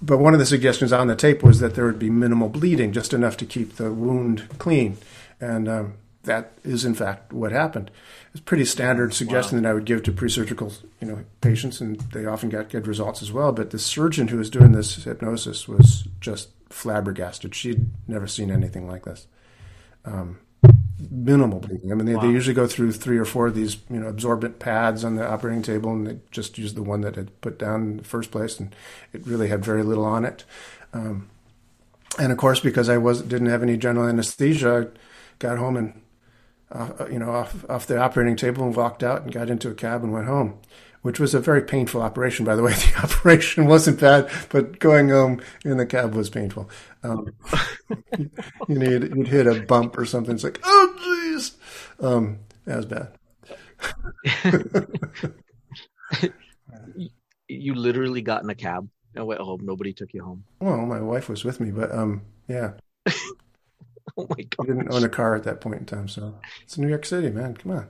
but 0.00 0.18
one 0.18 0.32
of 0.32 0.38
the 0.38 0.46
suggestions 0.46 0.92
on 0.92 1.08
the 1.08 1.16
tape 1.16 1.42
was 1.42 1.60
that 1.60 1.74
there 1.74 1.86
would 1.86 1.98
be 1.98 2.10
minimal 2.10 2.48
bleeding, 2.48 2.92
just 2.92 3.12
enough 3.12 3.36
to 3.38 3.46
keep 3.46 3.76
the 3.76 3.92
wound 3.92 4.48
clean, 4.58 4.96
and 5.40 5.68
um, 5.68 5.94
that 6.24 6.52
is 6.64 6.84
in 6.84 6.94
fact 6.94 7.32
what 7.32 7.52
happened. 7.52 7.90
It's 8.32 8.40
a 8.40 8.44
pretty 8.44 8.64
standard 8.64 9.14
suggestion 9.14 9.58
wow. 9.58 9.62
that 9.62 9.68
I 9.70 9.74
would 9.74 9.86
give 9.86 10.02
to 10.04 10.12
pre-surgical, 10.12 10.72
you 11.00 11.08
know, 11.08 11.24
patients, 11.40 11.80
and 11.80 11.98
they 12.12 12.26
often 12.26 12.50
got 12.50 12.70
good 12.70 12.86
results 12.86 13.22
as 13.22 13.32
well. 13.32 13.52
But 13.52 13.70
the 13.70 13.78
surgeon 13.78 14.28
who 14.28 14.38
was 14.38 14.50
doing 14.50 14.72
this 14.72 15.02
hypnosis 15.02 15.66
was 15.66 16.06
just 16.20 16.50
flabbergasted. 16.68 17.54
She'd 17.54 17.90
never 18.06 18.26
seen 18.26 18.50
anything 18.50 18.86
like 18.86 19.04
this. 19.04 19.26
Um, 20.04 20.38
minimal 21.10 21.60
bleeding. 21.60 21.92
I 21.92 21.94
mean, 21.94 22.06
they, 22.06 22.14
wow. 22.14 22.22
they, 22.22 22.30
usually 22.30 22.54
go 22.54 22.66
through 22.66 22.92
three 22.92 23.18
or 23.18 23.24
four 23.24 23.48
of 23.48 23.54
these, 23.54 23.76
you 23.88 24.00
know, 24.00 24.08
absorbent 24.08 24.58
pads 24.58 25.04
on 25.04 25.16
the 25.16 25.26
operating 25.26 25.62
table, 25.62 25.92
and 25.92 26.06
they 26.06 26.18
just 26.30 26.58
used 26.58 26.76
the 26.76 26.82
one 26.82 27.02
that 27.02 27.16
had 27.16 27.40
put 27.40 27.58
down 27.58 27.82
in 27.82 27.96
the 27.98 28.04
first 28.04 28.30
place, 28.30 28.58
and 28.58 28.74
it 29.12 29.26
really 29.26 29.48
had 29.48 29.64
very 29.64 29.82
little 29.82 30.04
on 30.04 30.24
it. 30.24 30.44
Um, 30.92 31.28
and 32.18 32.32
of 32.32 32.38
course, 32.38 32.60
because 32.60 32.88
I 32.88 32.98
was 32.98 33.22
didn't 33.22 33.48
have 33.48 33.62
any 33.62 33.76
general 33.76 34.08
anesthesia, 34.08 34.88
I 34.90 34.98
got 35.38 35.58
home 35.58 35.76
and 35.76 36.00
uh, 36.72 37.06
you 37.10 37.18
know 37.18 37.30
off 37.30 37.64
off 37.70 37.86
the 37.86 37.98
operating 37.98 38.36
table 38.36 38.64
and 38.64 38.74
walked 38.74 39.02
out 39.02 39.22
and 39.22 39.32
got 39.32 39.50
into 39.50 39.70
a 39.70 39.74
cab 39.74 40.02
and 40.02 40.12
went 40.12 40.26
home 40.26 40.58
which 41.02 41.20
was 41.20 41.34
a 41.34 41.40
very 41.40 41.62
painful 41.62 42.02
operation, 42.02 42.44
by 42.44 42.56
the 42.56 42.62
way. 42.62 42.74
The 42.78 43.02
operation 43.02 43.66
wasn't 43.66 44.00
bad, 44.00 44.30
but 44.50 44.78
going 44.78 45.08
home 45.10 45.40
in 45.64 45.76
the 45.76 45.86
cab 45.86 46.14
was 46.14 46.30
painful. 46.30 46.70
Um, 47.02 47.32
you 48.68 48.78
know, 48.78 48.90
you'd, 48.90 49.16
you'd, 49.16 49.28
hit 49.28 49.46
a 49.46 49.60
bump 49.62 49.96
or 49.98 50.04
something. 50.04 50.34
It's 50.34 50.44
like, 50.44 50.60
oh, 50.64 50.96
jeez. 51.00 51.56
Um, 52.04 52.40
that 52.64 52.76
was 52.76 52.86
bad. 52.86 53.12
you 57.48 57.74
literally 57.74 58.22
got 58.22 58.42
in 58.42 58.50
a 58.50 58.54
cab 58.54 58.88
and 59.14 59.26
went 59.26 59.40
home. 59.40 59.60
Nobody 59.62 59.92
took 59.92 60.12
you 60.12 60.22
home. 60.24 60.44
Well, 60.60 60.78
my 60.86 61.00
wife 61.00 61.28
was 61.28 61.44
with 61.44 61.60
me, 61.60 61.70
but 61.70 61.94
um, 61.94 62.22
yeah. 62.46 62.72
oh 63.06 64.26
my 64.28 64.42
god! 64.42 64.60
I 64.60 64.66
didn't 64.66 64.92
own 64.92 65.04
a 65.04 65.08
car 65.08 65.34
at 65.34 65.44
that 65.44 65.60
point 65.60 65.80
in 65.80 65.86
time, 65.86 66.08
so 66.08 66.38
it's 66.62 66.78
New 66.78 66.88
York 66.88 67.04
City, 67.04 67.30
man. 67.30 67.54
Come 67.54 67.72
on. 67.72 67.88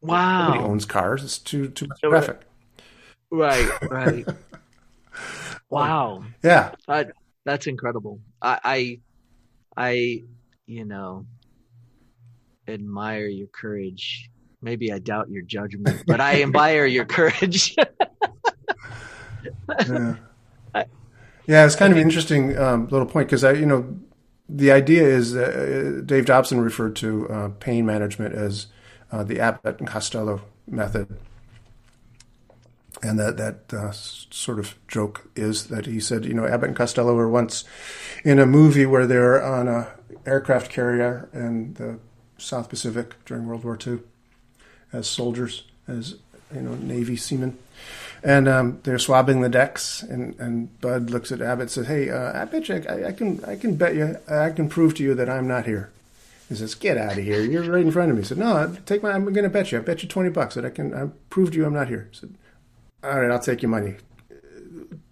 Wow. 0.00 0.48
Nobody 0.48 0.64
owns 0.64 0.84
cars. 0.84 1.24
It's 1.24 1.38
too 1.38 1.68
too 1.68 1.88
much 1.88 2.00
traffic. 2.00 2.42
Right, 3.30 3.68
right. 3.90 4.26
wow. 5.70 6.24
Yeah. 6.42 6.74
That, 6.86 7.12
that's 7.44 7.66
incredible. 7.66 8.20
I, 8.40 8.58
I, 8.62 9.00
I, 9.76 10.22
you 10.66 10.84
know, 10.84 11.26
admire 12.68 13.26
your 13.26 13.48
courage. 13.48 14.30
Maybe 14.60 14.92
I 14.92 14.98
doubt 14.98 15.30
your 15.30 15.42
judgment, 15.42 16.04
but 16.06 16.20
I 16.20 16.42
admire 16.42 16.86
your 16.86 17.04
courage. 17.04 17.74
yeah. 19.88 20.16
yeah, 21.46 21.66
it's 21.66 21.74
kind 21.74 21.92
of 21.92 21.98
interesting 21.98 22.56
um, 22.58 22.86
little 22.88 23.06
point 23.06 23.28
because 23.28 23.42
I, 23.42 23.52
you 23.52 23.66
know, 23.66 23.98
the 24.48 24.70
idea 24.70 25.04
is 25.04 25.34
uh, 25.34 26.02
Dave 26.04 26.26
Dobson 26.26 26.60
referred 26.60 26.94
to 26.96 27.28
uh, 27.28 27.48
pain 27.58 27.86
management 27.86 28.34
as 28.34 28.66
uh, 29.12 29.22
the 29.22 29.38
Abbott 29.38 29.78
and 29.78 29.86
Costello 29.86 30.40
method. 30.66 31.16
And 33.02 33.18
that 33.18 33.36
that 33.36 33.74
uh, 33.74 33.90
sort 33.92 34.58
of 34.58 34.74
joke 34.88 35.28
is 35.34 35.66
that 35.66 35.86
he 35.86 36.00
said, 36.00 36.24
you 36.24 36.34
know, 36.34 36.46
Abbott 36.46 36.68
and 36.68 36.76
Costello 36.76 37.14
were 37.14 37.28
once 37.28 37.64
in 38.24 38.38
a 38.38 38.46
movie 38.46 38.86
where 38.86 39.06
they're 39.06 39.42
on 39.42 39.68
a 39.68 39.88
aircraft 40.24 40.70
carrier 40.70 41.28
in 41.32 41.74
the 41.74 41.98
South 42.38 42.68
Pacific 42.68 43.14
during 43.24 43.46
World 43.46 43.64
War 43.64 43.78
II 43.84 44.00
as 44.92 45.08
soldiers, 45.08 45.64
as 45.88 46.16
you 46.54 46.60
know, 46.60 46.74
Navy 46.74 47.16
seamen, 47.16 47.58
and 48.22 48.46
um, 48.46 48.80
they're 48.84 48.98
swabbing 48.98 49.40
the 49.40 49.48
decks. 49.48 50.02
And, 50.02 50.38
and 50.38 50.80
Bud 50.80 51.10
looks 51.10 51.32
at 51.32 51.40
Abbott 51.40 51.62
and 51.62 51.70
says, 51.70 51.86
"Hey, 51.86 52.10
uh, 52.10 52.32
I 52.32 52.42
I, 52.42 53.08
I, 53.08 53.12
can, 53.12 53.44
I 53.44 53.56
can 53.56 53.74
bet 53.76 53.94
you, 53.94 54.16
I 54.28 54.50
can 54.50 54.68
prove 54.68 54.94
to 54.96 55.02
you 55.02 55.14
that 55.14 55.28
I'm 55.28 55.48
not 55.48 55.66
here." 55.66 55.90
He 56.52 56.58
says, 56.58 56.74
"Get 56.74 56.98
out 56.98 57.18
of 57.18 57.24
here! 57.24 57.40
You're 57.40 57.64
right 57.64 57.84
in 57.84 57.90
front 57.90 58.10
of 58.10 58.16
me." 58.16 58.22
He 58.22 58.28
said, 58.28 58.38
"No, 58.38 58.76
take 58.86 59.02
my. 59.02 59.10
I'm 59.10 59.24
going 59.24 59.44
to 59.44 59.50
bet 59.50 59.72
you. 59.72 59.78
I 59.78 59.82
bet 59.82 60.02
you 60.02 60.08
twenty 60.08 60.30
bucks 60.30 60.54
that 60.54 60.64
I 60.64 60.70
can. 60.70 60.94
I 60.94 61.08
proved 61.30 61.54
to 61.54 61.58
you 61.58 61.66
I'm 61.66 61.74
not 61.74 61.88
here." 61.88 62.08
He 62.10 62.18
said, 62.18 62.34
"All 63.02 63.20
right, 63.20 63.30
I'll 63.30 63.38
take 63.38 63.62
your 63.62 63.70
money. 63.70 63.96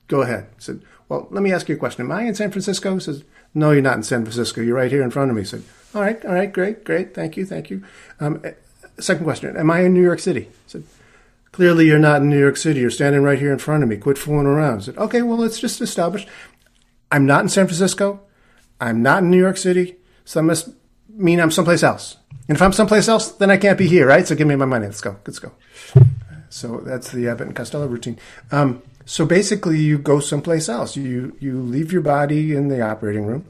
Go 0.09 0.23
ahead." 0.23 0.49
He 0.57 0.63
said, 0.63 0.83
"Well, 1.09 1.29
let 1.31 1.43
me 1.43 1.53
ask 1.53 1.69
you 1.69 1.75
a 1.75 1.79
question. 1.79 2.05
Am 2.05 2.13
I 2.13 2.23
in 2.23 2.35
San 2.35 2.51
Francisco?" 2.51 2.95
He 2.95 3.01
says, 3.01 3.25
"No, 3.55 3.71
you're 3.71 3.83
not 3.83 3.97
in 3.97 4.03
San 4.03 4.23
Francisco. 4.23 4.61
You're 4.61 4.77
right 4.77 4.91
here 4.91 5.03
in 5.03 5.11
front 5.11 5.31
of 5.31 5.37
me." 5.37 5.45
Said, 5.45 5.63
"All 5.95 6.03
right, 6.03 6.25
all 6.25 6.35
right, 6.35 6.53
great, 6.53 6.85
great. 6.85 7.15
Thank 7.15 7.37
you, 7.37 7.47
thank 7.47 7.71
you." 7.71 7.83
Um, 8.21 8.41
eh, 8.45 8.53
second 8.99 9.25
question: 9.25 9.57
Am 9.57 9.71
I 9.71 9.81
in 9.81 9.95
New 9.95 10.03
York 10.03 10.21
City? 10.21 10.49
Said, 10.67 10.85
"Clearly, 11.53 11.87
you're 11.87 11.99
not 11.99 12.23
in 12.23 12.29
New 12.29 12.39
York 12.39 12.57
City. 12.57 12.81
You're 12.81 12.91
standing 12.91 13.23
right 13.23 13.39
here 13.39 13.53
in 13.53 13.59
front 13.59 13.83
of 13.83 13.89
me. 13.89 13.97
Quit 13.97 14.19
fooling 14.19 14.47
around." 14.47 14.81
He 14.81 14.85
said, 14.87 14.99
"Okay, 14.99 15.23
well, 15.23 15.39
let's 15.39 15.59
just 15.59 15.81
establish. 15.81 16.27
I'm 17.11 17.27
not 17.27 17.43
in 17.43 17.49
San 17.49 17.67
Francisco. 17.67 18.21
I'm 18.81 19.03
not 19.03 19.23
in 19.23 19.31
New 19.31 19.39
York 19.39 19.57
City. 19.57 19.97
So 20.25 20.41
I 20.41 20.43
must 20.43 20.71
mean 21.15 21.41
I'm 21.41 21.51
someplace 21.51 21.83
else. 21.83 22.17
And 22.49 22.57
if 22.57 22.63
I'm 22.63 22.73
someplace 22.73 23.09
else, 23.09 23.31
then 23.33 23.51
I 23.51 23.57
can't 23.57 23.79
be 23.79 23.87
here, 23.87 24.07
right? 24.07 24.27
So 24.27 24.35
give 24.35 24.49
me 24.49 24.57
my 24.57 24.65
money. 24.65 24.87
Let's 24.87 25.01
go. 25.01 25.17
Let's 25.27 25.39
go. 25.39 25.53
So 26.49 26.79
that's 26.79 27.13
the 27.13 27.29
Abbott 27.29 27.47
and 27.47 27.57
Costello 27.57 27.87
routine. 27.87 28.19
Um, 28.51 28.83
so 29.05 29.25
basically, 29.25 29.79
you 29.79 29.99
go 29.99 30.21
someplace 30.21 30.69
else. 30.69 30.97
You 30.97 31.37
you 31.41 31.61
leave 31.61 31.93
your 31.93 32.03
body 32.03 32.55
in 32.55 32.69
the 32.69 32.83
operating 32.83 33.27
room, 33.27 33.47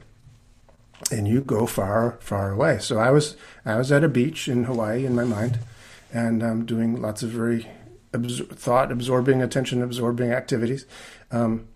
and 1.11 1.27
you 1.27 1.41
go 1.41 1.65
far 1.65 2.17
far 2.21 2.51
away. 2.51 2.79
So 2.79 2.99
I 2.99 3.09
was 3.09 3.35
I 3.65 3.75
was 3.75 3.91
at 3.91 4.03
a 4.03 4.07
beach 4.07 4.47
in 4.47 4.65
Hawaii 4.65 5.05
in 5.05 5.15
my 5.15 5.23
mind, 5.23 5.59
and 6.13 6.43
um, 6.43 6.65
doing 6.65 7.01
lots 7.01 7.23
of 7.23 7.31
very 7.31 7.67
absor- 8.13 8.55
thought 8.55 8.91
absorbing, 8.91 9.41
attention 9.41 9.81
absorbing 9.81 10.31
activities, 10.31 10.85
um, 11.31 11.67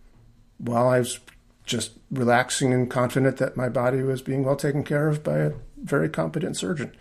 while 0.58 0.88
I 0.88 1.00
was 1.00 1.20
just 1.66 1.94
relaxing 2.12 2.72
and 2.72 2.90
confident 2.90 3.38
that 3.38 3.58
my 3.58 3.70
body 3.70 4.04
was 4.04 4.22
being 4.22 4.44
well 4.44 4.56
taken 4.56 4.84
care 4.84 5.08
of 5.08 5.24
by 5.24 5.38
a 5.40 5.52
very 5.86 6.10
competent 6.10 6.58
surgeon. 6.58 6.96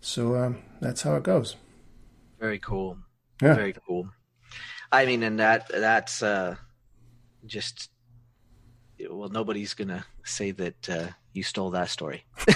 So 0.00 0.36
um, 0.36 0.58
that's 0.80 1.02
how 1.02 1.16
it 1.16 1.22
goes. 1.22 1.56
Very 2.40 2.58
cool. 2.58 2.98
Yeah. 3.40 3.54
Very 3.54 3.74
cool. 3.86 4.08
I 4.90 5.06
mean, 5.06 5.22
and 5.22 5.38
that 5.38 5.68
that's 5.68 6.22
uh, 6.22 6.56
just 7.46 7.90
well, 9.10 9.28
nobody's 9.28 9.74
gonna 9.74 10.04
say 10.24 10.50
that 10.52 10.88
uh, 10.88 11.06
you 11.32 11.42
stole 11.42 11.70
that 11.70 11.88
story. 11.88 12.24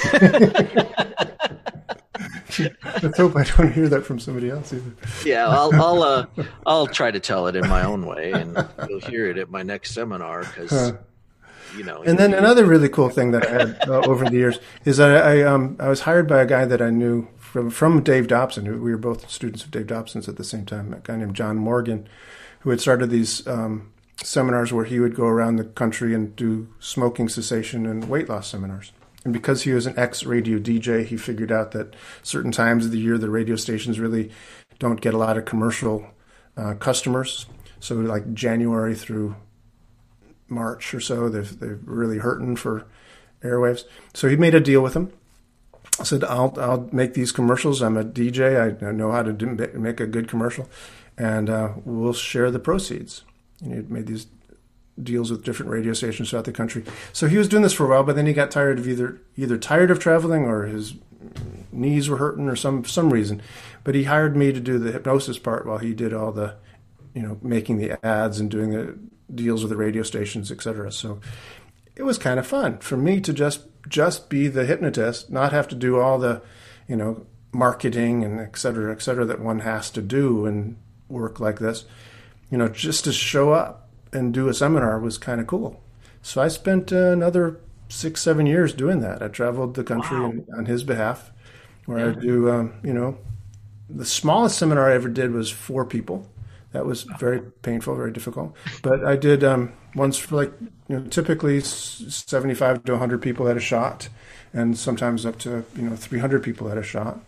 Let's 3.02 3.18
hope 3.18 3.36
I 3.36 3.44
don't 3.44 3.72
hear 3.72 3.88
that 3.88 4.04
from 4.04 4.18
somebody 4.18 4.50
else 4.50 4.72
either. 4.72 4.92
Yeah, 5.24 5.48
I'll 5.48 5.74
I'll 5.74 6.02
uh, 6.02 6.26
I'll 6.66 6.86
try 6.86 7.10
to 7.10 7.20
tell 7.20 7.46
it 7.46 7.56
in 7.56 7.68
my 7.68 7.84
own 7.84 8.06
way, 8.06 8.32
and 8.32 8.56
you'll 8.88 9.00
hear 9.00 9.26
it 9.28 9.38
at 9.38 9.50
my 9.50 9.62
next 9.62 9.92
seminar 9.92 10.40
because 10.40 10.92
you 11.76 11.84
know. 11.84 12.02
And 12.02 12.18
then 12.18 12.34
another 12.34 12.64
really 12.64 12.88
cool 12.88 13.08
thing 13.08 13.30
that 13.30 13.46
I 13.46 13.50
had 13.50 13.88
uh, 13.88 14.00
over 14.06 14.24
the 14.24 14.36
years 14.36 14.58
is 14.84 14.98
that 14.98 15.24
I 15.24 15.42
um, 15.42 15.76
I 15.80 15.88
was 15.88 16.00
hired 16.00 16.28
by 16.28 16.42
a 16.42 16.46
guy 16.46 16.64
that 16.64 16.82
I 16.82 16.90
knew 16.90 17.28
from 17.36 17.70
from 17.70 18.02
Dave 18.02 18.28
Dobson. 18.28 18.66
Who, 18.66 18.80
we 18.80 18.90
were 18.90 18.98
both 18.98 19.30
students 19.30 19.64
of 19.64 19.70
Dave 19.70 19.86
Dobson's 19.86 20.28
at 20.28 20.36
the 20.36 20.44
same 20.44 20.66
time. 20.66 20.92
A 20.92 20.98
guy 20.98 21.16
named 21.16 21.34
John 21.34 21.56
Morgan, 21.56 22.08
who 22.60 22.70
had 22.70 22.80
started 22.80 23.10
these 23.10 23.46
um, 23.46 23.92
seminars 24.22 24.72
where 24.72 24.84
he 24.84 25.00
would 25.00 25.14
go 25.14 25.26
around 25.26 25.56
the 25.56 25.64
country 25.64 26.14
and 26.14 26.34
do 26.36 26.68
smoking 26.78 27.28
cessation 27.28 27.86
and 27.86 28.08
weight 28.08 28.28
loss 28.28 28.48
seminars. 28.48 28.92
And 29.24 29.32
because 29.32 29.62
he 29.62 29.72
was 29.72 29.86
an 29.86 29.98
ex 29.98 30.24
radio 30.24 30.58
DJ, 30.58 31.04
he 31.04 31.16
figured 31.16 31.50
out 31.50 31.72
that 31.72 31.94
certain 32.22 32.52
times 32.52 32.86
of 32.86 32.92
the 32.92 32.98
year 32.98 33.18
the 33.18 33.30
radio 33.30 33.56
stations 33.56 33.98
really 33.98 34.30
don't 34.78 35.00
get 35.00 35.14
a 35.14 35.18
lot 35.18 35.36
of 35.36 35.44
commercial 35.44 36.06
uh, 36.56 36.74
customers. 36.74 37.46
So 37.80 37.96
like 37.96 38.34
January 38.34 38.94
through 38.94 39.36
March 40.48 40.94
or 40.94 41.00
so. 41.00 41.28
They've 41.28 41.58
they're 41.58 41.78
really 41.84 42.18
hurting 42.18 42.56
for 42.56 42.86
airwaves. 43.42 43.84
So 44.14 44.28
he 44.28 44.36
made 44.36 44.54
a 44.54 44.60
deal 44.60 44.82
with 44.82 44.94
them. 44.94 45.12
I 45.98 46.04
said, 46.04 46.24
"I'll 46.24 46.54
I'll 46.58 46.88
make 46.92 47.14
these 47.14 47.32
commercials. 47.32 47.82
I'm 47.82 47.96
a 47.96 48.04
DJ. 48.04 48.82
I 48.82 48.90
know 48.92 49.12
how 49.12 49.22
to 49.22 49.32
do, 49.32 49.46
make 49.46 50.00
a 50.00 50.06
good 50.06 50.28
commercial, 50.28 50.68
and 51.16 51.48
uh, 51.48 51.72
we'll 51.84 52.12
share 52.12 52.50
the 52.50 52.58
proceeds." 52.58 53.24
And 53.62 53.74
he 53.74 53.80
made 53.80 54.06
these 54.06 54.26
deals 55.02 55.30
with 55.30 55.44
different 55.44 55.70
radio 55.70 55.92
stations 55.92 56.30
throughout 56.30 56.44
the 56.44 56.52
country. 56.52 56.84
So 57.12 57.28
he 57.28 57.36
was 57.36 57.48
doing 57.48 57.62
this 57.62 57.72
for 57.72 57.86
a 57.86 57.88
while, 57.88 58.04
but 58.04 58.16
then 58.16 58.26
he 58.26 58.32
got 58.32 58.50
tired 58.50 58.78
of 58.78 58.88
either 58.88 59.20
either 59.36 59.58
tired 59.58 59.90
of 59.90 59.98
traveling 59.98 60.44
or 60.44 60.64
his 60.64 60.94
knees 61.72 62.08
were 62.08 62.16
hurting 62.16 62.48
or 62.48 62.56
some 62.56 62.84
some 62.84 63.12
reason. 63.12 63.42
But 63.84 63.94
he 63.94 64.04
hired 64.04 64.36
me 64.36 64.52
to 64.52 64.60
do 64.60 64.78
the 64.78 64.92
hypnosis 64.92 65.38
part 65.38 65.66
while 65.66 65.78
he 65.78 65.94
did 65.94 66.12
all 66.12 66.32
the, 66.32 66.56
you 67.14 67.22
know, 67.22 67.38
making 67.42 67.78
the 67.78 68.04
ads 68.04 68.40
and 68.40 68.50
doing 68.50 68.70
the 68.70 68.98
deals 69.34 69.62
with 69.62 69.70
the 69.70 69.76
radio 69.76 70.02
stations, 70.02 70.52
etc. 70.52 70.92
So 70.92 71.20
it 71.96 72.02
was 72.02 72.18
kind 72.18 72.38
of 72.38 72.46
fun 72.46 72.78
for 72.78 72.96
me 72.96 73.20
to 73.20 73.32
just 73.32 73.60
just 73.88 74.28
be 74.28 74.48
the 74.48 74.66
hypnotist, 74.66 75.30
not 75.30 75.52
have 75.52 75.68
to 75.68 75.74
do 75.74 76.00
all 76.00 76.18
the, 76.18 76.42
you 76.88 76.96
know, 76.96 77.26
marketing 77.52 78.24
and 78.24 78.40
et 78.40 78.56
cetera, 78.58 78.92
et 78.92 79.00
cetera, 79.00 79.24
that 79.24 79.40
one 79.40 79.60
has 79.60 79.90
to 79.90 80.02
do 80.02 80.44
in 80.46 80.76
work 81.08 81.40
like 81.40 81.58
this. 81.58 81.84
You 82.50 82.58
know, 82.58 82.68
just 82.68 83.04
to 83.04 83.12
show 83.12 83.52
up 83.52 83.88
and 84.12 84.34
do 84.34 84.48
a 84.48 84.54
seminar 84.54 84.98
was 84.98 85.18
kind 85.18 85.40
of 85.40 85.46
cool. 85.46 85.82
So 86.22 86.42
I 86.42 86.48
spent 86.48 86.92
uh, 86.92 87.10
another 87.10 87.60
six, 87.88 88.22
seven 88.22 88.46
years 88.46 88.72
doing 88.72 89.00
that. 89.00 89.22
I 89.22 89.28
traveled 89.28 89.74
the 89.74 89.84
country 89.84 90.18
wow. 90.18 90.30
in, 90.30 90.46
on 90.56 90.66
his 90.66 90.84
behalf, 90.84 91.30
where 91.86 91.98
yeah. 91.98 92.16
I 92.16 92.20
do, 92.20 92.50
um, 92.50 92.74
you 92.82 92.92
know, 92.92 93.18
the 93.88 94.04
smallest 94.04 94.58
seminar 94.58 94.90
I 94.90 94.94
ever 94.94 95.08
did 95.08 95.30
was 95.30 95.50
four 95.50 95.84
people. 95.84 96.26
That 96.76 96.84
was 96.84 97.04
very 97.18 97.40
painful, 97.40 97.96
very 97.96 98.12
difficult. 98.12 98.54
But 98.82 99.02
I 99.02 99.16
did 99.16 99.42
um, 99.42 99.72
ones 99.94 100.18
for 100.18 100.36
like, 100.36 100.52
you 100.88 100.98
know, 100.98 101.06
typically 101.08 101.60
75 101.60 102.84
to 102.84 102.92
100 102.92 103.22
people 103.22 103.48
at 103.48 103.56
a 103.56 103.60
shot, 103.60 104.10
and 104.52 104.76
sometimes 104.76 105.24
up 105.24 105.38
to, 105.38 105.64
you 105.74 105.82
know, 105.88 105.96
300 105.96 106.42
people 106.42 106.68
at 106.68 106.76
a 106.76 106.82
shot. 106.82 107.20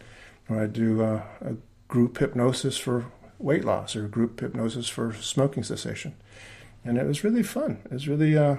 Or 0.51 0.61
I 0.61 0.67
do 0.67 1.03
uh, 1.03 1.23
a 1.41 1.55
group 1.89 2.19
hypnosis 2.19 2.77
for 2.77 3.07
weight 3.39 3.65
loss 3.65 3.97
or 3.97 4.07
group 4.07 4.39
hypnosis 4.39 4.87
for 4.87 5.15
smoking 5.15 5.63
cessation. 5.63 6.15
And 6.85 6.99
it 6.99 7.07
was 7.07 7.25
really 7.25 7.43
fun. 7.43 7.79
It 7.87 7.93
was 7.93 8.07
really 8.07 8.37
uh, 8.37 8.57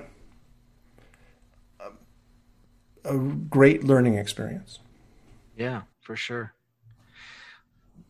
a 3.06 3.16
great 3.16 3.84
learning 3.84 4.16
experience. 4.16 4.80
Yeah, 5.56 5.84
for 6.02 6.16
sure. 6.16 6.56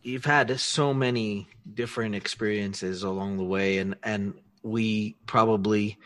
You've 0.02 0.24
had 0.24 0.58
so 0.60 0.94
many 0.94 1.48
different 1.72 2.14
experiences 2.14 3.02
along 3.02 3.36
the 3.36 3.44
way, 3.44 3.78
and 3.78 3.96
and 4.02 4.34
we 4.62 5.16
probably 5.26 5.98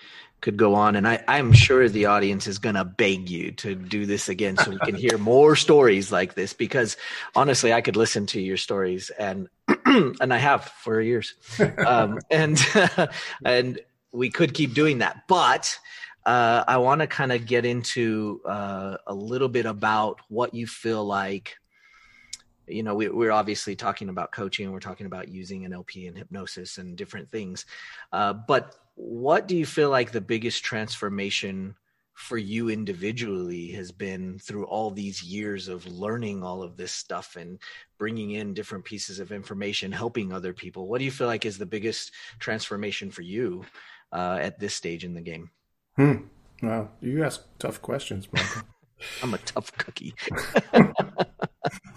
could 0.45 0.59
go 0.59 0.75
on 0.75 0.95
and 0.95 1.09
I, 1.09 1.25
i'm 1.27 1.55
sure 1.55 1.89
the 1.89 2.05
audience 2.05 2.47
is 2.47 2.59
going 2.59 2.75
to 2.75 2.85
beg 2.85 3.31
you 3.31 3.53
to 3.53 3.75
do 3.75 4.05
this 4.05 4.29
again 4.29 4.59
so 4.59 4.73
we 4.73 4.79
can 4.79 4.95
hear 4.95 5.17
more 5.33 5.57
stories 5.57 6.13
like 6.13 6.35
this 6.35 6.53
because 6.53 6.99
honestly 7.35 7.73
i 7.73 7.81
could 7.81 7.97
listen 7.97 8.27
to 8.27 8.41
your 8.43 8.59
stories 8.59 9.09
and 9.19 9.49
and 9.87 10.35
i 10.35 10.37
have 10.37 10.65
for 10.65 11.01
years. 11.01 11.33
Um, 11.87 12.19
and 12.31 12.63
and 13.45 13.81
we 14.13 14.29
could 14.29 14.53
keep 14.53 14.75
doing 14.75 14.99
that 14.99 15.23
but 15.29 15.79
uh, 16.27 16.63
i 16.69 16.77
want 16.77 17.01
to 17.01 17.07
kind 17.07 17.33
of 17.33 17.47
get 17.47 17.65
into 17.65 18.43
uh, 18.45 18.99
a 19.07 19.15
little 19.15 19.49
bit 19.49 19.65
about 19.65 20.21
what 20.29 20.53
you 20.53 20.67
feel 20.67 21.03
like 21.03 21.57
you 22.67 22.83
know 22.83 22.95
we, 22.95 23.07
are 23.07 23.33
obviously 23.33 23.77
talking 23.77 24.09
about 24.09 24.33
coaching 24.33 24.65
and 24.65 24.73
we're 24.73 24.81
talking 24.81 25.07
about 25.07 25.29
using 25.29 25.63
nlp 25.63 26.09
and 26.09 26.17
hypnosis 26.17 26.79
and 26.79 26.97
different 26.97 27.31
things. 27.31 27.67
Uh, 28.13 28.33
but 28.33 28.77
what 28.95 29.49
do 29.49 29.57
you 29.57 29.67
feel 29.67 29.91
like 29.91 30.13
the 30.13 30.21
biggest 30.21 30.65
transformation 30.65 31.75
for 32.15 32.39
you 32.39 32.71
individually 32.71 33.73
has 33.73 33.91
been 33.91 34.39
through 34.39 34.65
all 34.67 34.91
these 34.91 35.23
years 35.23 35.67
of 35.69 35.85
learning 35.87 36.45
all 36.45 36.63
of 36.63 36.77
this 36.77 36.93
stuff 36.93 37.37
and 37.37 37.59
bringing 37.99 38.31
in 38.31 38.55
different 38.55 38.85
pieces 38.85 39.19
of 39.19 39.33
information 39.33 39.91
helping 39.91 40.33
other 40.33 40.53
people? 40.53 40.87
What 40.87 40.99
do 40.99 41.05
you 41.05 41.11
feel 41.11 41.27
like 41.27 41.45
is 41.45 41.59
the 41.59 41.67
biggest 41.67 42.13
transformation 42.39 43.11
for 43.11 43.23
you 43.23 43.65
uh, 44.13 44.39
at 44.41 44.61
this 44.61 44.75
stage 44.75 45.05
in 45.05 45.15
the 45.15 45.21
game? 45.21 45.51
Hmm. 45.97 46.15
wow. 46.63 46.89
You 47.01 47.25
ask 47.25 47.45
tough 47.59 47.83
questions 47.83 48.29
michael. 48.33 48.63
I'm 49.23 49.35
a 49.35 49.39
tough 49.39 49.77
cookie 49.77 50.15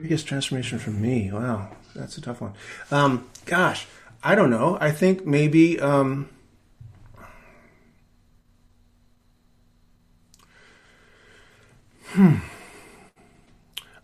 biggest 0.00 0.26
transformation 0.26 0.78
for 0.78 0.90
me 0.90 1.30
wow 1.32 1.70
that's 1.94 2.16
a 2.16 2.20
tough 2.20 2.40
one 2.40 2.54
um, 2.90 3.28
gosh 3.44 3.86
I 4.22 4.34
don't 4.34 4.50
know. 4.50 4.76
I 4.80 4.90
think 4.90 5.24
maybe. 5.24 5.80
Um, 5.80 6.28
hmm. 12.08 12.36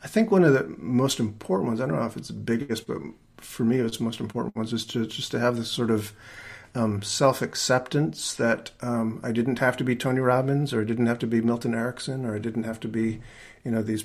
I 0.02 0.08
think 0.08 0.30
one 0.30 0.44
of 0.44 0.54
the 0.54 0.64
most 0.78 1.20
important 1.20 1.68
ones. 1.68 1.80
I 1.80 1.86
don't 1.86 1.96
know 1.96 2.06
if 2.06 2.16
it's 2.16 2.28
the 2.28 2.34
biggest, 2.34 2.86
but 2.86 2.98
for 3.38 3.64
me, 3.64 3.78
it's 3.78 3.98
the 3.98 4.04
most 4.04 4.20
important 4.20 4.56
ones 4.56 4.72
is 4.72 4.86
to 4.86 5.06
just 5.06 5.30
to 5.32 5.38
have 5.38 5.56
this 5.56 5.70
sort 5.70 5.90
of 5.90 6.14
um, 6.74 7.02
self 7.02 7.42
acceptance 7.42 8.32
that 8.34 8.70
um, 8.80 9.20
I 9.22 9.32
didn't 9.32 9.58
have 9.58 9.76
to 9.78 9.84
be 9.84 9.94
Tony 9.94 10.20
Robbins, 10.20 10.72
or 10.72 10.80
I 10.80 10.84
didn't 10.84 11.06
have 11.06 11.18
to 11.18 11.26
be 11.26 11.42
Milton 11.42 11.74
Erickson, 11.74 12.24
or 12.24 12.34
I 12.34 12.38
didn't 12.38 12.64
have 12.64 12.80
to 12.80 12.88
be, 12.88 13.20
you 13.64 13.70
know, 13.70 13.82
these 13.82 14.04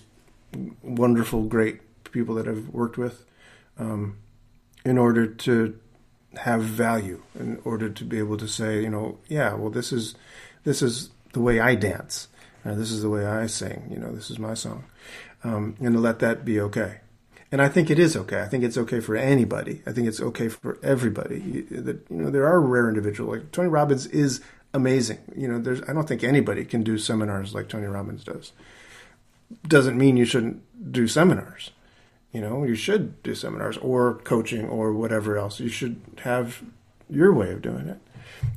wonderful, 0.84 1.44
great 1.44 1.82
people 2.12 2.36
that 2.36 2.48
I've 2.48 2.70
worked 2.70 2.98
with, 2.98 3.26
um, 3.78 4.18
in 4.84 4.98
order 4.98 5.26
to 5.28 5.80
have 6.38 6.62
value 6.62 7.22
in 7.38 7.60
order 7.66 7.90
to 7.90 8.06
be 8.06 8.18
able 8.18 8.38
to 8.38 8.48
say, 8.48 8.82
you 8.82 8.90
know, 8.90 9.18
yeah, 9.28 9.54
well, 9.54 9.70
this 9.70 9.92
is 9.92 10.16
this 10.64 10.82
is 10.82 11.10
the 11.34 11.42
way 11.42 11.60
I 11.60 11.76
dance, 11.76 12.28
uh, 12.66 12.76
this 12.76 12.92
is 12.92 13.02
the 13.02 13.10
way 13.10 13.26
I 13.26 13.48
sing, 13.48 13.88
you 13.92 13.98
know, 13.98 14.12
this 14.12 14.30
is 14.30 14.40
my 14.40 14.54
song, 14.54 14.86
um, 15.44 15.76
and 15.80 15.94
to 15.94 16.00
let 16.00 16.20
that 16.20 16.46
be 16.46 16.60
okay. 16.60 17.02
And 17.52 17.62
I 17.62 17.68
think 17.68 17.90
it 17.90 18.00
is 18.00 18.16
okay. 18.16 18.42
I 18.42 18.48
think 18.48 18.64
it's 18.64 18.78
okay 18.78 19.02
for 19.02 19.18
anybody. 19.18 19.82
I 19.86 19.92
think 19.92 20.08
it's 20.08 20.22
okay 20.22 20.48
for 20.48 20.80
everybody. 20.82 21.62
That 21.70 22.06
you 22.10 22.16
know, 22.16 22.30
there 22.30 22.48
are 22.48 22.62
rare 22.62 22.88
individuals 22.88 23.38
like 23.38 23.52
Tony 23.52 23.68
Robbins 23.68 24.06
is 24.08 24.40
amazing. 24.74 25.20
You 25.36 25.50
know, 25.50 25.60
there's 25.60 25.82
I 25.82 25.92
don't 25.92 26.08
think 26.08 26.24
anybody 26.24 26.64
can 26.64 26.82
do 26.82 26.98
seminars 26.98 27.54
like 27.54 27.68
Tony 27.68 27.88
Robbins 27.88 28.24
does. 28.24 28.54
Doesn't 29.68 29.98
mean 29.98 30.18
you 30.18 30.26
shouldn't 30.26 30.62
do 30.92 31.08
seminars 31.08 31.72
you 32.32 32.40
know, 32.40 32.64
you 32.64 32.76
should 32.76 33.22
do 33.24 33.36
seminars 33.36 33.78
or 33.78 34.16
coaching 34.20 34.68
or 34.68 34.94
whatever 34.94 35.38
else. 35.38 35.60
You 35.60 35.70
should 35.70 36.02
have 36.24 36.64
your 37.10 37.34
way 37.34 37.52
of 37.52 37.62
doing 37.62 37.90
it. 37.90 38.00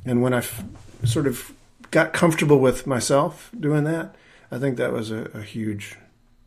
And 0.05 0.21
when 0.21 0.33
I 0.33 0.37
f- 0.37 0.63
sort 1.03 1.27
of 1.27 1.53
got 1.91 2.13
comfortable 2.13 2.59
with 2.59 2.87
myself 2.87 3.51
doing 3.59 3.83
that, 3.83 4.15
I 4.49 4.59
think 4.59 4.77
that 4.77 4.93
was 4.93 5.11
a, 5.11 5.29
a 5.33 5.41
huge, 5.41 5.97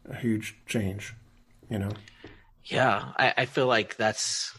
a 0.09 0.17
huge 0.17 0.57
change. 0.67 1.15
You 1.69 1.79
know. 1.81 1.91
Yeah, 2.65 3.13
I, 3.19 3.35
I 3.37 3.45
feel 3.45 3.67
like 3.67 3.97
that's 3.97 4.57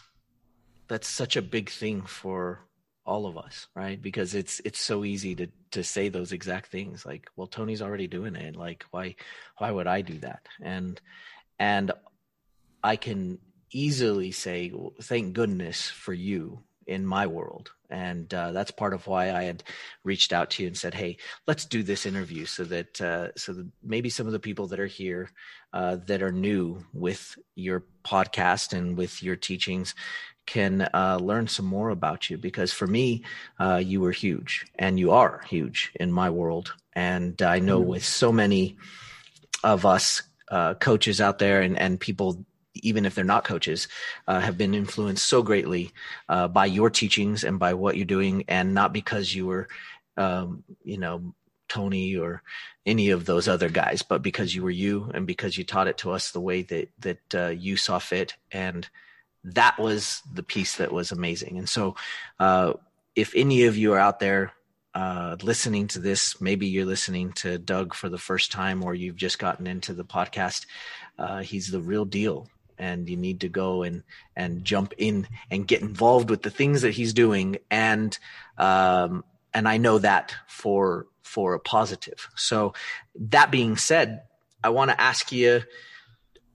that's 0.88 1.08
such 1.08 1.36
a 1.36 1.42
big 1.42 1.72
thing 1.72 2.04
for 2.04 2.60
all 3.10 3.26
of 3.26 3.40
us, 3.40 3.68
right? 3.74 4.00
Because 4.00 4.36
it's 4.36 4.62
it's 4.64 4.80
so 4.80 5.04
easy 5.04 5.34
to 5.36 5.48
to 5.72 5.84
say 5.84 6.10
those 6.10 6.32
exact 6.32 6.68
things 6.72 7.08
like, 7.08 7.28
well, 7.36 7.48
Tony's 7.48 7.82
already 7.82 8.06
doing 8.08 8.36
it. 8.36 8.56
Like, 8.56 8.86
why 8.92 9.16
why 9.58 9.72
would 9.72 9.88
I 9.88 10.02
do 10.02 10.20
that? 10.20 10.48
And 10.62 11.02
and 11.58 11.92
I 12.84 12.96
can 12.98 13.40
easily 13.72 14.32
say, 14.32 14.72
thank 15.02 15.34
goodness 15.34 15.90
for 15.90 16.14
you 16.14 16.60
in 16.86 17.06
my 17.06 17.26
world. 17.28 17.72
And 17.90 18.32
uh, 18.32 18.52
that's 18.52 18.72
part 18.72 18.94
of 18.94 19.08
why 19.08 19.32
I 19.32 19.44
had 19.44 19.64
reached 20.04 20.32
out 20.32 20.52
to 20.52 20.64
you 20.64 20.68
and 20.68 20.78
said, 20.78 20.94
"Hey, 20.94 21.18
let's 21.48 21.66
do 21.66 21.82
this 21.82 22.06
interview 22.06 22.46
so 22.46 22.64
that 22.66 23.02
uh, 23.02 23.30
so 23.36 23.54
that 23.54 23.68
maybe 23.82 24.12
some 24.12 24.28
of 24.28 24.34
the 24.34 24.46
people 24.48 24.68
that 24.68 24.80
are 24.80 24.94
here 25.02 25.32
uh, 25.74 25.98
that 26.06 26.22
are 26.22 26.32
new 26.32 26.86
with 26.94 27.36
your 27.56 27.86
podcast 28.04 28.74
and 28.78 28.96
with 28.96 29.24
your 29.24 29.36
teachings 29.36 29.96
can 30.50 30.90
uh, 30.94 31.20
learn 31.22 31.48
some 31.48 31.66
more 31.66 31.90
about 31.92 32.30
you. 32.30 32.38
Because 32.38 32.74
for 32.74 32.88
me, 32.88 33.24
uh, 33.60 33.82
you 33.92 34.02
were 34.02 34.12
huge, 34.12 34.66
and 34.78 35.00
you 35.00 35.12
are 35.12 35.42
huge 35.48 35.92
in 36.00 36.12
my 36.12 36.30
world. 36.30 36.74
And 36.94 37.40
I 37.42 37.60
know 37.60 37.80
mm-hmm. 37.80 37.90
with 37.90 38.04
so 38.04 38.32
many 38.32 38.78
of 39.64 39.86
us 39.86 40.24
uh, 40.50 40.74
coaches 40.74 41.22
out 41.22 41.38
there 41.38 41.62
and 41.62 41.78
and 41.78 42.00
people 42.00 42.46
even 42.82 43.06
if 43.06 43.14
they're 43.14 43.36
not 43.36 43.44
coaches, 43.44 43.88
uh, 44.28 44.40
have 44.40 44.58
been 44.58 44.74
influenced 44.74 45.26
so 45.26 45.44
greatly 45.44 45.92
uh, 46.30 46.48
by 46.48 46.66
your 46.66 46.90
teachings 46.90 47.44
and 47.44 47.60
by 47.60 47.74
what 47.74 47.98
you're 47.98 48.06
doing, 48.06 48.44
and 48.48 48.74
not 48.74 48.94
because 48.94 49.34
you 49.36 49.46
were, 49.46 49.68
um, 50.18 50.64
you 50.84 50.98
know, 50.98 51.34
Tony 51.68 52.16
or 52.16 52.42
any 52.86 53.10
of 53.12 53.26
those 53.26 53.48
other 53.48 53.70
guys, 53.70 54.02
but 54.02 54.22
because 54.22 54.56
you 54.56 54.64
were 54.64 54.70
you 54.72 55.12
and 55.14 55.28
because 55.28 55.58
you 55.58 55.64
taught 55.64 55.88
it 55.88 55.98
to 56.00 56.12
us 56.12 56.32
the 56.32 56.42
way 56.42 56.62
that 56.64 56.90
that 57.00 57.36
uh, 57.36 57.48
you 57.48 57.78
saw 57.78 58.00
fit, 58.00 58.36
and 58.52 58.88
that 59.44 59.80
was 59.80 60.22
the 60.34 60.44
piece 60.44 60.78
that 60.78 60.92
was 60.92 61.12
amazing. 61.12 61.58
And 61.58 61.70
so, 61.70 61.96
uh, 62.40 62.74
if 63.16 63.34
any 63.36 63.66
of 63.66 63.78
you 63.78 63.94
are 63.94 64.00
out 64.00 64.20
there 64.20 64.54
uh, 64.94 65.36
listening 65.42 65.88
to 65.88 66.00
this, 66.00 66.40
maybe 66.42 66.68
you're 66.68 66.86
listening 66.86 67.32
to 67.34 67.58
Doug 67.58 67.94
for 67.94 68.10
the 68.10 68.18
first 68.18 68.52
time, 68.52 68.84
or 68.84 68.94
you've 68.94 69.16
just 69.16 69.40
gotten 69.40 69.68
into 69.68 69.94
the 69.94 70.06
podcast. 70.06 70.66
Uh, 71.18 71.40
he's 71.40 71.70
the 71.72 71.82
real 71.82 72.06
deal 72.06 72.48
and 72.78 73.10
you 73.10 73.18
need 73.18 73.42
to 73.42 73.50
go 73.50 73.84
and 73.84 74.04
and 74.38 74.64
jump 74.64 74.94
in 74.98 75.28
and 75.52 75.68
get 75.68 75.82
involved 75.82 76.30
with 76.30 76.42
the 76.44 76.50
things 76.50 76.82
that 76.82 76.94
he's 76.94 77.14
doing 77.14 77.58
and 77.70 78.18
um, 78.58 79.26
and 79.54 79.68
I 79.68 79.78
know 79.78 80.00
that 80.00 80.36
for 80.48 81.08
for 81.22 81.54
a 81.54 81.60
positive. 81.60 82.28
So 82.36 82.74
that 83.16 83.52
being 83.52 83.78
said, 83.78 84.24
I 84.64 84.70
want 84.70 84.90
to 84.90 85.00
ask 85.00 85.32
you 85.32 85.62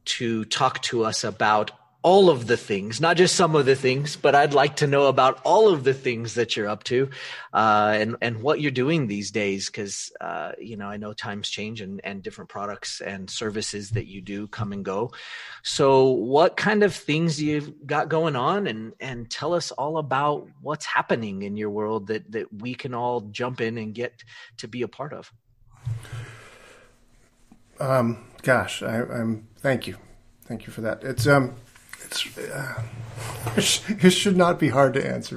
to 0.07 0.45
talk 0.47 0.82
to 0.82 1.05
us 1.05 1.22
about 1.22 1.70
all 2.05 2.29
of 2.29 2.47
the 2.47 2.57
things, 2.59 3.01
not 3.01 3.17
just 3.17 3.35
some 3.35 3.57
of 3.57 3.65
the 3.65 3.75
things, 3.75 4.15
but 4.15 4.35
I'd 4.35 4.53
like 4.53 4.77
to 4.77 4.87
know 4.87 5.07
about 5.07 5.41
all 5.43 5.73
of 5.73 5.85
the 5.85 5.95
things 5.95 6.35
that 6.35 6.55
you're 6.55 6.69
up 6.69 6.85
to, 6.85 7.09
uh, 7.55 7.97
and 7.99 8.17
and 8.21 8.43
what 8.43 8.61
you're 8.61 8.71
doing 8.71 9.07
these 9.07 9.31
days. 9.31 9.67
Because 9.67 10.13
uh, 10.21 10.53
you 10.61 10.77
know, 10.77 10.87
I 10.87 10.99
know 10.99 11.15
times 11.15 11.49
change 11.49 11.81
and 11.81 12.03
and 12.05 12.23
different 12.23 12.51
products 12.51 13.01
and 13.01 13.31
services 13.31 13.91
that 13.93 14.07
you 14.07 14.21
do 14.21 14.47
come 14.47 14.73
and 14.73 14.85
go. 14.85 15.13
So, 15.63 16.11
what 16.11 16.59
kind 16.59 16.83
of 16.83 16.95
things 16.95 17.41
you've 17.41 17.87
got 17.87 18.11
going 18.11 18.37
on, 18.37 18.67
and 18.67 18.93
and 19.01 19.31
tell 19.31 19.55
us 19.55 19.71
all 19.71 19.97
about 19.97 20.47
what's 20.61 20.85
happening 20.85 21.43
in 21.43 21.57
your 21.57 21.71
world 21.71 22.09
that 22.09 22.31
that 22.33 22.53
we 22.53 22.75
can 22.75 22.93
all 22.93 23.23
jump 23.23 23.63
in 23.63 23.79
and 23.79 23.95
get 23.95 24.23
to 24.59 24.69
be 24.69 24.83
a 24.83 24.89
part 24.89 25.15
of. 25.15 25.33
Um, 27.81 28.27
gosh, 28.43 28.83
I, 28.83 28.99
am 28.99 29.49
Thank 29.57 29.87
you, 29.87 29.97
thank 30.45 30.67
you 30.67 30.73
for 30.73 30.83
that. 30.83 31.03
It's 31.03 31.27
um 31.27 31.55
it's 32.05 32.39
uh, 32.39 32.83
it 33.57 34.11
should 34.11 34.37
not 34.37 34.59
be 34.59 34.69
hard 34.69 34.95
to 34.95 35.07
answer, 35.07 35.37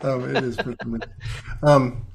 but 0.00 0.08
um, 0.08 0.36
it 0.36 0.44
is. 0.44 0.58
um, 1.62 2.06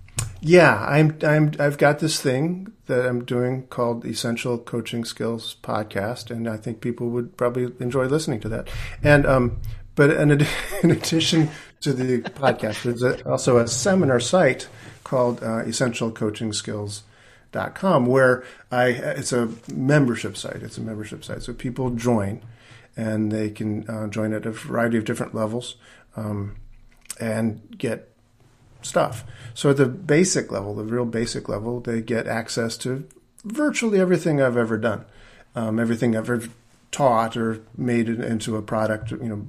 yeah, 0.41 0.83
I'm 0.85 1.17
I'm 1.23 1.51
I've 1.59 1.77
got 1.77 1.99
this 1.99 2.19
thing 2.19 2.73
that 2.87 3.05
I'm 3.05 3.23
doing 3.25 3.67
called 3.67 4.05
Essential 4.05 4.57
Coaching 4.57 5.05
Skills 5.05 5.55
Podcast, 5.61 6.31
and 6.31 6.47
I 6.47 6.57
think 6.57 6.81
people 6.81 7.09
would 7.09 7.37
probably 7.37 7.71
enjoy 7.79 8.05
listening 8.05 8.39
to 8.41 8.49
that. 8.49 8.67
And 9.03 9.25
um, 9.25 9.61
but 9.95 10.11
in, 10.11 10.31
in 10.83 10.91
addition 10.91 11.49
to 11.81 11.93
the 11.93 12.21
podcast, 12.21 12.83
there's 12.83 13.03
a, 13.03 13.27
also 13.29 13.57
a 13.57 13.67
seminar 13.67 14.19
site 14.19 14.67
called 15.03 15.43
uh, 15.43 15.59
Essential 15.59 16.11
Coaching 16.11 16.53
Skills 16.53 17.03
dot 17.51 17.75
com 17.75 18.05
where 18.05 18.45
I 18.71 18.87
it's 18.87 19.33
a 19.33 19.49
membership 19.71 20.37
site. 20.37 20.63
It's 20.63 20.77
a 20.77 20.81
membership 20.81 21.23
site, 21.23 21.43
so 21.43 21.53
people 21.53 21.91
join 21.91 22.41
and 22.95 23.31
they 23.31 23.49
can 23.49 23.89
uh, 23.89 24.07
join 24.07 24.33
at 24.33 24.45
a 24.45 24.51
variety 24.51 24.97
of 24.97 25.05
different 25.05 25.33
levels 25.33 25.75
um, 26.15 26.55
and 27.19 27.77
get 27.77 28.11
stuff. 28.81 29.23
So 29.53 29.69
at 29.69 29.77
the 29.77 29.85
basic 29.85 30.51
level, 30.51 30.75
the 30.75 30.83
real 30.83 31.05
basic 31.05 31.47
level, 31.47 31.79
they 31.79 32.01
get 32.01 32.27
access 32.27 32.77
to 32.77 33.07
virtually 33.43 33.99
everything 33.99 34.41
I've 34.41 34.57
ever 34.57 34.77
done, 34.77 35.05
um, 35.55 35.79
everything 35.79 36.15
I've 36.15 36.29
ever 36.29 36.49
taught 36.91 37.37
or 37.37 37.61
made 37.77 38.09
it 38.09 38.19
into 38.19 38.57
a 38.57 38.61
product, 38.61 39.11
you 39.11 39.17
know, 39.17 39.47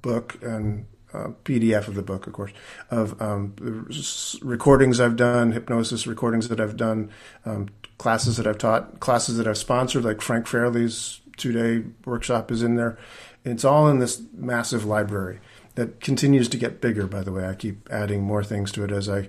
book 0.00 0.38
and 0.42 0.86
uh, 1.12 1.28
PDF 1.44 1.88
of 1.88 1.94
the 1.94 2.02
book, 2.02 2.26
of 2.26 2.32
course, 2.32 2.52
of 2.90 3.20
um, 3.20 3.54
recordings 4.40 5.00
I've 5.00 5.16
done, 5.16 5.52
hypnosis 5.52 6.06
recordings 6.06 6.48
that 6.48 6.60
I've 6.60 6.76
done, 6.76 7.10
um, 7.44 7.68
classes 7.98 8.38
that 8.38 8.46
I've 8.46 8.58
taught, 8.58 9.00
classes 9.00 9.36
that 9.36 9.46
I've 9.46 9.58
sponsored, 9.58 10.04
like 10.04 10.20
Frank 10.20 10.46
Farrelly's 10.46 11.20
two 11.36 11.52
day 11.52 11.88
workshop 12.04 12.50
is 12.50 12.62
in 12.62 12.76
there. 12.76 12.98
It's 13.44 13.64
all 13.64 13.88
in 13.88 13.98
this 13.98 14.22
massive 14.32 14.84
library 14.84 15.40
that 15.74 16.00
continues 16.00 16.48
to 16.48 16.56
get 16.56 16.80
bigger, 16.80 17.06
by 17.06 17.22
the 17.22 17.32
way. 17.32 17.46
I 17.46 17.54
keep 17.54 17.88
adding 17.90 18.22
more 18.22 18.44
things 18.44 18.70
to 18.72 18.84
it 18.84 18.92
as 18.92 19.08
I 19.08 19.28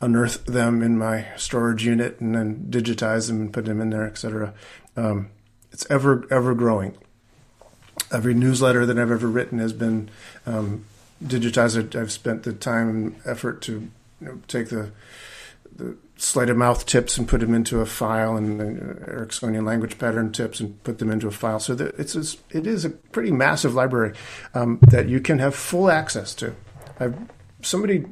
unearth 0.00 0.44
them 0.46 0.82
in 0.82 0.98
my 0.98 1.26
storage 1.36 1.84
unit 1.84 2.20
and 2.20 2.34
then 2.34 2.66
digitize 2.70 3.28
them 3.28 3.40
and 3.40 3.52
put 3.52 3.64
them 3.64 3.80
in 3.80 3.90
there, 3.90 4.06
etc. 4.06 4.54
Um, 4.96 5.30
it's 5.72 5.86
ever, 5.90 6.26
ever 6.30 6.54
growing. 6.54 6.96
Every 8.12 8.34
newsletter 8.34 8.86
that 8.86 8.98
I've 8.98 9.10
ever 9.10 9.28
written 9.28 9.58
has 9.58 9.72
been 9.72 10.10
um, 10.46 10.84
digitized. 11.22 11.94
I've 11.94 12.12
spent 12.12 12.42
the 12.42 12.52
time 12.52 12.88
and 12.88 13.16
effort 13.24 13.62
to 13.62 13.90
you 14.20 14.26
know, 14.26 14.40
take 14.48 14.68
the 14.68 14.90
the 15.76 15.96
sleight 16.20 16.50
of 16.50 16.56
mouth 16.56 16.84
tips 16.84 17.16
and 17.16 17.26
put 17.26 17.40
them 17.40 17.54
into 17.54 17.80
a 17.80 17.86
file, 17.86 18.36
and 18.36 18.60
the 18.60 18.64
Ericksonian 19.10 19.66
language 19.66 19.98
pattern 19.98 20.32
tips 20.32 20.60
and 20.60 20.82
put 20.84 20.98
them 20.98 21.10
into 21.10 21.26
a 21.26 21.30
file. 21.30 21.58
So 21.58 21.74
that 21.74 21.98
it's 21.98 22.14
a, 22.14 22.36
it 22.56 22.66
is 22.66 22.84
a 22.84 22.90
pretty 22.90 23.30
massive 23.30 23.74
library 23.74 24.14
um, 24.54 24.78
that 24.82 25.08
you 25.08 25.20
can 25.20 25.38
have 25.38 25.54
full 25.54 25.90
access 25.90 26.34
to. 26.34 26.54
I've, 26.98 27.16
somebody 27.62 28.04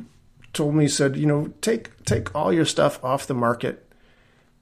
told 0.52 0.74
me 0.74 0.88
said, 0.88 1.16
you 1.16 1.26
know, 1.26 1.52
take 1.60 2.04
take 2.04 2.34
all 2.34 2.52
your 2.52 2.64
stuff 2.64 3.02
off 3.04 3.26
the 3.26 3.34
market. 3.34 3.84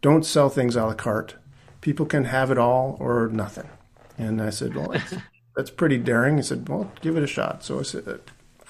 Don't 0.02 0.26
sell 0.26 0.48
things 0.48 0.76
a 0.76 0.84
la 0.84 0.94
carte. 0.94 1.36
People 1.80 2.06
can 2.06 2.24
have 2.24 2.50
it 2.50 2.58
all 2.58 2.96
or 3.00 3.28
nothing. 3.28 3.68
And 4.18 4.42
I 4.42 4.50
said, 4.50 4.74
well, 4.74 4.88
that's, 4.88 5.14
that's 5.56 5.70
pretty 5.70 5.98
daring. 5.98 6.36
He 6.36 6.42
said, 6.42 6.68
well, 6.68 6.90
give 7.00 7.16
it 7.16 7.22
a 7.22 7.28
shot. 7.28 7.62
So 7.62 7.78
I 7.78 7.82
said, 7.82 8.20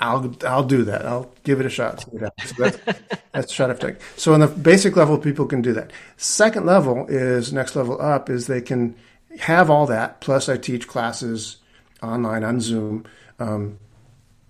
I'll 0.00 0.34
I'll 0.46 0.64
do 0.64 0.84
that. 0.84 1.06
I'll 1.06 1.32
give 1.42 1.60
it 1.60 1.66
a 1.66 1.70
shot. 1.70 2.00
So 2.00 2.10
that's, 2.12 2.78
that's 3.32 3.52
shot 3.52 3.70
of 3.70 3.80
take. 3.80 3.96
So 4.16 4.34
on 4.34 4.40
the 4.40 4.48
basic 4.48 4.96
level, 4.96 5.18
people 5.18 5.46
can 5.46 5.62
do 5.62 5.72
that. 5.72 5.90
Second 6.16 6.66
level 6.66 7.06
is 7.08 7.52
next 7.52 7.76
level 7.76 8.00
up 8.00 8.28
is 8.28 8.46
they 8.46 8.60
can 8.60 8.94
have 9.40 9.70
all 9.70 9.86
that. 9.86 10.20
Plus, 10.20 10.48
I 10.48 10.56
teach 10.58 10.86
classes 10.86 11.58
online 12.02 12.44
on 12.44 12.60
Zoom 12.60 13.04
um, 13.38 13.78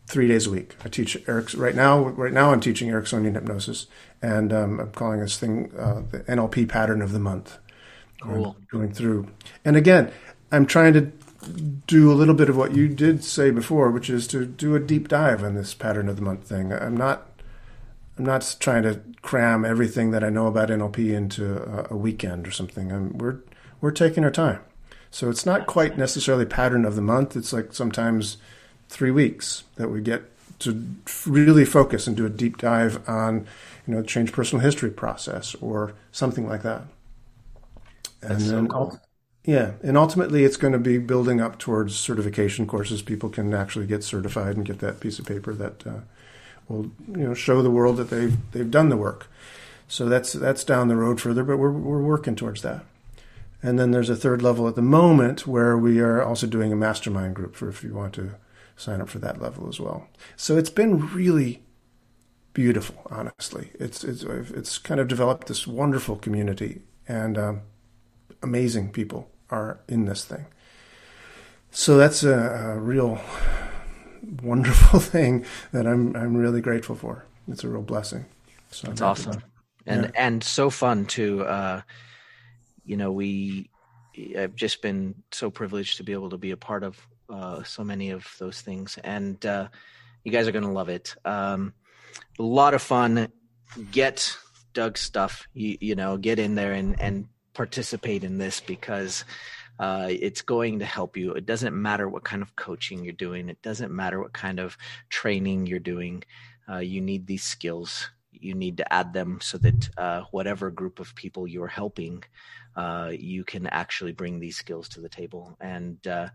three 0.06 0.28
days 0.28 0.46
a 0.46 0.50
week. 0.50 0.74
I 0.84 0.88
teach 0.88 1.16
Eric's 1.28 1.54
right 1.54 1.74
now. 1.74 2.00
Right 2.00 2.32
now, 2.32 2.52
I'm 2.52 2.60
teaching 2.60 2.88
Ericksonian 2.90 3.34
hypnosis, 3.34 3.86
and 4.22 4.52
um, 4.52 4.80
I'm 4.80 4.90
calling 4.92 5.20
this 5.20 5.38
thing 5.38 5.72
uh, 5.78 6.02
the 6.10 6.20
NLP 6.20 6.68
pattern 6.68 7.02
of 7.02 7.12
the 7.12 7.20
month. 7.20 7.58
Cool. 8.20 8.56
Going 8.72 8.92
through, 8.92 9.28
and 9.64 9.76
again, 9.76 10.10
I'm 10.50 10.66
trying 10.66 10.94
to 10.94 11.12
do 11.86 12.10
a 12.10 12.14
little 12.14 12.34
bit 12.34 12.48
of 12.48 12.56
what 12.56 12.74
you 12.74 12.88
did 12.88 13.24
say 13.24 13.50
before, 13.50 13.90
which 13.90 14.10
is 14.10 14.26
to 14.28 14.46
do 14.46 14.74
a 14.74 14.80
deep 14.80 15.08
dive 15.08 15.42
on 15.42 15.54
this 15.54 15.74
pattern 15.74 16.08
of 16.08 16.16
the 16.16 16.22
month 16.22 16.44
thing. 16.44 16.72
I'm 16.72 16.96
not 16.96 17.28
I'm 18.18 18.24
not 18.24 18.56
trying 18.60 18.82
to 18.84 19.00
cram 19.22 19.64
everything 19.64 20.10
that 20.12 20.24
I 20.24 20.30
know 20.30 20.46
about 20.46 20.70
NLP 20.70 21.12
into 21.12 21.56
a, 21.90 21.94
a 21.94 21.96
weekend 21.96 22.46
or 22.46 22.50
something. 22.50 22.90
I'm, 22.92 23.18
we're 23.18 23.38
we're 23.80 23.90
taking 23.90 24.24
our 24.24 24.30
time, 24.30 24.60
so 25.10 25.28
it's 25.28 25.44
not 25.44 25.66
quite 25.66 25.98
necessarily 25.98 26.46
pattern 26.46 26.84
of 26.84 26.96
the 26.96 27.02
month. 27.02 27.36
It's 27.36 27.52
like 27.52 27.72
sometimes 27.72 28.38
three 28.88 29.10
weeks 29.10 29.64
that 29.76 29.88
we 29.88 30.00
get 30.00 30.22
to 30.60 30.96
really 31.26 31.64
focus 31.64 32.06
and 32.06 32.16
do 32.16 32.24
a 32.24 32.30
deep 32.30 32.56
dive 32.56 33.06
on 33.08 33.46
you 33.86 33.94
know 33.94 34.02
change 34.02 34.32
personal 34.32 34.64
history 34.64 34.90
process 34.90 35.54
or 35.56 35.92
something 36.12 36.48
like 36.48 36.62
that. 36.62 36.82
And 38.22 38.40
That's 38.40 38.44
then 38.46 38.68
so 38.70 38.72
cool. 38.72 39.00
Yeah, 39.46 39.74
and 39.80 39.96
ultimately 39.96 40.42
it's 40.44 40.56
going 40.56 40.72
to 40.72 40.78
be 40.78 40.98
building 40.98 41.40
up 41.40 41.56
towards 41.60 41.94
certification 41.94 42.66
courses. 42.66 43.00
People 43.00 43.28
can 43.28 43.54
actually 43.54 43.86
get 43.86 44.02
certified 44.02 44.56
and 44.56 44.66
get 44.66 44.80
that 44.80 44.98
piece 44.98 45.20
of 45.20 45.24
paper 45.24 45.54
that 45.54 45.86
uh, 45.86 46.00
will 46.68 46.90
you 47.08 47.28
know 47.28 47.32
show 47.34 47.62
the 47.62 47.70
world 47.70 47.96
that 47.98 48.10
they've 48.10 48.36
they've 48.50 48.70
done 48.70 48.88
the 48.88 48.96
work. 48.96 49.30
So 49.86 50.08
that's 50.08 50.32
that's 50.32 50.64
down 50.64 50.88
the 50.88 50.96
road 50.96 51.20
further, 51.20 51.44
but 51.44 51.58
we're 51.58 51.70
we're 51.70 52.02
working 52.02 52.34
towards 52.34 52.62
that. 52.62 52.84
And 53.62 53.78
then 53.78 53.92
there's 53.92 54.10
a 54.10 54.16
third 54.16 54.42
level 54.42 54.66
at 54.66 54.74
the 54.74 54.82
moment 54.82 55.46
where 55.46 55.78
we 55.78 56.00
are 56.00 56.20
also 56.22 56.48
doing 56.48 56.72
a 56.72 56.76
mastermind 56.76 57.36
group 57.36 57.54
for 57.54 57.68
if 57.68 57.84
you 57.84 57.94
want 57.94 58.14
to 58.14 58.34
sign 58.76 59.00
up 59.00 59.08
for 59.08 59.20
that 59.20 59.40
level 59.40 59.68
as 59.68 59.78
well. 59.78 60.08
So 60.34 60.58
it's 60.58 60.70
been 60.70 61.06
really 61.14 61.62
beautiful, 62.52 63.00
honestly. 63.10 63.70
It's 63.78 64.02
it's 64.02 64.24
it's 64.24 64.78
kind 64.78 64.98
of 64.98 65.06
developed 65.06 65.46
this 65.46 65.68
wonderful 65.68 66.16
community 66.16 66.82
and 67.06 67.38
um, 67.38 67.60
amazing 68.42 68.90
people 68.90 69.30
are 69.50 69.80
in 69.88 70.04
this 70.04 70.24
thing. 70.24 70.46
So 71.70 71.96
that's 71.96 72.22
a, 72.22 72.74
a 72.74 72.78
real 72.78 73.20
wonderful 74.42 75.00
thing 75.00 75.44
that 75.72 75.86
I'm 75.86 76.16
I'm 76.16 76.36
really 76.36 76.60
grateful 76.60 76.96
for. 76.96 77.26
It's 77.48 77.64
a 77.64 77.68
real 77.68 77.82
blessing. 77.82 78.26
So 78.70 78.88
that's 78.88 79.00
awesome, 79.00 79.42
and 79.86 80.04
yeah. 80.04 80.10
and 80.14 80.42
so 80.42 80.70
fun 80.70 81.06
to, 81.06 81.44
uh, 81.44 81.82
you 82.84 82.96
know, 82.96 83.12
we 83.12 83.70
I've 84.36 84.54
just 84.54 84.82
been 84.82 85.22
so 85.32 85.50
privileged 85.50 85.98
to 85.98 86.02
be 86.02 86.12
able 86.12 86.30
to 86.30 86.38
be 86.38 86.50
a 86.50 86.56
part 86.56 86.82
of 86.82 86.98
uh, 87.28 87.62
so 87.62 87.84
many 87.84 88.10
of 88.10 88.26
those 88.38 88.60
things, 88.60 88.98
and 89.04 89.44
uh, 89.44 89.68
you 90.24 90.32
guys 90.32 90.48
are 90.48 90.52
going 90.52 90.64
to 90.64 90.70
love 90.70 90.88
it. 90.88 91.14
Um, 91.24 91.74
a 92.38 92.42
lot 92.42 92.74
of 92.74 92.82
fun. 92.82 93.28
Get 93.92 94.36
Doug's 94.72 95.00
stuff. 95.00 95.46
You, 95.54 95.76
you 95.80 95.94
know, 95.94 96.16
get 96.16 96.38
in 96.38 96.54
there 96.54 96.72
and 96.72 97.00
and 97.00 97.28
participate 97.56 98.22
in 98.22 98.36
this 98.36 98.60
because 98.60 99.24
uh, 99.78 100.08
it's 100.10 100.42
going 100.42 100.78
to 100.78 100.84
help 100.84 101.16
you. 101.16 101.32
It 101.32 101.46
doesn't 101.46 101.74
matter 101.74 102.08
what 102.08 102.24
kind 102.24 102.42
of 102.42 102.54
coaching 102.56 103.02
you're 103.02 103.12
doing. 103.12 103.48
It 103.48 103.62
doesn't 103.62 103.92
matter 103.92 104.20
what 104.20 104.32
kind 104.32 104.60
of 104.60 104.76
training 105.08 105.66
you're 105.66 105.78
doing. 105.78 106.22
Uh, 106.70 106.78
you 106.78 107.00
need 107.00 107.26
these 107.26 107.44
skills. 107.44 108.10
You 108.32 108.54
need 108.54 108.76
to 108.76 108.92
add 108.92 109.12
them 109.14 109.38
so 109.40 109.56
that 109.58 109.88
uh, 109.96 110.22
whatever 110.30 110.70
group 110.70 111.00
of 111.00 111.14
people 111.14 111.46
you're 111.46 111.66
helping, 111.66 112.22
uh, 112.76 113.12
you 113.18 113.44
can 113.44 113.66
actually 113.68 114.12
bring 114.12 114.38
these 114.38 114.56
skills 114.56 114.88
to 114.90 115.00
the 115.00 115.08
table. 115.08 115.56
And 115.60 116.06
uh, 116.06 116.28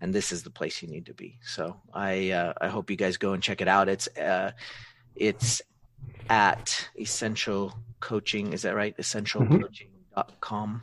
and 0.00 0.12
this 0.12 0.32
is 0.32 0.42
the 0.42 0.50
place 0.50 0.82
you 0.82 0.88
need 0.88 1.06
to 1.06 1.14
be. 1.14 1.38
So 1.44 1.76
I 1.92 2.30
uh, 2.30 2.54
I 2.60 2.68
hope 2.68 2.90
you 2.90 2.96
guys 2.96 3.18
go 3.18 3.34
and 3.34 3.42
check 3.42 3.60
it 3.60 3.68
out. 3.68 3.88
It's 3.88 4.08
it's 5.14 5.62
at 6.30 6.88
Essential 6.98 7.74
Coaching. 8.00 8.52
Is 8.54 8.62
that 8.62 8.74
right? 8.74 8.94
Essential 8.98 9.42
mm-hmm. 9.42 9.60
Coaching 9.60 9.92
com. 10.40 10.82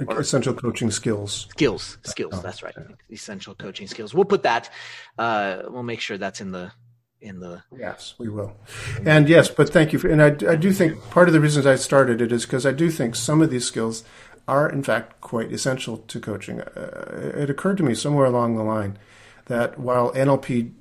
Essential 0.00 0.54
coaching 0.54 0.90
skills. 0.90 1.46
Skills, 1.50 1.98
skills. 2.02 2.42
That's 2.42 2.62
right. 2.62 2.74
Essential 3.10 3.54
coaching 3.54 3.86
skills. 3.86 4.12
We'll 4.12 4.24
put 4.24 4.42
that. 4.42 4.70
Uh, 5.16 5.62
we'll 5.68 5.84
make 5.84 6.00
sure 6.00 6.18
that's 6.18 6.40
in 6.40 6.50
the 6.50 6.72
in 7.20 7.40
the. 7.40 7.62
Yes, 7.76 8.14
we 8.18 8.28
will. 8.28 8.56
And 9.04 9.28
yes, 9.28 9.48
but 9.48 9.70
thank 9.70 9.92
you 9.92 9.98
for. 9.98 10.08
And 10.08 10.20
I, 10.20 10.52
I 10.52 10.56
do 10.56 10.72
think 10.72 11.00
part 11.10 11.28
of 11.28 11.32
the 11.32 11.40
reasons 11.40 11.64
I 11.64 11.76
started 11.76 12.20
it 12.20 12.32
is 12.32 12.44
because 12.44 12.66
I 12.66 12.72
do 12.72 12.90
think 12.90 13.14
some 13.14 13.40
of 13.40 13.50
these 13.50 13.66
skills 13.66 14.04
are 14.46 14.68
in 14.68 14.82
fact 14.82 15.20
quite 15.20 15.52
essential 15.52 15.98
to 15.98 16.20
coaching. 16.20 16.60
Uh, 16.60 17.32
it 17.34 17.48
occurred 17.48 17.76
to 17.78 17.82
me 17.82 17.94
somewhere 17.94 18.26
along 18.26 18.56
the 18.56 18.62
line 18.62 18.98
that 19.46 19.78
while 19.78 20.12
NLP 20.12 20.72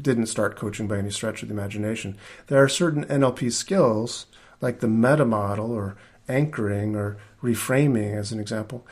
didn't 0.00 0.26
start 0.26 0.56
coaching 0.56 0.88
by 0.88 0.98
any 0.98 1.10
stretch 1.10 1.42
of 1.42 1.48
the 1.48 1.54
imagination, 1.54 2.16
there 2.46 2.62
are 2.62 2.68
certain 2.68 3.04
NLP 3.04 3.52
skills 3.52 4.26
like 4.60 4.80
the 4.80 4.88
meta 4.88 5.24
model 5.24 5.70
or 5.70 5.96
anchoring 6.28 6.96
or 6.96 7.16
reframing, 7.42 8.16
as 8.16 8.32
an 8.32 8.40
example. 8.40 8.86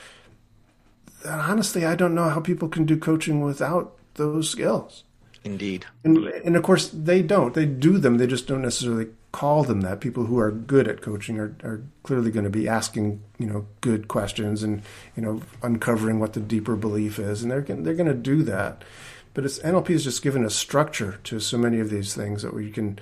That 1.23 1.39
honestly, 1.39 1.85
I 1.85 1.95
don't 1.95 2.15
know 2.15 2.29
how 2.29 2.41
people 2.41 2.69
can 2.69 2.85
do 2.85 2.97
coaching 2.97 3.41
without 3.43 3.97
those 4.15 4.49
skills. 4.51 5.05
Indeed. 5.45 5.87
And, 6.05 6.27
and 6.27 6.57
of 6.57 6.63
course, 6.63 6.91
they 6.91 7.23
don't. 7.23 7.55
They 7.55 7.67
do 7.67 7.99
them. 7.99 8.19
They 8.19 8.27
just 8.27 8.47
don't 8.47 8.63
necessarily 8.63 9.09
call 9.33 9.65
them 9.65 9.81
that. 9.83 10.01
People 10.01 10.27
who 10.27 10.39
are 10.39 10.51
good 10.51 10.87
at 10.87 11.01
coaching 11.01 11.39
are, 11.39 11.57
are 11.63 11.83
clearly 12.03 12.31
going 12.31 12.45
to 12.45 12.51
be 12.51 12.69
asking, 12.69 13.23
you 13.39 13.47
know, 13.47 13.67
good 13.81 14.09
questions 14.09 14.63
and, 14.63 14.83
you 15.17 15.23
know, 15.23 15.41
uncovering 15.63 16.21
what 16.21 16.35
the 16.35 16.41
deeper 16.41 16.77
belief 16.77 17.19
is. 17.19 17.43
And 17.43 17.51
they're, 17.51 17.63
they're 17.63 17.95
going 17.95 18.07
to 18.07 18.15
do 18.15 18.43
that. 18.43 18.85
But 19.33 19.45
it's, 19.45 19.61
NLP 19.61 19.91
is 19.91 20.05
just 20.05 20.23
given 20.23 20.45
a 20.45 20.51
structure 20.51 21.21
to 21.25 21.41
so 21.41 21.57
many 21.57 21.81
of 21.81 21.89
these 21.89 22.15
things 22.15 22.43
that 22.43 22.53
we 22.53 22.71
can, 22.71 22.99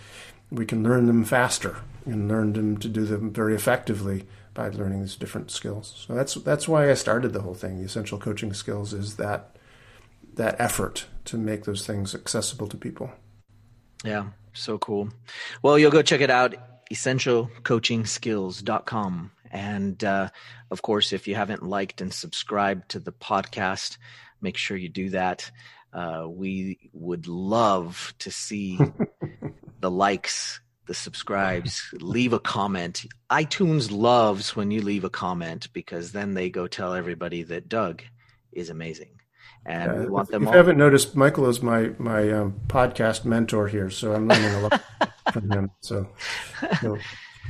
we 0.50 0.66
can 0.66 0.84
learn 0.84 1.06
them 1.06 1.24
faster 1.24 1.78
and 2.10 2.28
learned 2.28 2.54
them 2.54 2.76
to 2.78 2.88
do 2.88 3.04
them 3.04 3.32
very 3.32 3.54
effectively 3.54 4.26
by 4.54 4.68
learning 4.68 5.00
these 5.00 5.16
different 5.16 5.50
skills. 5.50 6.06
So 6.06 6.14
that's, 6.14 6.34
that's 6.34 6.66
why 6.66 6.90
I 6.90 6.94
started 6.94 7.32
the 7.32 7.42
whole 7.42 7.54
thing. 7.54 7.78
The 7.78 7.84
essential 7.84 8.18
coaching 8.18 8.52
skills 8.52 8.92
is 8.92 9.16
that, 9.16 9.56
that 10.34 10.60
effort 10.60 11.06
to 11.26 11.38
make 11.38 11.64
those 11.64 11.86
things 11.86 12.14
accessible 12.14 12.66
to 12.68 12.76
people. 12.76 13.12
Yeah. 14.04 14.26
So 14.52 14.78
cool. 14.78 15.10
Well, 15.62 15.78
you'll 15.78 15.90
go 15.90 16.02
check 16.02 16.20
it 16.20 16.30
out, 16.30 16.54
essentialcoachingskills.com. 16.92 19.30
And 19.50 20.04
uh, 20.04 20.28
of 20.70 20.82
course, 20.82 21.12
if 21.12 21.28
you 21.28 21.34
haven't 21.34 21.62
liked 21.62 22.00
and 22.00 22.12
subscribed 22.12 22.90
to 22.90 23.00
the 23.00 23.12
podcast, 23.12 23.98
make 24.40 24.56
sure 24.56 24.76
you 24.76 24.88
do 24.88 25.10
that. 25.10 25.50
Uh, 25.92 26.26
we 26.28 26.90
would 26.92 27.26
love 27.26 28.14
to 28.18 28.30
see 28.30 28.78
the 29.80 29.90
likes, 29.90 30.60
the 30.88 30.94
subscribes, 30.94 31.94
leave 32.00 32.32
a 32.32 32.40
comment. 32.40 33.06
iTunes 33.30 33.92
loves 33.92 34.56
when 34.56 34.72
you 34.72 34.82
leave 34.82 35.04
a 35.04 35.10
comment 35.10 35.72
because 35.72 36.10
then 36.10 36.34
they 36.34 36.50
go 36.50 36.66
tell 36.66 36.94
everybody 36.94 37.44
that 37.44 37.68
Doug 37.68 38.02
is 38.52 38.70
amazing 38.70 39.18
and 39.68 39.92
yeah, 39.92 40.00
we 40.00 40.06
want 40.08 40.30
them. 40.30 40.42
If 40.42 40.48
all. 40.48 40.54
you 40.54 40.58
haven't 40.58 40.78
noticed, 40.78 41.14
Michael 41.14 41.46
is 41.46 41.62
my 41.62 41.90
my 41.98 42.30
um, 42.30 42.60
podcast 42.66 43.24
mentor 43.24 43.68
here, 43.68 43.90
so 43.90 44.14
I'm 44.14 44.26
learning 44.26 44.54
a 44.54 44.60
lot 44.60 44.82
from 45.32 45.50
him. 45.50 45.70
So, 45.80 46.08
so, 46.80 46.98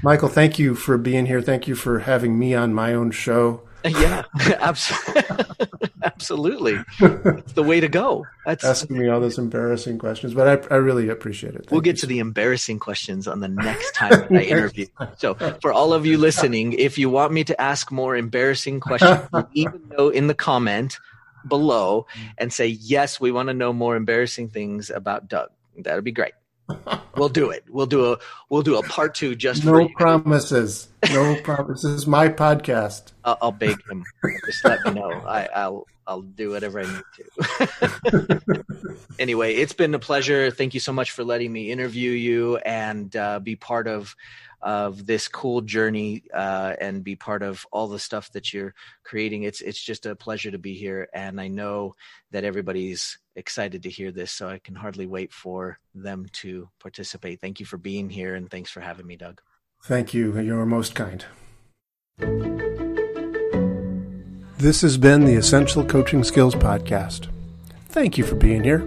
Michael, 0.02 0.28
thank 0.28 0.58
you 0.58 0.74
for 0.74 0.98
being 0.98 1.26
here. 1.26 1.40
Thank 1.40 1.68
you 1.68 1.74
for 1.74 2.00
having 2.00 2.38
me 2.38 2.54
on 2.54 2.74
my 2.74 2.92
own 2.92 3.10
show. 3.12 3.67
Yeah, 3.98 4.24
absolutely. 6.02 6.78
It's 7.00 7.52
the 7.52 7.62
way 7.62 7.80
to 7.80 7.88
go. 7.88 8.26
That's 8.46 8.64
asking 8.64 8.98
me 8.98 9.08
all 9.08 9.20
those 9.20 9.38
embarrassing 9.38 9.98
questions, 9.98 10.34
but 10.34 10.70
I, 10.70 10.74
I 10.74 10.78
really 10.78 11.08
appreciate 11.08 11.54
it. 11.54 11.62
Thank 11.62 11.70
we'll 11.70 11.80
get 11.80 11.98
to 11.98 12.06
the 12.06 12.18
embarrassing 12.18 12.78
questions 12.78 13.26
on 13.26 13.40
the 13.40 13.48
next 13.48 13.92
time 13.94 14.26
I 14.30 14.42
interview. 14.42 14.86
So, 15.16 15.34
for 15.62 15.72
all 15.72 15.92
of 15.92 16.06
you 16.06 16.18
listening, 16.18 16.74
if 16.74 16.98
you 16.98 17.10
want 17.10 17.32
me 17.32 17.44
to 17.44 17.60
ask 17.60 17.90
more 17.90 18.16
embarrassing 18.16 18.80
questions, 18.80 19.20
a 19.32 19.46
note 19.96 20.14
in 20.14 20.26
the 20.26 20.34
comment 20.34 20.98
below 21.46 22.06
and 22.36 22.52
say, 22.52 22.66
yes, 22.66 23.20
we 23.20 23.32
want 23.32 23.48
to 23.48 23.54
know 23.54 23.72
more 23.72 23.96
embarrassing 23.96 24.48
things 24.48 24.90
about 24.90 25.28
Doug. 25.28 25.50
That'd 25.76 26.04
be 26.04 26.12
great. 26.12 26.32
We'll 27.16 27.28
do 27.28 27.50
it. 27.50 27.64
We'll 27.68 27.86
do 27.86 28.12
a 28.12 28.18
we'll 28.48 28.62
do 28.62 28.78
a 28.78 28.82
part 28.82 29.14
two 29.14 29.34
just 29.34 29.64
no 29.64 29.72
for 29.72 29.80
you. 29.82 29.88
promises. 29.96 30.88
No 31.12 31.36
promises. 31.42 32.06
My 32.06 32.28
podcast. 32.28 33.12
I'll, 33.24 33.38
I'll 33.42 33.52
beg 33.52 33.76
him. 33.90 34.04
Just 34.46 34.64
let 34.64 34.84
me 34.84 34.92
know. 34.92 35.10
I, 35.10 35.48
I'll 35.54 35.86
I'll 36.06 36.22
do 36.22 36.50
whatever 36.50 36.80
I 36.80 36.84
need 36.84 37.02
to. 37.16 38.64
anyway, 39.18 39.54
it's 39.54 39.74
been 39.74 39.94
a 39.94 39.98
pleasure. 39.98 40.50
Thank 40.50 40.72
you 40.72 40.80
so 40.80 40.92
much 40.92 41.10
for 41.10 41.22
letting 41.22 41.52
me 41.52 41.70
interview 41.70 42.12
you 42.12 42.56
and 42.58 43.14
uh, 43.14 43.40
be 43.40 43.56
part 43.56 43.86
of 43.86 44.16
of 44.60 45.06
this 45.06 45.28
cool 45.28 45.60
journey 45.60 46.24
uh, 46.34 46.74
and 46.80 47.04
be 47.04 47.14
part 47.16 47.42
of 47.42 47.64
all 47.70 47.86
the 47.86 47.98
stuff 47.98 48.30
that 48.32 48.52
you're 48.52 48.74
creating. 49.04 49.44
It's 49.44 49.60
it's 49.60 49.82
just 49.82 50.06
a 50.06 50.16
pleasure 50.16 50.50
to 50.50 50.58
be 50.58 50.74
here, 50.74 51.08
and 51.12 51.40
I 51.40 51.48
know 51.48 51.94
that 52.30 52.44
everybody's 52.44 53.18
excited 53.36 53.82
to 53.84 53.90
hear 53.90 54.10
this, 54.10 54.32
so 54.32 54.48
I 54.48 54.58
can 54.58 54.74
hardly 54.74 55.06
wait 55.06 55.32
for 55.32 55.78
them 55.94 56.26
to 56.34 56.68
participate. 56.80 57.40
Thank 57.40 57.60
you 57.60 57.66
for 57.66 57.78
being 57.78 58.10
here, 58.10 58.34
and 58.34 58.50
thanks 58.50 58.70
for 58.70 58.80
having 58.80 59.06
me, 59.06 59.16
Doug. 59.16 59.40
Thank 59.84 60.12
you. 60.12 60.38
You're 60.38 60.66
most 60.66 60.94
kind. 60.94 61.24
This 64.58 64.82
has 64.82 64.98
been 64.98 65.24
the 65.24 65.36
Essential 65.36 65.84
Coaching 65.84 66.24
Skills 66.24 66.56
Podcast. 66.56 67.28
Thank 67.90 68.18
you 68.18 68.24
for 68.24 68.34
being 68.34 68.64
here. 68.64 68.82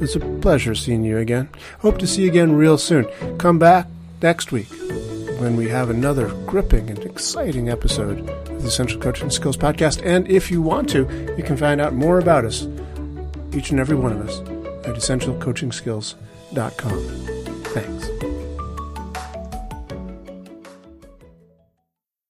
It's 0.00 0.14
a 0.14 0.20
pleasure 0.20 0.74
seeing 0.76 1.02
you 1.02 1.18
again. 1.18 1.48
Hope 1.80 1.98
to 1.98 2.06
see 2.06 2.22
you 2.22 2.28
again 2.28 2.54
real 2.54 2.78
soon. 2.78 3.06
Come 3.38 3.58
back 3.58 3.88
next 4.22 4.52
week 4.52 4.68
when 5.38 5.56
we 5.56 5.68
have 5.68 5.90
another 5.90 6.28
gripping 6.46 6.88
and 6.90 6.98
exciting 7.00 7.68
episode 7.68 8.20
of 8.28 8.62
the 8.62 8.68
Essential 8.68 9.00
Coaching 9.00 9.30
Skills 9.30 9.56
Podcast. 9.56 10.00
And 10.04 10.28
if 10.30 10.50
you 10.50 10.60
want 10.62 10.88
to, 10.90 11.34
you 11.36 11.42
can 11.44 11.56
find 11.56 11.80
out 11.80 11.94
more 11.94 12.18
about 12.18 12.44
us, 12.44 12.66
each 13.52 13.70
and 13.70 13.78
every 13.80 13.96
one 13.96 14.12
of 14.12 14.20
us, 14.26 14.40
at 14.86 14.94
essentialcoachingskills.com. 14.96 16.98
Thanks. 17.64 18.35